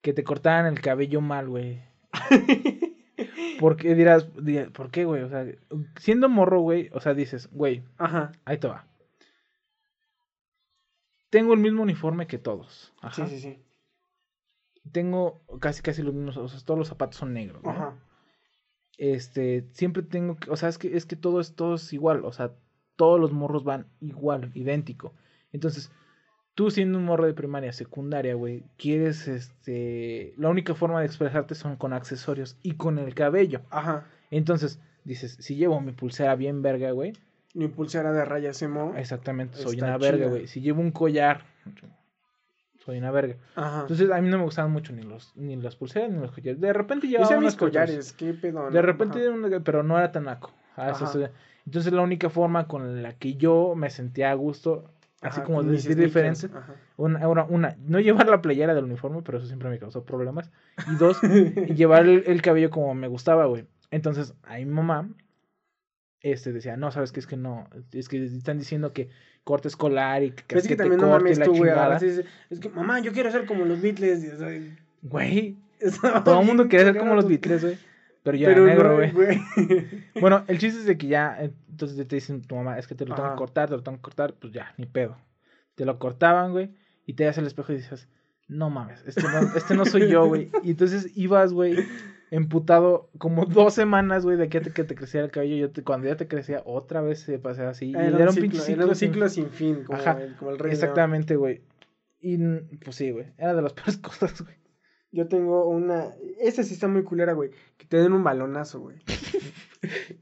[0.00, 1.82] Que te cortaran el cabello mal, güey.
[3.60, 5.22] ¿Por qué dirás, dirás, ¿por qué, güey?
[5.22, 5.46] O sea,
[6.00, 8.32] siendo morro, güey, o sea, dices, güey, Ajá.
[8.44, 8.86] ahí te va.
[11.30, 12.92] Tengo el mismo uniforme que todos.
[13.00, 13.26] Ajá.
[13.26, 13.58] Sí, sí, sí.
[14.90, 17.62] Tengo casi, casi los mismos, o sea, todos los zapatos son negros.
[17.62, 17.70] ¿no?
[17.70, 17.94] Ajá.
[18.98, 22.24] Este, siempre tengo, que- o sea, es que, es que todo es, todo es igual,
[22.24, 22.52] o sea,
[22.96, 25.14] todos los morros van igual, idéntico.
[25.52, 25.90] Entonces,
[26.54, 31.54] tú siendo un morro de primaria, secundaria, güey, quieres, este, la única forma de expresarte
[31.54, 33.62] son con accesorios y con el cabello.
[33.70, 34.06] Ajá.
[34.30, 37.12] Entonces, dices, si llevo mi pulsera bien verga, güey,
[37.54, 38.94] Mi pulsera de rayas emo.
[38.96, 40.46] exactamente, soy una verga, güey.
[40.46, 41.44] Si llevo un collar,
[42.84, 43.36] soy una verga.
[43.54, 43.82] Ajá.
[43.82, 46.60] Entonces, a mí no me gustaban mucho ni los, ni las pulseras ni los collares.
[46.60, 48.66] De repente llevaba hice unas mis collares, qué pedo.
[48.70, 48.82] De ¿no?
[48.82, 49.30] repente, Ajá.
[49.30, 50.52] una- pero no era tan naco.
[50.76, 50.92] Ah.
[51.64, 54.90] Entonces la única forma con la que yo me sentía a gusto,
[55.22, 55.96] así Ajá, como decir
[56.52, 56.74] ajá.
[56.96, 60.50] una, una, una, no llevar la playera del uniforme, pero eso siempre me causó problemas.
[60.90, 61.20] Y dos,
[61.74, 63.66] llevar el, el cabello como me gustaba, güey.
[63.92, 65.08] Entonces, ahí mi mamá,
[66.20, 69.10] este, decía, no, sabes que es que no, es que están diciendo que
[69.44, 71.70] corte escolar y que, Pero es que también no mames la tú, güey.
[72.50, 74.22] Es que, mamá, yo quiero ser como los Beatles.
[75.02, 75.56] Güey,
[76.24, 77.78] todo el mundo quiere ser como los Beatles, güey.
[78.22, 79.10] Pero yo Pero negro, no, güey.
[79.10, 79.40] güey.
[80.20, 82.94] Bueno, el chiste es de que ya, eh, entonces te dicen tu mamá, es que
[82.94, 83.34] te lo tengo Ajá.
[83.34, 85.16] que cortar, te lo tengo que cortar, pues ya, ni pedo.
[85.74, 86.70] Te lo cortaban, güey,
[87.06, 88.08] y te das al espejo y dices,
[88.48, 90.50] no mames, este no, este no soy yo, güey.
[90.62, 91.76] Y entonces ibas, güey,
[92.30, 95.56] emputado como dos semanas, güey, de que te, que te crecía el cabello.
[95.56, 97.90] Yo te- cuando ya te crecía, otra vez se pasaba así.
[97.90, 100.72] Y Era, un ciclo, era un ciclo sin fin, como, Ajá, el, como el rey.
[100.72, 101.62] Exactamente, güey.
[102.20, 102.36] Y
[102.84, 104.54] pues sí, güey, era de las peores cosas, güey.
[105.12, 106.06] Yo tengo una.
[106.40, 107.50] Esa sí está muy culera, güey.
[107.76, 108.96] Que te den un balonazo, güey.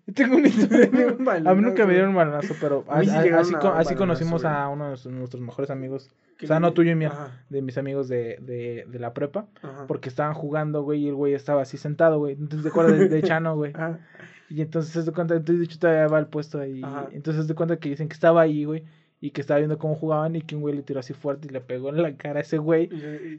[0.07, 0.89] Yo Tengo una historia.
[0.91, 1.87] Un A mí nunca balonazo.
[1.87, 4.85] me dieron un balonazo, pero A sí a- a- así, así conocimos balonazo, a uno
[4.97, 6.11] de nuestros, mejores amigos.
[6.43, 9.47] O sea, no tuyo y mío, Ajá, de mis amigos de, de, de la prepa.
[9.63, 9.87] ajá.
[9.87, 12.33] Porque estaban jugando, güey, y el güey estaba así sentado, güey.
[12.33, 13.73] Entonces te acuerdas de, de Chano, güey.
[13.75, 14.01] Ajá.
[14.49, 16.83] Y entonces de cuenta, entonces de hecho todavía va el puesto ahí.
[17.13, 18.83] Entonces de cuenta que dicen que estaba ahí, güey.
[19.23, 21.51] Y que estaba viendo cómo jugaban y que un güey le tiró así fuerte y
[21.53, 22.89] le pegó en la cara a ese güey.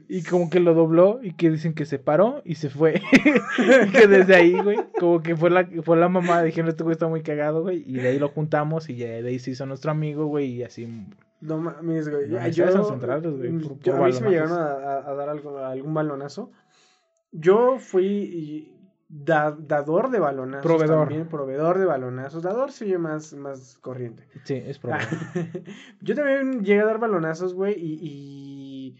[0.08, 3.02] Y, como que lo dobló y que dicen que se paró y se fue.
[3.58, 6.92] y que desde ahí, güey, como que fue la, fue la mamá, dijeron, este güey
[6.92, 7.82] está muy cagado, güey.
[7.84, 10.62] Y de ahí lo juntamos y ya de ahí se hizo nuestro amigo, güey, y
[10.62, 10.86] así.
[11.40, 12.28] No mames, güey.
[12.28, 15.10] No, yo, son centrales, güey, por- yo- por a mí sí me llegaron a, a-
[15.10, 16.52] a dar algo, algún balonazo.
[17.32, 18.78] Yo fui y-
[19.14, 20.64] da- dador de balonazos.
[20.64, 21.08] Proveedor.
[21.08, 22.42] También, proveedor de balonazos.
[22.42, 24.26] Dador sí más, más corriente.
[24.44, 25.06] Sí, es probable.
[26.00, 28.96] yo también llegué a dar balonazos, güey, y, y-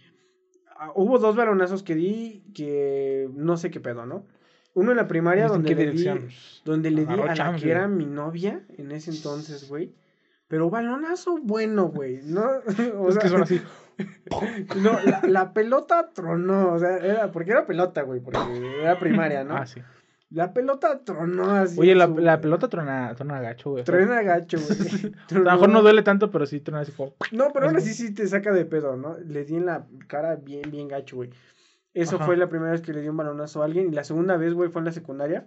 [0.77, 4.27] ah, hubo dos balonazos que di que no sé qué pedo, ¿no?
[4.75, 6.29] Uno en la primaria ¿En donde qué le di, dirección?
[6.65, 9.95] donde le di Agarró a la que era mi novia en ese entonces, güey.
[10.49, 12.43] Pero balonazo bueno, güey, ¿no?
[12.99, 13.61] O Es sea, que son así.
[14.77, 18.39] no, la, la pelota tronó, o sea, era, porque era pelota, güey, porque
[18.83, 19.57] era primaria, ¿no?
[19.57, 19.81] Ah, sí.
[20.33, 21.79] La pelota tronó así.
[21.79, 23.85] Oye, la, la pelota trona, trona gacho, güey.
[23.85, 25.13] Truena gacho, güey.
[25.31, 27.15] A lo mejor no duele tanto, pero sí trona así como.
[27.33, 29.19] No, pero aún así sí te saca de pedo, ¿no?
[29.19, 31.31] Le di en la cara bien, bien gacho, güey.
[31.93, 32.25] Eso Ajá.
[32.25, 33.89] fue la primera vez que le di un balonazo a alguien.
[33.89, 35.47] Y la segunda vez, güey, fue en la secundaria.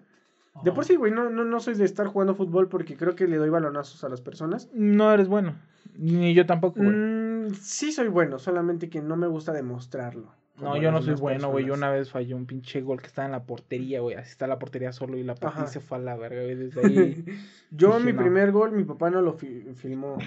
[0.63, 3.27] De por sí, güey, no, no, no soy de estar jugando fútbol porque creo que
[3.27, 4.69] le doy balonazos a las personas.
[4.73, 5.55] No eres bueno.
[5.97, 6.95] Ni yo tampoco, güey.
[6.95, 10.31] Mm, sí soy bueno, solamente que no me gusta demostrarlo.
[10.57, 11.65] No, yo no soy bueno, güey.
[11.65, 14.15] Yo una vez fallé un pinche gol que estaba en la portería, güey.
[14.15, 15.67] Así está la portería solo y la Ajá.
[15.67, 16.55] se fue a la verga, güey.
[16.55, 17.25] Desde ahí.
[17.71, 18.21] Yo, Dije, mi no.
[18.21, 20.17] primer gol, mi papá no lo fi- filmó.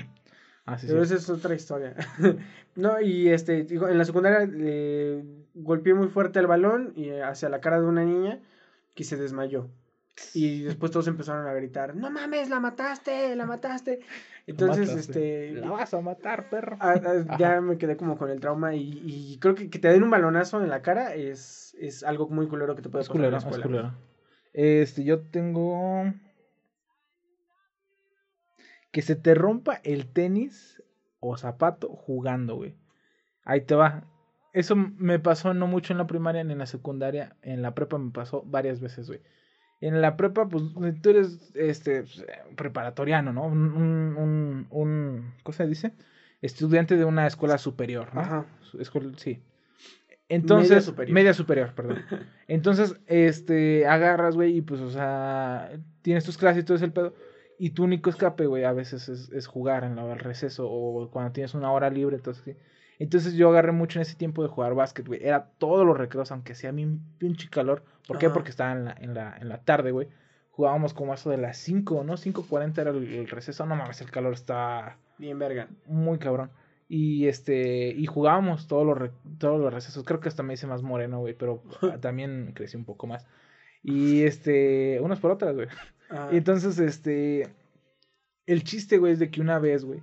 [0.67, 1.15] Así Pero sí.
[1.15, 1.95] esa es otra historia.
[2.77, 5.25] no, y este, digo, en la secundaria eh,
[5.55, 8.39] golpeé muy fuerte el balón y eh, hacia la cara de una niña
[8.95, 9.71] que se desmayó.
[10.35, 14.01] Y después todos empezaron a gritar, no mames, la mataste, la mataste.
[14.49, 16.77] Entonces, este, La vas a matar, perro.
[16.81, 19.89] ah, ah, ya me quedé como con el trauma y, y creo que que te
[19.89, 23.09] den un balonazo en la cara es, es algo muy culero que te puede Es
[23.09, 23.95] pasar en la culero, es culero.
[24.55, 26.13] Este, yo tengo.
[28.91, 30.83] Que se te rompa el tenis
[31.21, 32.75] o zapato jugando, güey.
[33.45, 34.05] Ahí te va.
[34.55, 37.37] Eso me pasó no mucho en la primaria ni en la secundaria.
[37.43, 39.21] En la prepa me pasó varias veces, güey.
[39.81, 40.65] En la prepa, pues
[41.03, 42.27] tú eres este pues, eh,
[42.57, 43.45] preparatoriano, ¿no?
[43.47, 45.93] Un, un, ¿cómo se dice?
[46.43, 48.21] Estudiante de una escuela superior, ¿no?
[48.21, 48.47] Ajá.
[48.79, 49.43] Escuela- sí.
[50.29, 51.15] Entonces, Media superior.
[51.15, 51.99] media superior, perdón.
[52.49, 55.71] Entonces, este, agarras, güey, y pues, o sea,
[56.03, 57.15] tienes tus clases y todo ese el pedo.
[57.59, 60.69] Y tu único escape, güey, a veces es, es jugar en la hora del receso
[60.71, 62.55] o cuando tienes una hora libre, entonces sí.
[62.99, 65.23] Entonces yo agarré mucho en ese tiempo de jugar básquet, güey.
[65.25, 67.85] Era todos los recreos, aunque sea mi pinche calor.
[68.07, 68.29] ¿Por qué?
[68.31, 70.09] Porque estaba en la, en la, en la tarde, güey.
[70.51, 72.15] Jugábamos como eso de las 5, ¿no?
[72.15, 73.65] 5.40 era el, el receso.
[73.67, 75.69] No mames, el calor está Bien verga.
[75.87, 76.51] muy cabrón.
[76.89, 80.03] Y este, y jugábamos todos los, re- todos los recesos.
[80.05, 81.63] Creo que hasta me hice más moreno, güey, pero
[82.01, 83.27] también crecí un poco más.
[83.83, 85.69] Y este, unas por otras, güey.
[86.11, 87.47] Ah, Y entonces, este,
[88.47, 90.03] el chiste, güey, es de que una vez, güey,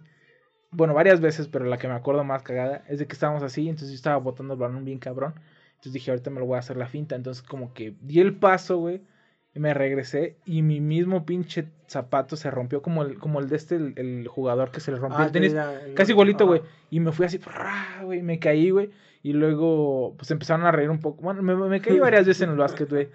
[0.76, 3.68] bueno, varias veces, pero la que me acuerdo más cagada, es de que estábamos así,
[3.68, 5.34] entonces yo estaba botando el balón bien cabrón.
[5.72, 7.15] Entonces dije, ahorita me lo voy a hacer la finta.
[7.15, 9.02] Entonces como que di el paso, güey,
[9.53, 13.56] y me regresé y mi mismo pinche zapato se rompió como el, como el de
[13.56, 15.53] este, el, el jugador que se le rompió ah, el tenis.
[15.53, 16.61] el- Casi igualito, güey.
[16.89, 17.39] Y me fui así,
[18.03, 18.89] güey, me caí, güey.
[19.23, 21.22] Y luego, pues empezaron a reír un poco.
[21.22, 23.10] Bueno, me, me caí varias veces en el básquet, güey.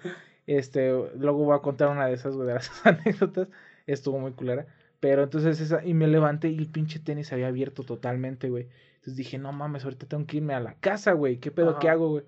[0.47, 3.47] Este, luego voy a contar una de esas, güey, de las anécdotas.
[3.85, 4.65] Estuvo muy culera.
[5.01, 8.69] Pero entonces esa, y me levanté y el pinche tenis se había abierto totalmente, güey.
[8.95, 11.39] Entonces dije, no mames, ahorita tengo que irme a la casa, güey.
[11.39, 11.79] ¿Qué pedo?
[11.79, 11.95] ¿Qué Ajá.
[11.95, 12.23] hago, güey?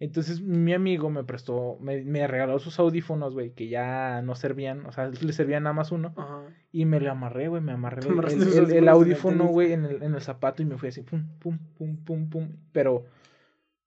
[0.00, 4.84] Entonces mi amigo me prestó, me, me regaló sus audífonos, güey, que ya no servían,
[4.84, 6.12] o sea, le servían nada más uno.
[6.16, 6.42] Ajá.
[6.72, 10.60] Y me lo amarré, güey, me amarré el, audífono, güey, en el, en el zapato
[10.60, 12.48] y me fui así, pum, pum, pum, pum, pum.
[12.72, 13.04] Pero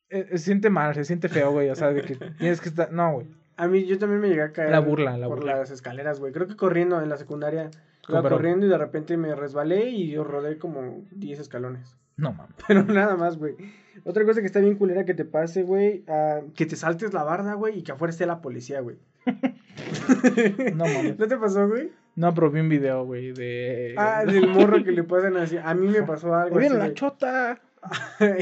[0.09, 2.93] eh, se siente mal, se siente feo, güey, o sea, de que tienes que estar,
[2.93, 3.27] no, güey.
[3.57, 5.57] A mí yo también me llegué a caer La burla, la por burla.
[5.57, 6.31] las escaleras, güey.
[6.31, 7.71] Creo que corriendo en la secundaria.
[8.10, 11.95] Iba Pero- corriendo y de repente me resbalé y yo rodé como 10 escalones.
[12.18, 12.56] No mames.
[12.68, 13.56] Pero nada más, güey.
[14.03, 17.23] Otra cosa que está bien culera que te pase, güey, ah, que te saltes la
[17.23, 18.98] barda, güey, y que afuera esté la policía, güey.
[20.76, 21.18] No mames.
[21.18, 21.91] ¿No te pasó, güey?
[22.15, 23.95] No, pero vi un video, güey, de...
[23.98, 25.57] Ah, del morro que le pasan así.
[25.57, 26.94] A mí me pasó algo ¡Ahí viene así, la güey.
[26.94, 27.61] chota!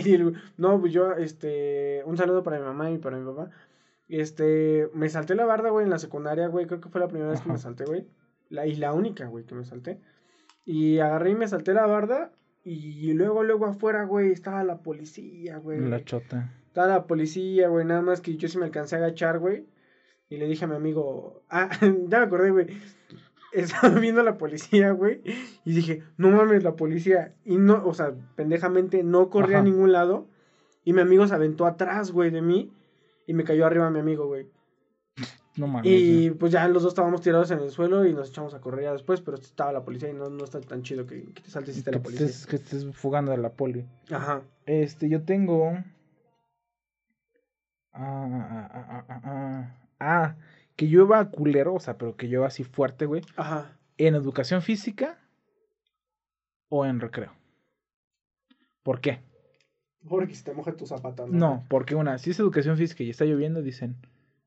[0.05, 3.49] Y el- no, pues yo, este, un saludo para mi mamá y para mi papá.
[4.09, 6.65] Este, me salté la barda, güey, en la secundaria, güey.
[6.67, 7.63] Creo que fue la primera vez que me Ajá.
[7.63, 8.05] salté, güey.
[8.53, 9.99] La, y la única, güey, que me salté.
[10.63, 12.31] Y agarré y me salté la barda.
[12.63, 15.79] Y luego, luego afuera, güey, estaba la policía, güey.
[15.79, 16.53] La chota.
[16.67, 17.83] Estaba la policía, güey.
[17.83, 19.65] Nada más que yo sí me alcancé a agachar, güey.
[20.29, 22.67] Y le dije a mi amigo, ah, ya me acordé, güey.
[23.53, 25.23] Estaba viendo a la policía, güey.
[25.65, 27.33] Y dije, no mames, la policía.
[27.43, 30.27] Y no, o sea, pendejamente no corría a ningún lado.
[30.83, 32.71] Y mi amigo se aventó atrás, güey, de mí.
[33.25, 34.45] Y me cayó arriba mi amigo, güey.
[35.55, 35.91] No mames.
[35.91, 38.85] Y pues ya los dos estábamos tirados en el suelo y nos echamos a correr
[38.85, 39.21] ya después.
[39.21, 41.79] Pero estaba la policía y no, no está tan chido que, que te saltes y
[41.79, 42.25] esté la policía.
[42.25, 43.85] estés, que estés fugando de la poli.
[44.09, 44.41] Ajá.
[44.65, 45.73] Este, yo tengo...
[47.95, 49.75] Ah, ah, ah, ah, ah, ah.
[49.99, 50.35] Ah,
[50.75, 53.21] que llueva culero, o sea, pero que llueva así fuerte, güey.
[53.35, 53.77] Ajá.
[53.97, 55.19] ¿En educación física
[56.69, 57.31] o en recreo?
[58.81, 59.21] ¿Por qué?
[60.09, 63.23] Porque si te moja tu zapato, No, porque una, si es educación física y está
[63.23, 63.95] lloviendo, dicen,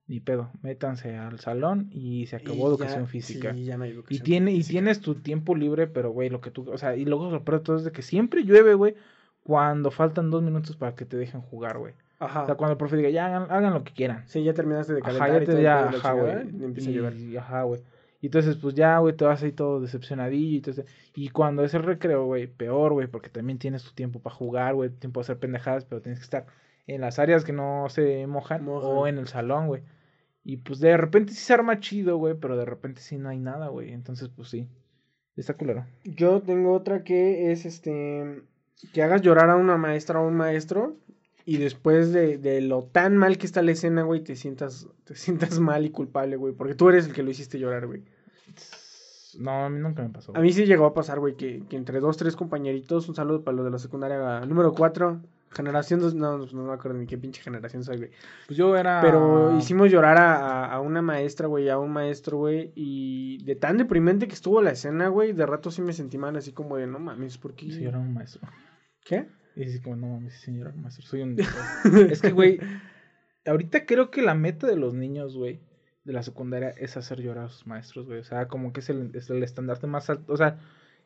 [0.08, 3.52] ni pedo, métanse al salón y se acabó Y educación ya- física.
[3.52, 6.50] sí, ya no hay Y, tiene, y tienes tu tiempo libre, pero güey, lo que
[6.52, 8.94] tú, o sea, y luego lo peor de todo es de que siempre llueve, güey,
[9.42, 11.94] cuando faltan dos minutos para que te dejen jugar, güey.
[12.18, 12.42] Ajá.
[12.44, 14.22] O sea, cuando el profe diga, ya hagan, hagan lo que quieran.
[14.26, 16.32] Sí, ya terminaste de Ajá, calentar ya y te, todo el ya, la ajá, güey.
[16.60, 17.16] y empieza a llover.
[17.16, 17.80] Y, ajá, güey.
[18.22, 21.62] Y entonces, pues ya, güey, te vas ahí todo decepcionadillo y todo ese- Y cuando
[21.64, 25.20] es el recreo, güey, peor, güey, porque también tienes tu tiempo para jugar, güey, tiempo
[25.20, 26.46] de hacer pendejadas, pero tienes que estar
[26.86, 28.90] en las áreas que no se mojan, Mojan.
[28.90, 29.82] o en el salón, güey.
[30.48, 33.40] Y pues de repente sí se arma chido, güey, pero de repente sí no hay
[33.40, 33.92] nada, güey.
[33.92, 34.68] Entonces, pues sí.
[35.34, 35.84] Está culero.
[36.04, 38.42] Yo tengo otra que es este
[38.92, 40.98] que hagas llorar a una maestra o un maestro
[41.44, 45.16] y después de, de lo tan mal que está la escena, güey, te sientas te
[45.16, 48.04] sientas mal y culpable, güey, porque tú eres el que lo hiciste llorar, güey.
[49.40, 50.30] No, a mí nunca me pasó.
[50.36, 53.42] A mí sí llegó a pasar, güey, que, que entre dos, tres compañeritos, un saludo
[53.42, 55.20] para los de la secundaria número 4,
[55.56, 58.10] Generación dos, no, no me acuerdo ni qué pinche generación soy, güey.
[58.46, 59.00] Pues yo era.
[59.00, 62.72] Pero hicimos llorar a, a- una maestra, güey, a un maestro, güey.
[62.74, 66.36] Y de tan deprimente que estuvo la escena, güey, de rato sí me sentí mal,
[66.36, 67.70] así como de, no mames, ¿por qué?
[67.72, 68.42] Sí, yo era un maestro.
[69.04, 69.28] ¿Qué?
[69.56, 71.06] Y así como, no mames, sí, señor, maestro.
[71.06, 71.36] Soy un.
[72.10, 72.60] es que, güey.
[73.46, 75.60] Ahorita creo que la meta de los niños, güey,
[76.04, 78.18] de la secundaria es hacer llorar a sus maestros, güey.
[78.18, 80.32] O sea, como que es el, es el estandarte más alto.
[80.32, 80.58] O sea,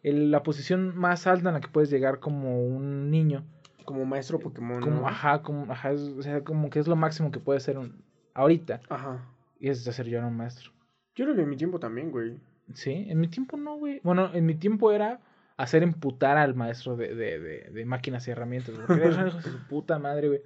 [0.03, 3.45] el- la posición más alta en la que puedes llegar como un niño.
[3.91, 5.09] Como maestro Pokémon, Como, ¿no?
[5.09, 8.05] ajá, como, ajá, es- o sea, como que es lo máximo que puede ser un,
[8.35, 8.81] ahorita.
[8.89, 9.27] Ajá.
[9.59, 10.71] Y es hacer a un maestro.
[11.17, 12.39] Yo creo que en mi tiempo también, güey.
[12.73, 14.01] Sí, en mi tiempo no, güey.
[14.05, 15.19] Bueno, en mi tiempo era
[15.57, 18.77] hacer emputar al maestro de, de, de, de máquinas y herramientas.
[18.87, 20.41] Porque eran hijos de su puta madre, güey.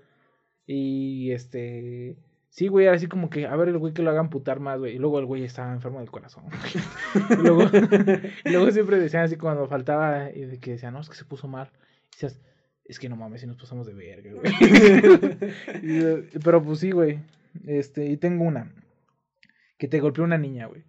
[0.66, 2.16] Y este.
[2.48, 4.78] Sí, güey, era así como que, a ver, el güey que lo haga amputar más,
[4.78, 4.94] güey.
[4.94, 6.44] Y luego el güey estaba enfermo del corazón.
[7.30, 7.62] y, luego,
[8.44, 11.24] y luego siempre decían así cuando faltaba, y de que decían, no, es que se
[11.24, 11.70] puso mal.
[12.06, 12.40] Y decías,
[12.84, 14.52] es que no mames, si nos pasamos de verga, güey.
[15.82, 17.20] Eh, Pero pues sí, güey.
[17.66, 18.72] Este, y tengo una.
[19.78, 20.84] Que te golpeó una niña, güey.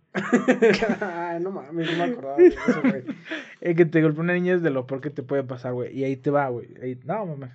[1.01, 3.03] Ay, no mames, no me acordaba de eso, güey.
[3.61, 5.97] El que te golpea una niña es de lo peor que te puede pasar, güey.
[5.97, 6.67] Y ahí te va, güey.
[6.81, 7.51] Ahí- No, mames.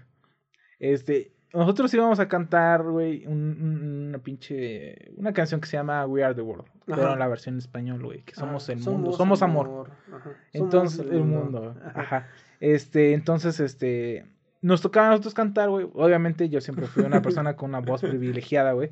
[0.79, 5.13] Este, nosotros íbamos a cantar, güey, un- un- una pinche.
[5.17, 6.67] Una canción que se llama We Are the World.
[6.87, 7.13] Pero Ajá.
[7.13, 8.23] en la versión en español, güey.
[8.23, 9.13] Que somos Ah, el mundo.
[9.13, 9.91] Somos amor.
[10.09, 10.23] Ajá.
[10.23, 11.77] Somos Entonces, el mundo.
[11.95, 12.29] Ajá.
[12.61, 14.27] Este, entonces, este.
[14.63, 15.89] Nos tocaba a nosotros cantar, güey.
[15.95, 18.91] Obviamente, yo siempre fui una persona con una voz privilegiada, güey.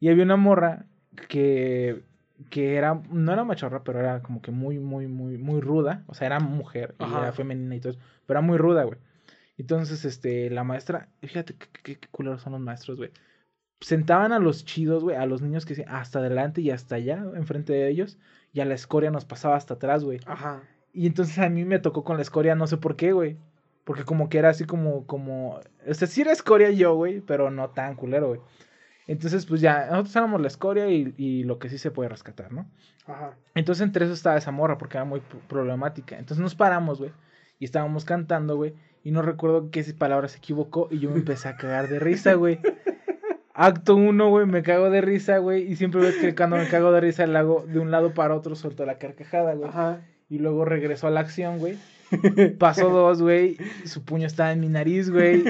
[0.00, 0.84] Y había una morra
[1.28, 2.02] que.
[2.50, 3.00] Que era.
[3.10, 6.02] No era machorra, pero era como que muy, muy, muy, muy ruda.
[6.06, 8.00] O sea, era mujer y era femenina y todo eso.
[8.26, 8.98] Pero era muy ruda, güey.
[9.56, 11.08] Entonces, este, la maestra.
[11.22, 13.10] Fíjate qué, qué, culeros son los maestros, güey.
[13.80, 17.24] Sentaban a los chidos, güey, a los niños que se- hasta adelante y hasta allá,
[17.36, 18.18] enfrente de ellos.
[18.52, 20.20] Y a la escoria nos pasaba hasta atrás, güey.
[20.26, 20.62] Ajá.
[20.96, 23.36] Y entonces a mí me tocó con la escoria, no sé por qué, güey.
[23.84, 27.50] Porque como que era así como, como, o sea, sí era escoria yo, güey, pero
[27.50, 28.40] no tan culero, güey.
[29.06, 32.50] Entonces, pues ya, nosotros éramos la escoria y, y lo que sí se puede rescatar,
[32.50, 32.66] ¿no?
[33.06, 33.36] Ajá.
[33.54, 36.18] Entonces entre eso estaba esa morra porque era muy problemática.
[36.18, 37.12] Entonces nos paramos, güey,
[37.58, 38.72] y estábamos cantando, güey,
[39.04, 42.32] y no recuerdo qué palabra se equivocó y yo me empecé a cagar de risa,
[42.34, 42.58] güey.
[43.52, 46.90] Acto uno, güey, me cago de risa, güey, y siempre ves que cuando me cago
[46.90, 49.68] de risa le hago de un lado para otro, suelto la carcajada, güey.
[49.68, 50.00] Ajá.
[50.28, 51.76] Y luego regresó a la acción, güey.
[52.58, 53.56] Pasó dos, güey.
[53.84, 55.44] Su puño estaba en mi nariz, güey.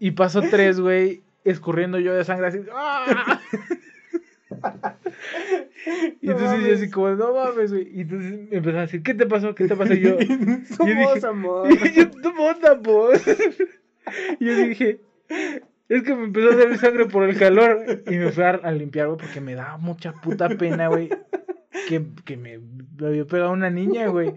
[0.00, 1.22] Y pasó tres, güey.
[1.44, 2.60] Escurriendo yo de sangre así.
[2.72, 3.40] ¡ah!
[6.20, 7.88] Y No entonces yo así como, no mames, güey.
[7.94, 9.54] Y entonces me empezó a decir, ¿qué te pasó?
[9.54, 9.92] ¿Qué te pasó?
[9.92, 10.16] Y yo,
[10.76, 11.68] Somos dije- amor.
[11.70, 12.10] y yo,
[12.82, 13.26] pues.
[14.40, 15.00] Y yo dije,
[15.88, 18.02] es que me empezó a salir sangre por el calor.
[18.06, 21.10] Y me fui a, a limpiar, güey, porque me daba mucha puta pena, güey.
[21.88, 22.60] Que, que me,
[23.04, 24.34] había pegado una niña, güey.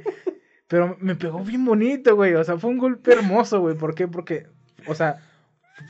[0.68, 2.34] Pero me pegó bien bonito, güey.
[2.34, 3.76] O sea, fue un golpe hermoso, güey.
[3.76, 4.08] ¿Por qué?
[4.08, 4.48] Porque,
[4.88, 5.22] o sea,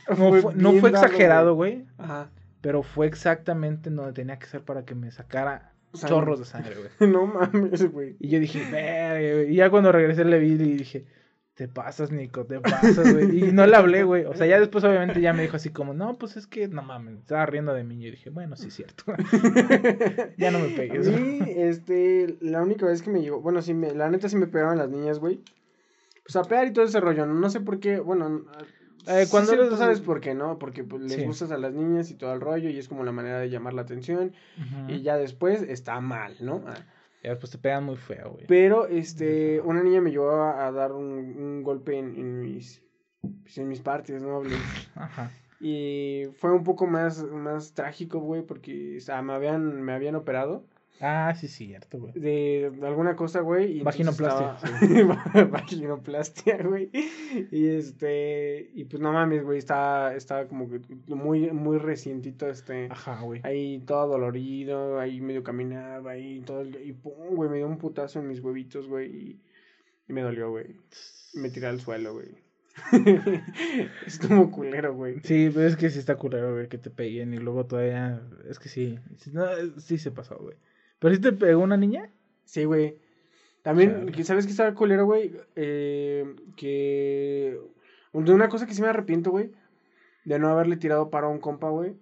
[0.08, 1.84] no Fue no exagerado, güey.
[1.98, 2.30] Ajá.
[2.60, 6.08] Pero fue exactamente en donde tenía que ser para que me sacara Sangre.
[6.08, 6.90] chorros de sangre, güey.
[7.12, 8.16] No mames, güey.
[8.20, 9.52] Y yo dije, verga, güey.
[9.52, 11.06] Y ya cuando regresé le vi y dije,
[11.58, 13.36] te pasas, Nico, te pasas, güey.
[13.36, 14.24] Y no le hablé, güey.
[14.26, 16.82] O sea, ya después obviamente ya me dijo así como, no, pues es que, no
[16.82, 17.96] mames, estaba riendo de mí.
[17.96, 19.02] Y yo dije, bueno, sí es cierto.
[20.38, 21.08] ya no me pegues.
[21.08, 24.46] mí, este, la única vez que me llegó, bueno, sí, me, la neta sí me
[24.46, 25.40] pegaban las niñas, güey.
[26.22, 28.44] Pues a pegar y todo ese rollo, no, No sé por qué, bueno,
[29.08, 30.60] Eh, cuando tú sabes por qué, ¿no?
[30.60, 31.24] Porque pues, les Sí.
[31.24, 33.74] gustas a las niñas y todo el rollo y es como la manera de llamar
[33.74, 34.32] la atención
[34.86, 36.62] y ya después está mal, ¿no?
[36.68, 36.76] Ah,
[37.22, 38.46] Ya después te pegan muy feo, güey.
[38.46, 42.82] Pero, este, una niña me llevó a, a dar un, un golpe en, en mis,
[43.42, 44.58] pues, en mis partes nobles.
[44.94, 45.30] Ajá.
[45.60, 50.14] Y fue un poco más, más trágico, güey, porque, o sea, me habían, me habían
[50.14, 50.64] operado.
[51.00, 52.12] Ah, sí, cierto, güey.
[52.14, 53.80] de alguna cosa, güey.
[53.82, 56.90] Vaginoplastia, estaba- Vaginoplastia, güey.
[57.52, 62.88] Y este, y pues no mames, güey, estaba, estaba como que muy, muy recientito, este,
[62.90, 63.40] Ajá, güey.
[63.44, 67.78] ahí todo dolorido, ahí medio caminaba, ahí todo, el- y pum, güey, me dio un
[67.78, 69.40] putazo en mis huevitos, güey, y,
[70.08, 70.66] y me dolió, güey.
[71.34, 72.28] Me tiré al suelo, güey.
[74.06, 75.20] es como culero, güey.
[75.24, 78.22] Sí, pero es que sí está culero, güey, que te peguen y luego todavía.
[78.48, 78.98] Es que sí.
[79.18, 79.46] Sí, no,
[79.78, 80.56] sí se pasó, güey.
[80.98, 82.10] ¿Pero sí te pegó una niña?
[82.44, 82.96] Sí, güey.
[83.62, 84.24] También, Chale.
[84.24, 85.32] ¿sabes qué estaba culero, güey?
[85.56, 87.58] Eh, que...
[88.12, 89.50] De una cosa que sí me arrepiento, güey.
[90.24, 91.94] De no haberle tirado para a un compa, güey.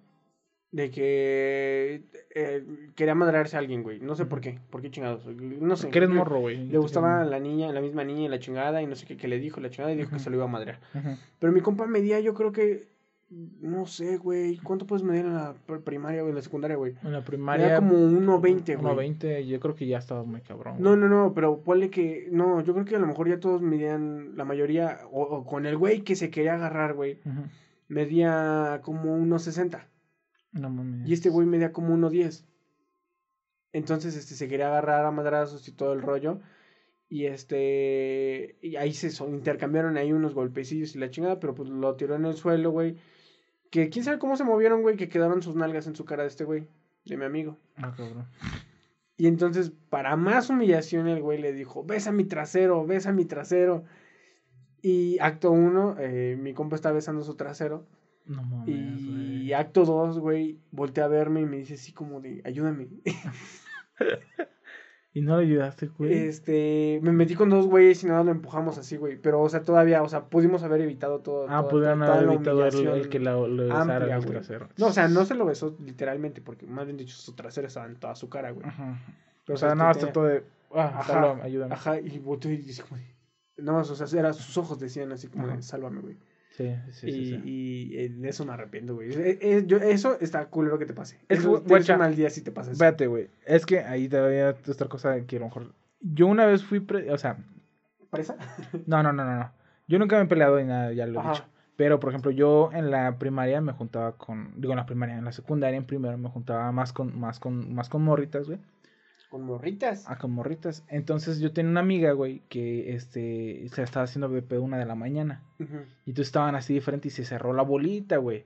[0.71, 2.03] De que
[2.35, 2.65] eh,
[2.95, 3.99] quería madrearse a alguien, güey.
[3.99, 4.59] No sé por qué.
[4.69, 5.25] ¿Por qué chingados?
[5.25, 5.89] No sé.
[5.89, 6.67] Que eres morro, güey.
[6.67, 8.81] Le gustaba la niña, la misma niña y la chingada.
[8.81, 9.93] Y no sé qué, qué le dijo la chingada.
[9.93, 10.79] Y dijo que se lo iba a madrear.
[11.39, 12.87] Pero mi compa medía, yo creo que
[13.29, 14.57] No sé, güey.
[14.59, 16.95] ¿Cuánto puedes medir en la pr- primaria o en la secundaria, güey?
[17.03, 17.75] En la primaria.
[17.75, 19.09] como 1.20, güey.
[19.19, 20.75] 1.20, yo creo que ya estaba muy cabrón.
[20.79, 21.01] No, güey.
[21.01, 22.29] no, no, pero ponle que.
[22.31, 24.37] No, yo creo que a lo mejor ya todos medían.
[24.37, 24.99] La mayoría.
[25.11, 27.19] O, o con el güey que se quería agarrar, güey.
[27.89, 29.87] Medía como 1.60.
[30.53, 31.07] No mames.
[31.09, 32.45] Y este güey medía como 1.10.
[33.73, 36.39] Entonces, este, se quería agarrar a madrazos y todo el rollo.
[37.09, 38.57] Y este.
[38.61, 42.25] Y ahí se intercambiaron ahí unos golpecillos y la chingada, pero pues lo tiró en
[42.25, 42.95] el suelo, güey.
[43.69, 46.29] Que quién sabe cómo se movieron, güey, que quedaron sus nalgas en su cara de
[46.29, 46.67] este güey,
[47.05, 47.57] de mi amigo.
[47.75, 48.27] Ah, cabrón.
[49.17, 53.83] Y entonces, para más humillación, el güey le dijo: Besa mi trasero, besa mi trasero.
[54.81, 57.87] Y acto uno, eh, mi compa está besando su trasero.
[58.25, 59.53] No mames, Y güey.
[59.53, 62.89] acto 2, güey, voltea a verme y me dice así como de, ayúdame.
[65.17, 66.13] ¿Y no le ayudaste, güey?
[66.13, 69.17] Este, me metí con dos güeyes y nada, lo empujamos así, güey.
[69.19, 71.45] Pero, o sea, todavía, o sea, pudimos haber evitado todo.
[71.49, 74.31] ah, toda- pudieron toda haber evitado el, el que la, le besara amplia, el güey.
[74.33, 74.69] trasero.
[74.77, 77.87] No, o sea, no se lo besó literalmente, porque más bien dicho, su trasero estaba
[77.87, 78.67] en toda su cara, güey.
[78.67, 78.99] Ajá.
[79.45, 80.43] Pero, o sea, nada, tenía- trató de.
[80.75, 81.73] Ah, Ajá, ayúdame.
[81.73, 82.83] Ajá, y volteó y dice
[83.57, 85.55] de, No, o sea, era, sus ojos decían así como Ajá.
[85.55, 86.17] de, sálvame, güey.
[86.57, 87.25] Sí, sí, y, sí.
[87.35, 87.41] sí.
[87.45, 89.11] y, de eso me arrepiento, güey.
[89.13, 91.19] Eh, eh, yo, eso está culero que te pase.
[91.29, 92.83] Es Eso, guacha, un mal día si te pasa eso.
[92.83, 93.29] Espérate, güey.
[93.45, 95.73] Es que ahí te voy a otra cosa que a lo mejor.
[96.01, 96.79] Yo una vez fui.
[96.79, 97.37] pre- O sea,
[98.09, 98.37] ¿Presa?
[98.87, 99.51] no, no, no, no, no.
[99.87, 101.45] Yo nunca me he peleado ni nada, ya lo he dicho.
[101.75, 104.59] Pero, por ejemplo, yo en la primaria me juntaba con.
[104.59, 107.71] Digo, en la primaria, en la secundaria, en primero, me juntaba más con, más con,
[107.75, 108.57] más con morritas, güey.
[109.29, 110.05] Con morritas.
[110.07, 110.85] Ah, con morritas.
[110.87, 114.95] Entonces yo tenía una amiga, güey, que este se estaba haciendo BP una de la
[114.95, 115.43] mañana.
[115.59, 118.45] Y entonces estaban así diferentes y se cerró la bolita, güey.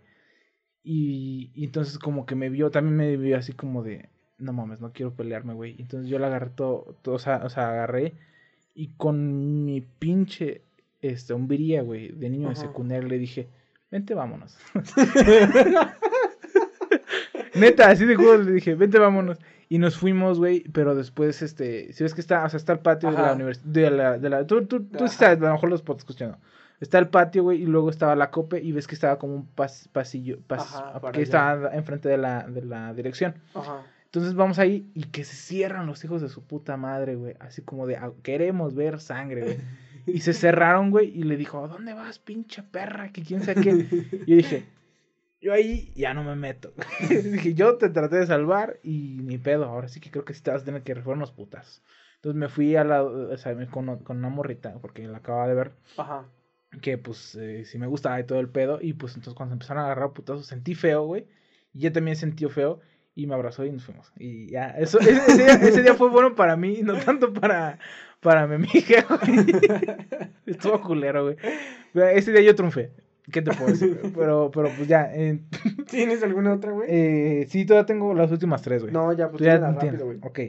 [0.83, 4.09] Y, y entonces como que me vio, también me vio así como de,
[4.39, 5.75] no mames, no quiero pelearme, güey.
[5.79, 8.13] Entonces yo la agarré todo, todo, o, sea, o sea, agarré
[8.73, 10.61] y con mi pinche,
[11.01, 12.63] este, hombiría, güey, de niño de Ajá.
[12.63, 13.47] secundaria le dije,
[13.91, 14.57] vente, vámonos.
[17.55, 19.37] Neta, así de juego le dije, vente, vámonos.
[19.71, 22.79] Y nos fuimos, güey, pero después, este, si ves que está, o sea, está el
[22.79, 25.69] patio de la universidad, de la, de la, tú, tú, tú sabes, a lo mejor
[25.69, 26.37] los potes escuchando.
[26.81, 29.47] Está el patio, güey, y luego estaba la cope y ves que estaba como un
[29.55, 33.35] pas- pasillo, pas- Ajá, que estaba enfrente de la, de la dirección.
[33.55, 33.83] Ajá.
[34.05, 37.35] Entonces vamos ahí y que se cierran los hijos de su puta madre, güey.
[37.39, 39.57] Así como de, "Ah, queremos ver sangre, güey.
[40.05, 43.11] Y se cerraron, güey, y le dijo, ¿a dónde vas, pinche perra?
[43.13, 43.69] Que quién sabe qué.
[44.25, 44.65] Y yo dije,
[45.41, 46.71] yo ahí ya no me meto.
[47.09, 49.65] dije, yo te traté de salvar y ni pedo.
[49.65, 51.81] Ahora sí que creo que sí te vas a tener que reformar unos putas.
[52.15, 55.55] Entonces me fui a la, o sea, con, con una morrita, porque la acababa de
[55.55, 56.25] ver, Ajá.
[56.79, 58.77] que pues eh, sí me gustaba y todo el pedo.
[58.79, 61.25] Y pues entonces cuando empezaron a agarrar putazos sentí feo, güey.
[61.73, 62.79] Y ella también sintió feo.
[63.13, 64.13] Y me abrazó y nos fuimos.
[64.17, 67.79] Y ya, eso, ese, ese día, ese día fue bueno para mí, no tanto para,
[68.21, 69.45] para mi amiga, güey.
[70.45, 71.37] Estuvo culero, güey.
[72.15, 72.91] Ese día yo triunfé.
[73.31, 73.99] ¿Qué te puedo decir?
[74.15, 75.11] Pero, pero pues ya.
[75.13, 75.39] eh,
[75.89, 76.87] ¿Tienes alguna otra, güey?
[76.89, 78.93] eh, sí, todavía tengo las últimas tres, güey.
[78.93, 80.17] no, ya, pues ya rápido, güey.
[80.21, 80.39] Ok.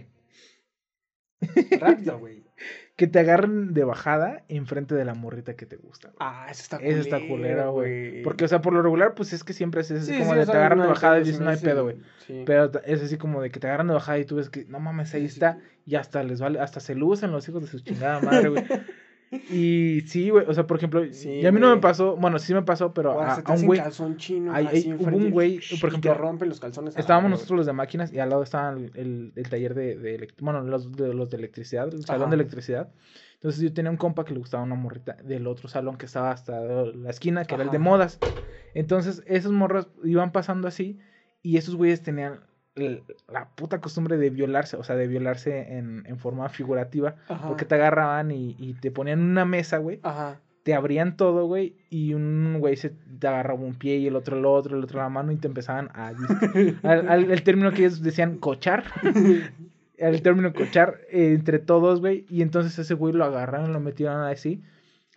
[1.80, 2.42] Rápido, güey.
[2.94, 6.08] Que te agarren de bajada enfrente de la morrita que te gusta.
[6.08, 6.18] güey.
[6.20, 8.22] Ah, eso está Esa está culera, güey.
[8.22, 10.38] Porque, o sea, por lo regular, pues es que siempre es así Sí, como sí,
[10.40, 11.96] de te agarran de bajada y dices, no hay pedo, güey.
[12.26, 12.42] Sí.
[12.44, 14.78] Pero es así como de que te agarran de bajada y tú ves que, no
[14.78, 15.58] mames, ahí está.
[15.86, 18.62] Y hasta les vale, hasta se lucen los hijos de su chingada madre, güey.
[19.50, 22.38] Y sí, güey, o sea, por ejemplo, Sí, y a mí no me pasó, bueno,
[22.38, 24.52] sí me pasó, pero a, se te a un güey, calzón chino.
[24.52, 26.94] hay- así hubo un güey, por ejemplo, te rompen los calzones.
[26.94, 29.74] a la estábamos nosotros los de máquinas y al lado estaba el, el- el taller
[29.74, 32.30] de, bueno, los de, los de electricidad, el salón Ajá.
[32.30, 32.92] de electricidad.
[33.34, 36.30] Entonces yo tenía un compa que le gustaba una morrita del otro salón que estaba
[36.30, 38.20] hasta la esquina, que era el de modas.
[38.74, 40.98] Entonces esos morros iban pasando así
[41.42, 42.40] y esos güeyes tenían
[42.74, 47.48] la puta costumbre de violarse, o sea, de violarse en, en forma figurativa, Ajá.
[47.48, 50.40] porque te agarraban y, y te ponían en una mesa, güey, Ajá.
[50.62, 54.38] te abrían todo, güey, y un güey se te agarraba un pie y el otro
[54.38, 56.08] el otro, el otro la mano y te empezaban a...
[56.82, 58.84] al, al- el término que ellos decían cochar,
[59.98, 64.22] el término cochar eh, entre todos, güey, y entonces ese güey lo agarraron, lo metieron
[64.22, 64.62] así,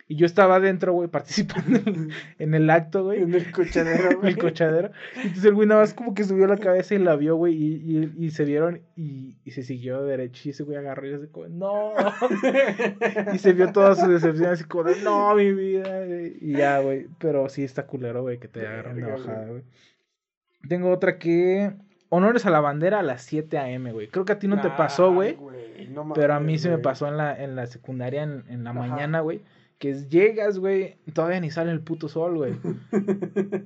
[0.08, 3.22] y yo estaba adentro, güey, participando en, en el acto, güey.
[3.22, 4.32] En el cochadero, En güey.
[4.32, 4.90] el cochadero.
[5.16, 8.12] Entonces el güey nada más como que subió la cabeza y la vio, güey, y,
[8.18, 11.26] y, y se vieron y, y se siguió derecho y ese güey agarró y así
[11.26, 11.92] como, no.
[13.34, 16.04] y se vio toda su decepción así como de, no, mi vida.
[16.06, 16.36] güey".
[16.40, 19.62] Y ya, güey, pero sí está culero, güey, que te agarran de Verga, bajada, güey.
[20.68, 21.72] Tengo otra que...
[22.08, 24.06] Honores a la bandera a las 7 a.m., güey.
[24.06, 25.36] Creo que a ti no te pasó, güey.
[25.90, 28.70] no Pero a mí se me pasó en la, en la secundaria, en, en la
[28.70, 28.78] Ajá.
[28.78, 29.40] mañana, güey.
[29.78, 32.54] Que llegas, güey, todavía ni sale el puto sol, güey.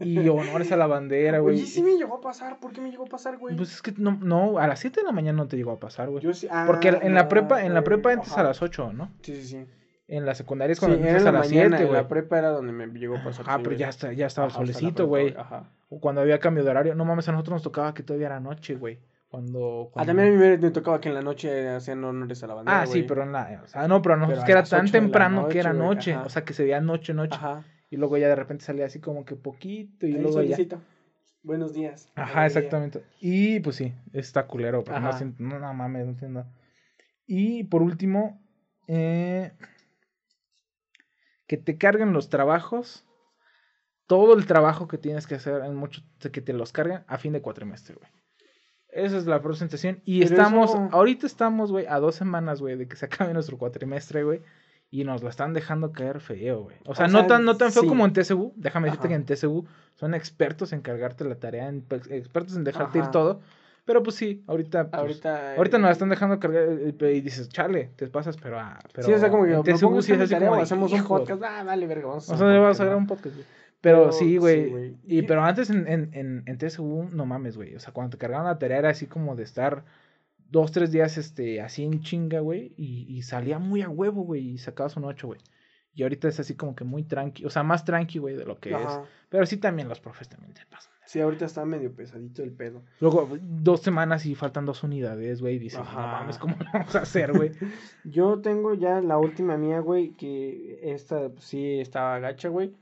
[0.00, 1.56] Y honores a la bandera, güey.
[1.56, 2.58] Oye, sí me llegó a pasar.
[2.58, 3.56] ¿Por qué me llegó a pasar, güey?
[3.56, 5.78] Pues es que no, no, a las 7 de la mañana no te llegó a
[5.78, 6.22] pasar, güey.
[6.24, 9.12] Yo sí- ah, Porque en la prepa, en la prepa entras a las 8, ¿no?
[9.22, 9.66] Sí, sí, sí.
[10.08, 12.02] En la secundaria es Sí, cuando en empiezas la a las mañana, 7, en güey.
[12.02, 13.44] la prepa era donde me llegó a pasar.
[13.48, 15.32] Ah, sí, pero ya, está, ya estaba Ajá, solecito, güey.
[15.38, 15.70] Ajá.
[15.88, 16.94] O cuando había cambio de horario.
[16.96, 18.98] No mames, a nosotros nos tocaba que todavía era noche, güey.
[19.30, 22.48] Cuando, Ah, también a mí me, me tocaba que en la noche hacían honores a
[22.48, 23.60] la bandera, Ah, sí, pero en la...
[23.64, 26.16] O sea, no, pero a nosotros Pero que era tan temprano que era noche.
[26.16, 27.36] O sea, que se veía noche, noche.
[27.36, 27.64] Ajá.
[27.90, 30.56] Y luego ya de repente salía así como que poquito y Ahí, luego ya...
[30.56, 30.80] solicito.
[31.44, 32.10] Buenos días.
[32.16, 33.04] Ajá, exactamente.
[33.20, 35.18] Y pues sí, está culero, pero no, Ajá.
[35.18, 36.44] siento- no, no mames, no entiendo.
[37.24, 38.42] Y por último,
[38.88, 39.52] eh,
[41.46, 43.04] que te carguen los trabajos,
[44.08, 46.02] todo el trabajo que tienes que hacer, en mucho,
[46.32, 48.10] que te los carguen a fin de cuatrimestre, güey.
[48.92, 50.00] Esa es la presentación.
[50.04, 53.32] Y Pero estamos, eso- ahorita estamos, güey, a dos semanas, güey, de que se acabe
[53.32, 54.40] nuestro cuatrimestre, güey.
[54.92, 56.76] Y nos lo están dejando caer feo, güey.
[56.84, 57.88] O sea, no sea, tan, no tan feo sí.
[57.88, 58.52] como en TCU.
[58.56, 59.08] Déjame decirte Ajá.
[59.10, 59.64] que en TCU
[59.94, 63.10] son expertos en cargarte la tarea, en- pues, expertos en dejarte ir Ajá.
[63.12, 63.40] todo.
[63.84, 64.90] Pero pues sí, ahorita.
[64.90, 65.54] pues, Ahorita.
[65.56, 68.58] ahorita eh, nos la están dejando cargar eh, eh, y dices, chale, te pasas, pero.
[68.58, 70.54] ah, pero Sí, o sea, como que TCU propongo sí es así como.
[70.56, 71.42] hacemos un podcast.
[71.44, 73.46] Ah, vale, verga, vamos O a sea, hacer un vamos a grabar un podcast, güey.
[73.80, 74.96] Pero sí, güey.
[75.04, 77.74] y pero antes en, en, en, en TSU, no mames, güey.
[77.74, 79.84] O sea, cuando te cargaban la tarea era así como de estar
[80.50, 82.74] dos, tres días este, así en chinga, güey.
[82.76, 84.50] Y, y salía muy a huevo, güey.
[84.50, 85.40] Y sacabas un 8, güey.
[85.94, 87.44] Y ahorita es así como que muy tranqui.
[87.44, 89.00] O sea, más tranqui, güey, de lo que es.
[89.28, 90.92] Pero sí también los profes también te pasan.
[91.04, 92.84] Sí, ahorita está medio pesadito el pedo.
[93.00, 95.58] Luego, dos semanas y faltan dos unidades, güey.
[95.58, 96.20] Dices, no Ajá.
[96.20, 97.50] mames, ¿cómo lo vamos a hacer, güey?
[98.04, 102.72] Yo tengo ya la última mía, güey, que esta pues, sí estaba gacha, güey.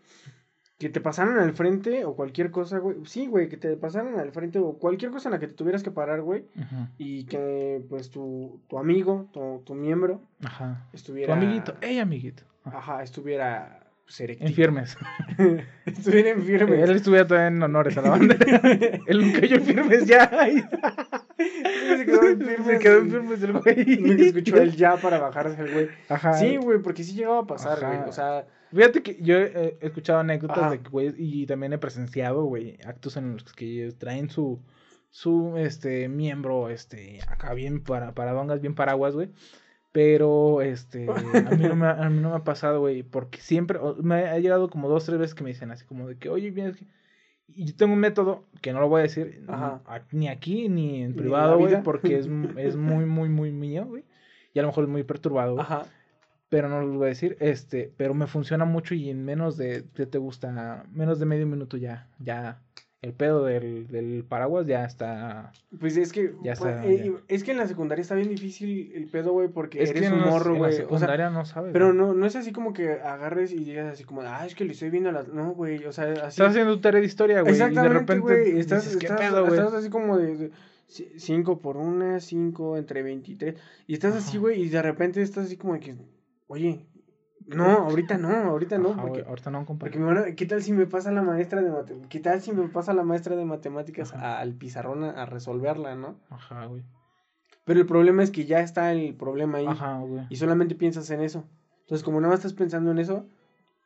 [0.79, 2.99] Que te pasaran al frente o cualquier cosa, güey.
[3.05, 5.83] Sí, güey, que te pasaran al frente o cualquier cosa en la que te tuvieras
[5.83, 6.45] que parar, güey.
[6.55, 10.87] Ujú, Y que, pues, tu, tu amigo, tu, tu miembro, Ajá.
[10.93, 11.35] Tu estuviera...
[11.35, 12.45] amiguito, ey, amiguito.
[12.65, 12.79] Ajá.
[12.79, 13.81] Ajá, estuviera...
[14.05, 14.49] Pues, erectito.
[14.49, 14.97] En firmes.
[15.85, 16.81] estuviera en firme.
[16.81, 18.61] Él estuviera todavía en honores a la bandera.
[19.07, 20.31] Él nunca cayó en firmes ya.
[21.37, 22.67] Se quedó en firmes.
[22.67, 23.97] Se quedó en firmes el güey.
[24.01, 25.89] Nunca escuchó el ya para bajarse el güey.
[26.09, 26.35] Ajá.
[26.35, 27.97] Sí, güey, porque sí llegaba a pasar, Ajá.
[27.97, 28.09] güey.
[28.09, 30.71] O sea, Fíjate que yo he escuchado anécdotas Ajá.
[30.73, 34.61] de que, güey, y también he presenciado, güey, actos en los que traen su,
[35.11, 39.31] su, este, miembro, este, acá bien para, paradongas, bien paraguas, güey.
[39.93, 41.07] Pero, este,
[41.47, 44.27] a mí no me, ha- a mí no me ha pasado, güey, porque siempre, me
[44.27, 46.77] ha llegado como dos, tres veces que me dicen así como de que, oye, vienes
[46.77, 46.85] que...
[47.55, 49.81] Y yo tengo un método que no lo voy a decir Ajá.
[50.13, 52.27] ni aquí ni en privado, güey, porque es,
[52.59, 54.05] es muy, muy, muy mío, güey.
[54.53, 55.87] Y a lo mejor es muy perturbado, ajá.
[56.49, 59.85] Pero no lo voy a decir, este, pero me funciona mucho y en menos de,
[59.95, 60.85] ¿qué te gusta?
[60.93, 62.61] Menos de medio minuto ya, ya,
[63.01, 67.21] el pedo del, del paraguas ya está, Pues es que, Ya pues, eh, ya.
[67.29, 70.09] es que en la secundaria está bien difícil el pedo, güey, porque es eres que
[70.09, 70.71] en un los- morro, en la güey.
[70.73, 73.87] O sea, secundaria no sabes, pero no, no es así como que agarres y digas
[73.93, 75.29] así como, ah, es que le estoy viendo las.
[75.29, 76.41] No, güey, o sea, así.
[76.41, 78.59] Estás haciendo tu tarea de historia, güey, y de Exactamente, repente güey.
[78.59, 79.59] Estás, dices, ¿qué estás, pedo, güey?
[79.61, 80.51] estás así como de
[80.89, 83.55] 5 por 1, 5 entre 23.
[83.87, 85.95] Y estás así, güey, y de repente estás así como de que,
[86.49, 86.87] oye,
[87.47, 89.87] no, ahorita no, ahorita no, Ajá, porque, ahorita no, compa.
[89.89, 92.09] porque a- ¿qué tal si me pasa la maestra de matemáticas?
[92.11, 96.17] ¿Qué tal si me pasa la maestra de matemáticas al pizarrón a, a resolverla, no?
[96.29, 96.83] Ajá, güey.
[97.65, 100.27] Pero el problema es que ya está el problema ahí Ajá, güey.
[100.29, 101.45] y solamente piensas en eso.
[101.83, 103.27] Entonces, como nada más estás pensando en eso,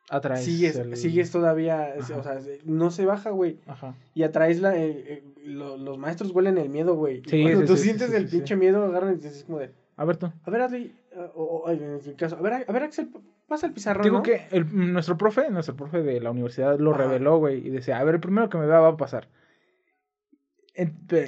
[0.09, 2.17] Atraes sigues, el- sigues todavía, Ajá.
[2.17, 3.59] o sea, no se baja, güey.
[3.67, 3.95] Ajá.
[4.13, 4.75] Y atraes la.
[4.75, 7.23] eh, eh, lo- los maestros huelen el miedo, güey.
[7.25, 9.71] Sí, Cuando sí, tú sí, sientes el pinche miedo, agarran y dices como de.
[9.95, 10.25] A ver tú.
[10.43, 10.93] A ver, Adley.
[11.35, 12.37] O, en mi caso.
[12.37, 13.09] A ver, a ver, Axel,
[13.47, 14.03] pasa el pizarrón.
[14.03, 14.23] Digo ¿no?
[14.23, 17.03] que el- nuestro profe, nuestro profe de la universidad lo Ajá.
[17.03, 19.27] reveló, güey, y decía, a ver, el primero que me vea va a pasar.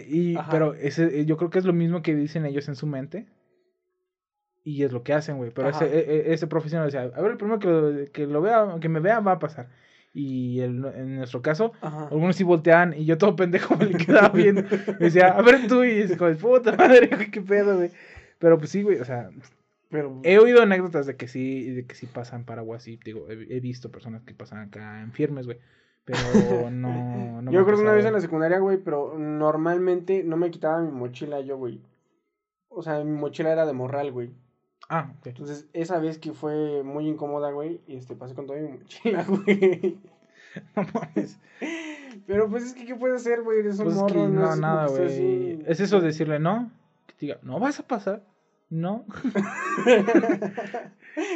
[0.08, 0.50] Y, Ajá.
[0.52, 3.28] pero ese, eh, yo creo que es lo mismo que dicen ellos en su mente.
[4.64, 5.52] Y es lo que hacen, güey.
[5.52, 5.86] Pero Ajá.
[5.86, 8.78] ese, e- e- ese profesional decía, a ver, el primero que, lo- que lo vea,
[8.82, 9.70] que me vea va a pasar.
[10.14, 12.08] Y el- en nuestro caso, Ajá.
[12.08, 14.64] algunos sí volteaban y yo todo pendejo me le quedaba viendo.
[14.64, 14.68] Me
[15.12, 17.92] decía, a ver tú, y es como, puta madre, güey, qué pedo, güey.
[18.40, 19.30] Pero pues sí, güey, o sea,
[19.96, 20.20] Pero.
[20.24, 23.60] He oído anécdotas de que sí, de que sí pasan Paraguas y digo, he, he
[23.60, 25.60] visto personas que pasan acá en firmes, güey.
[26.04, 26.20] Pero
[26.72, 30.52] no, no yo creo que una vez en la secundaria, güey, pero normalmente no me
[30.52, 31.82] quitaba mi mochila yo, güey.
[32.70, 34.32] O sea, mi mochila era de morral, güey.
[34.90, 35.28] Ah, ok.
[35.28, 39.24] Entonces, esa vez que fue muy incómoda, güey, y este, pasé con toda mi mochila,
[39.28, 39.98] güey.
[40.76, 41.40] No mames.
[42.28, 43.60] Pero pues es que, ¿qué puedes hacer, güey?
[43.60, 45.06] Eres un Pues es que morro, no, es como nada, güey.
[45.06, 46.72] así- Es eso de decirle no.
[47.08, 48.24] Que te diga, no vas a pasar.
[48.76, 49.06] No.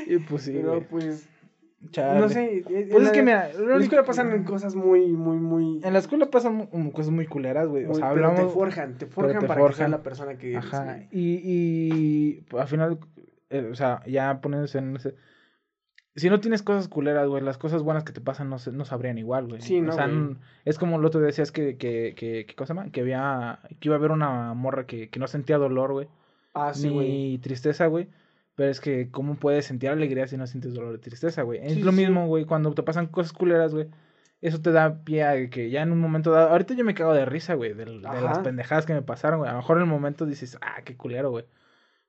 [0.08, 1.28] y pues sí, Pero pues,
[1.92, 2.20] Chale.
[2.20, 2.64] no sé.
[2.70, 5.80] eh, Pues es que mira, En la escuela pasan cosas muy, muy, muy.
[5.84, 7.86] En la escuela pasan cosas muy culeras, güey.
[7.86, 8.50] O sea, pero hablamos.
[8.52, 9.78] te forjan, te forjan te para que forjan.
[9.78, 10.66] seas la persona que eres.
[10.66, 10.84] Ajá.
[10.84, 11.08] güey.
[11.12, 13.00] Y, y al final,
[13.50, 15.16] eh, o sea, ya poniéndose en ese.
[16.16, 18.84] Si no tienes cosas culeras, güey, las cosas buenas que te pasan no, se, no
[18.84, 19.62] sabrían igual, güey.
[19.62, 20.36] Sí, no, O sea, güey.
[20.66, 22.92] es como el otro día decías que, que, que, ¿qué cosa más?
[22.92, 26.10] Que había, que iba a haber una morra que, que no sentía dolor, güey.
[26.54, 27.38] Ah, sí, ni güey.
[27.40, 28.10] tristeza, güey.
[28.56, 31.60] Pero es que, ¿cómo puedes sentir alegría si no sientes dolor o tristeza, güey?
[31.64, 31.98] Es Sí, lo sí.
[31.98, 33.88] mismo, güey, cuando te pasan cosas culeras, güey.
[34.42, 36.50] Eso te da pie a que ya en un momento dado.
[36.50, 39.50] Ahorita yo me cago de risa, güey, de, de las pendejadas que me pasaron, güey.
[39.50, 41.46] A lo mejor en el momento dices, ah, qué culero, güey.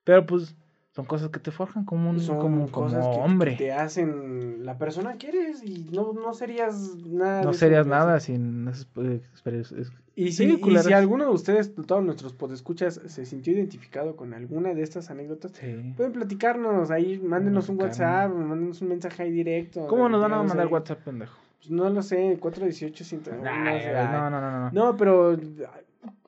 [0.03, 0.55] Pero pues,
[0.93, 3.55] son cosas que te forjan como un Son como, como cosas que hombre.
[3.55, 7.43] te hacen la persona que eres y no, no serías nada.
[7.43, 8.87] No serías nada sin esas
[9.31, 9.89] experiencias.
[10.15, 14.73] Y si, y si alguno de ustedes, todos nuestros podescuchas, se sintió identificado con alguna
[14.73, 15.93] de estas anécdotas, Sí.
[15.95, 17.81] pueden platicarnos ahí, mándenos un.
[17.81, 19.87] WhatsApp, mándenos un mensaje ahí directo.
[19.87, 20.65] ¿Cómo nos van a mandar ahí.
[20.73, 21.37] WhatsApp, pendejo?
[21.59, 24.71] Pues no lo sé, 418 100, no, Ay, sé, no, no, no, no.
[24.71, 25.37] No, pero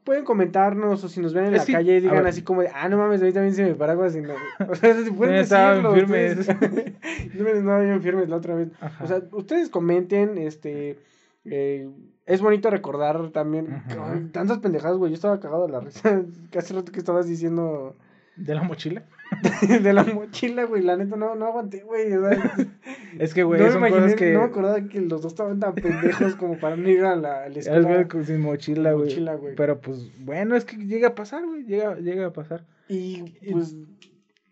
[0.03, 2.69] pueden comentarnos o si nos ven en Es la que, calle digan así como de,
[2.73, 4.15] ah, no mames, a mí también se me paraguas.
[4.15, 4.33] Y no.
[4.69, 5.93] O sea, si pueden estaban decirlo.
[5.93, 6.39] firmes.
[6.39, 6.93] ustedes.
[7.35, 8.69] no me no, bien firmes la otra vez.
[8.81, 9.03] Ajá.
[9.03, 10.99] O sea, ustedes comenten, este...
[11.45, 11.89] eh,
[12.25, 14.21] es bonito recordar también Ajá.
[14.31, 15.11] tantas pendejadas, güey.
[15.11, 16.23] Yo estaba cagado de la risa.
[16.51, 17.95] Que hace rato que estabas diciendo
[18.35, 19.03] ¿De la mochila?
[19.83, 20.81] de la mochila, güey.
[20.83, 22.13] La neta, no, no aguanté, güey.
[22.13, 22.55] O sea,
[23.19, 24.33] Es que, güey, no me son imaginé, cosas que.
[24.33, 27.43] no me acordaba que los dos estaban tan pendejos como para no ir a la,
[27.43, 28.07] a la escuela.
[28.25, 29.05] sin mochila, güey.
[29.09, 29.55] mochila, güey.
[29.55, 31.63] Pero pues, bueno, es que llega a pasar, güey.
[31.63, 32.65] Llega, llega a pasar.
[32.89, 33.75] Y pues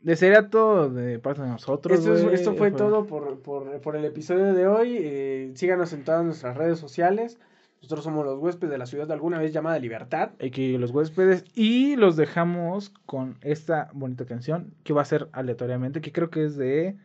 [0.02, 2.00] De sería todo de parte de nosotros.
[2.00, 4.98] esto, es- esto fue todo por, por, por el episodio de hoy.
[5.00, 7.38] Eh, síganos en todas nuestras redes sociales.
[7.82, 10.32] Nosotros somos los huéspedes de la ciudad de alguna vez llamada Libertad.
[10.44, 11.44] Aquí los huéspedes.
[11.56, 16.00] Y los dejamos con esta bonita canción que va a ser aleatoriamente.
[16.02, 16.98] Que creo que es de.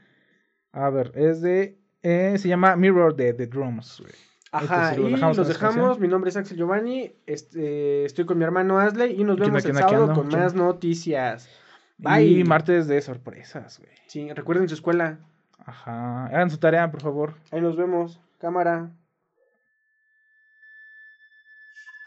[0.73, 1.79] A ver, es de.
[2.03, 4.13] eh, se llama Mirror de The Drums, güey.
[4.53, 5.77] Ajá, Este, y dejamos los dejamos.
[5.77, 6.01] canción.
[6.03, 7.13] Mi nombre es Axel Giovanni.
[7.27, 10.37] Este, estoy con mi hermano Asley y nos ¿Qué onda, vemos el sábado con ¿Qué
[10.37, 11.49] más noticias.
[11.99, 12.23] Bye.
[12.27, 13.91] Y martes de sorpresas, güey.
[14.09, 15.19] Sí, recuerden su escuela.
[15.65, 16.27] Ajá.
[16.27, 17.35] Hagan su tarea, por favor.
[17.51, 18.21] Ahí nos vemos.
[18.39, 18.91] Cámara.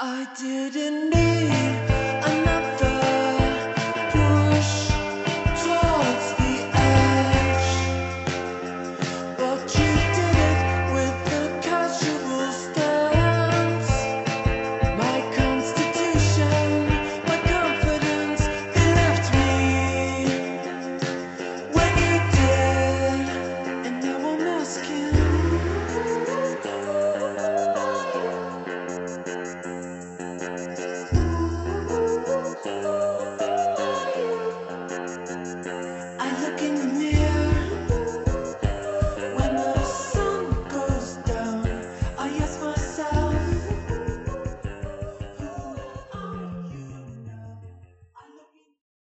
[0.01, 1.98] I didn't need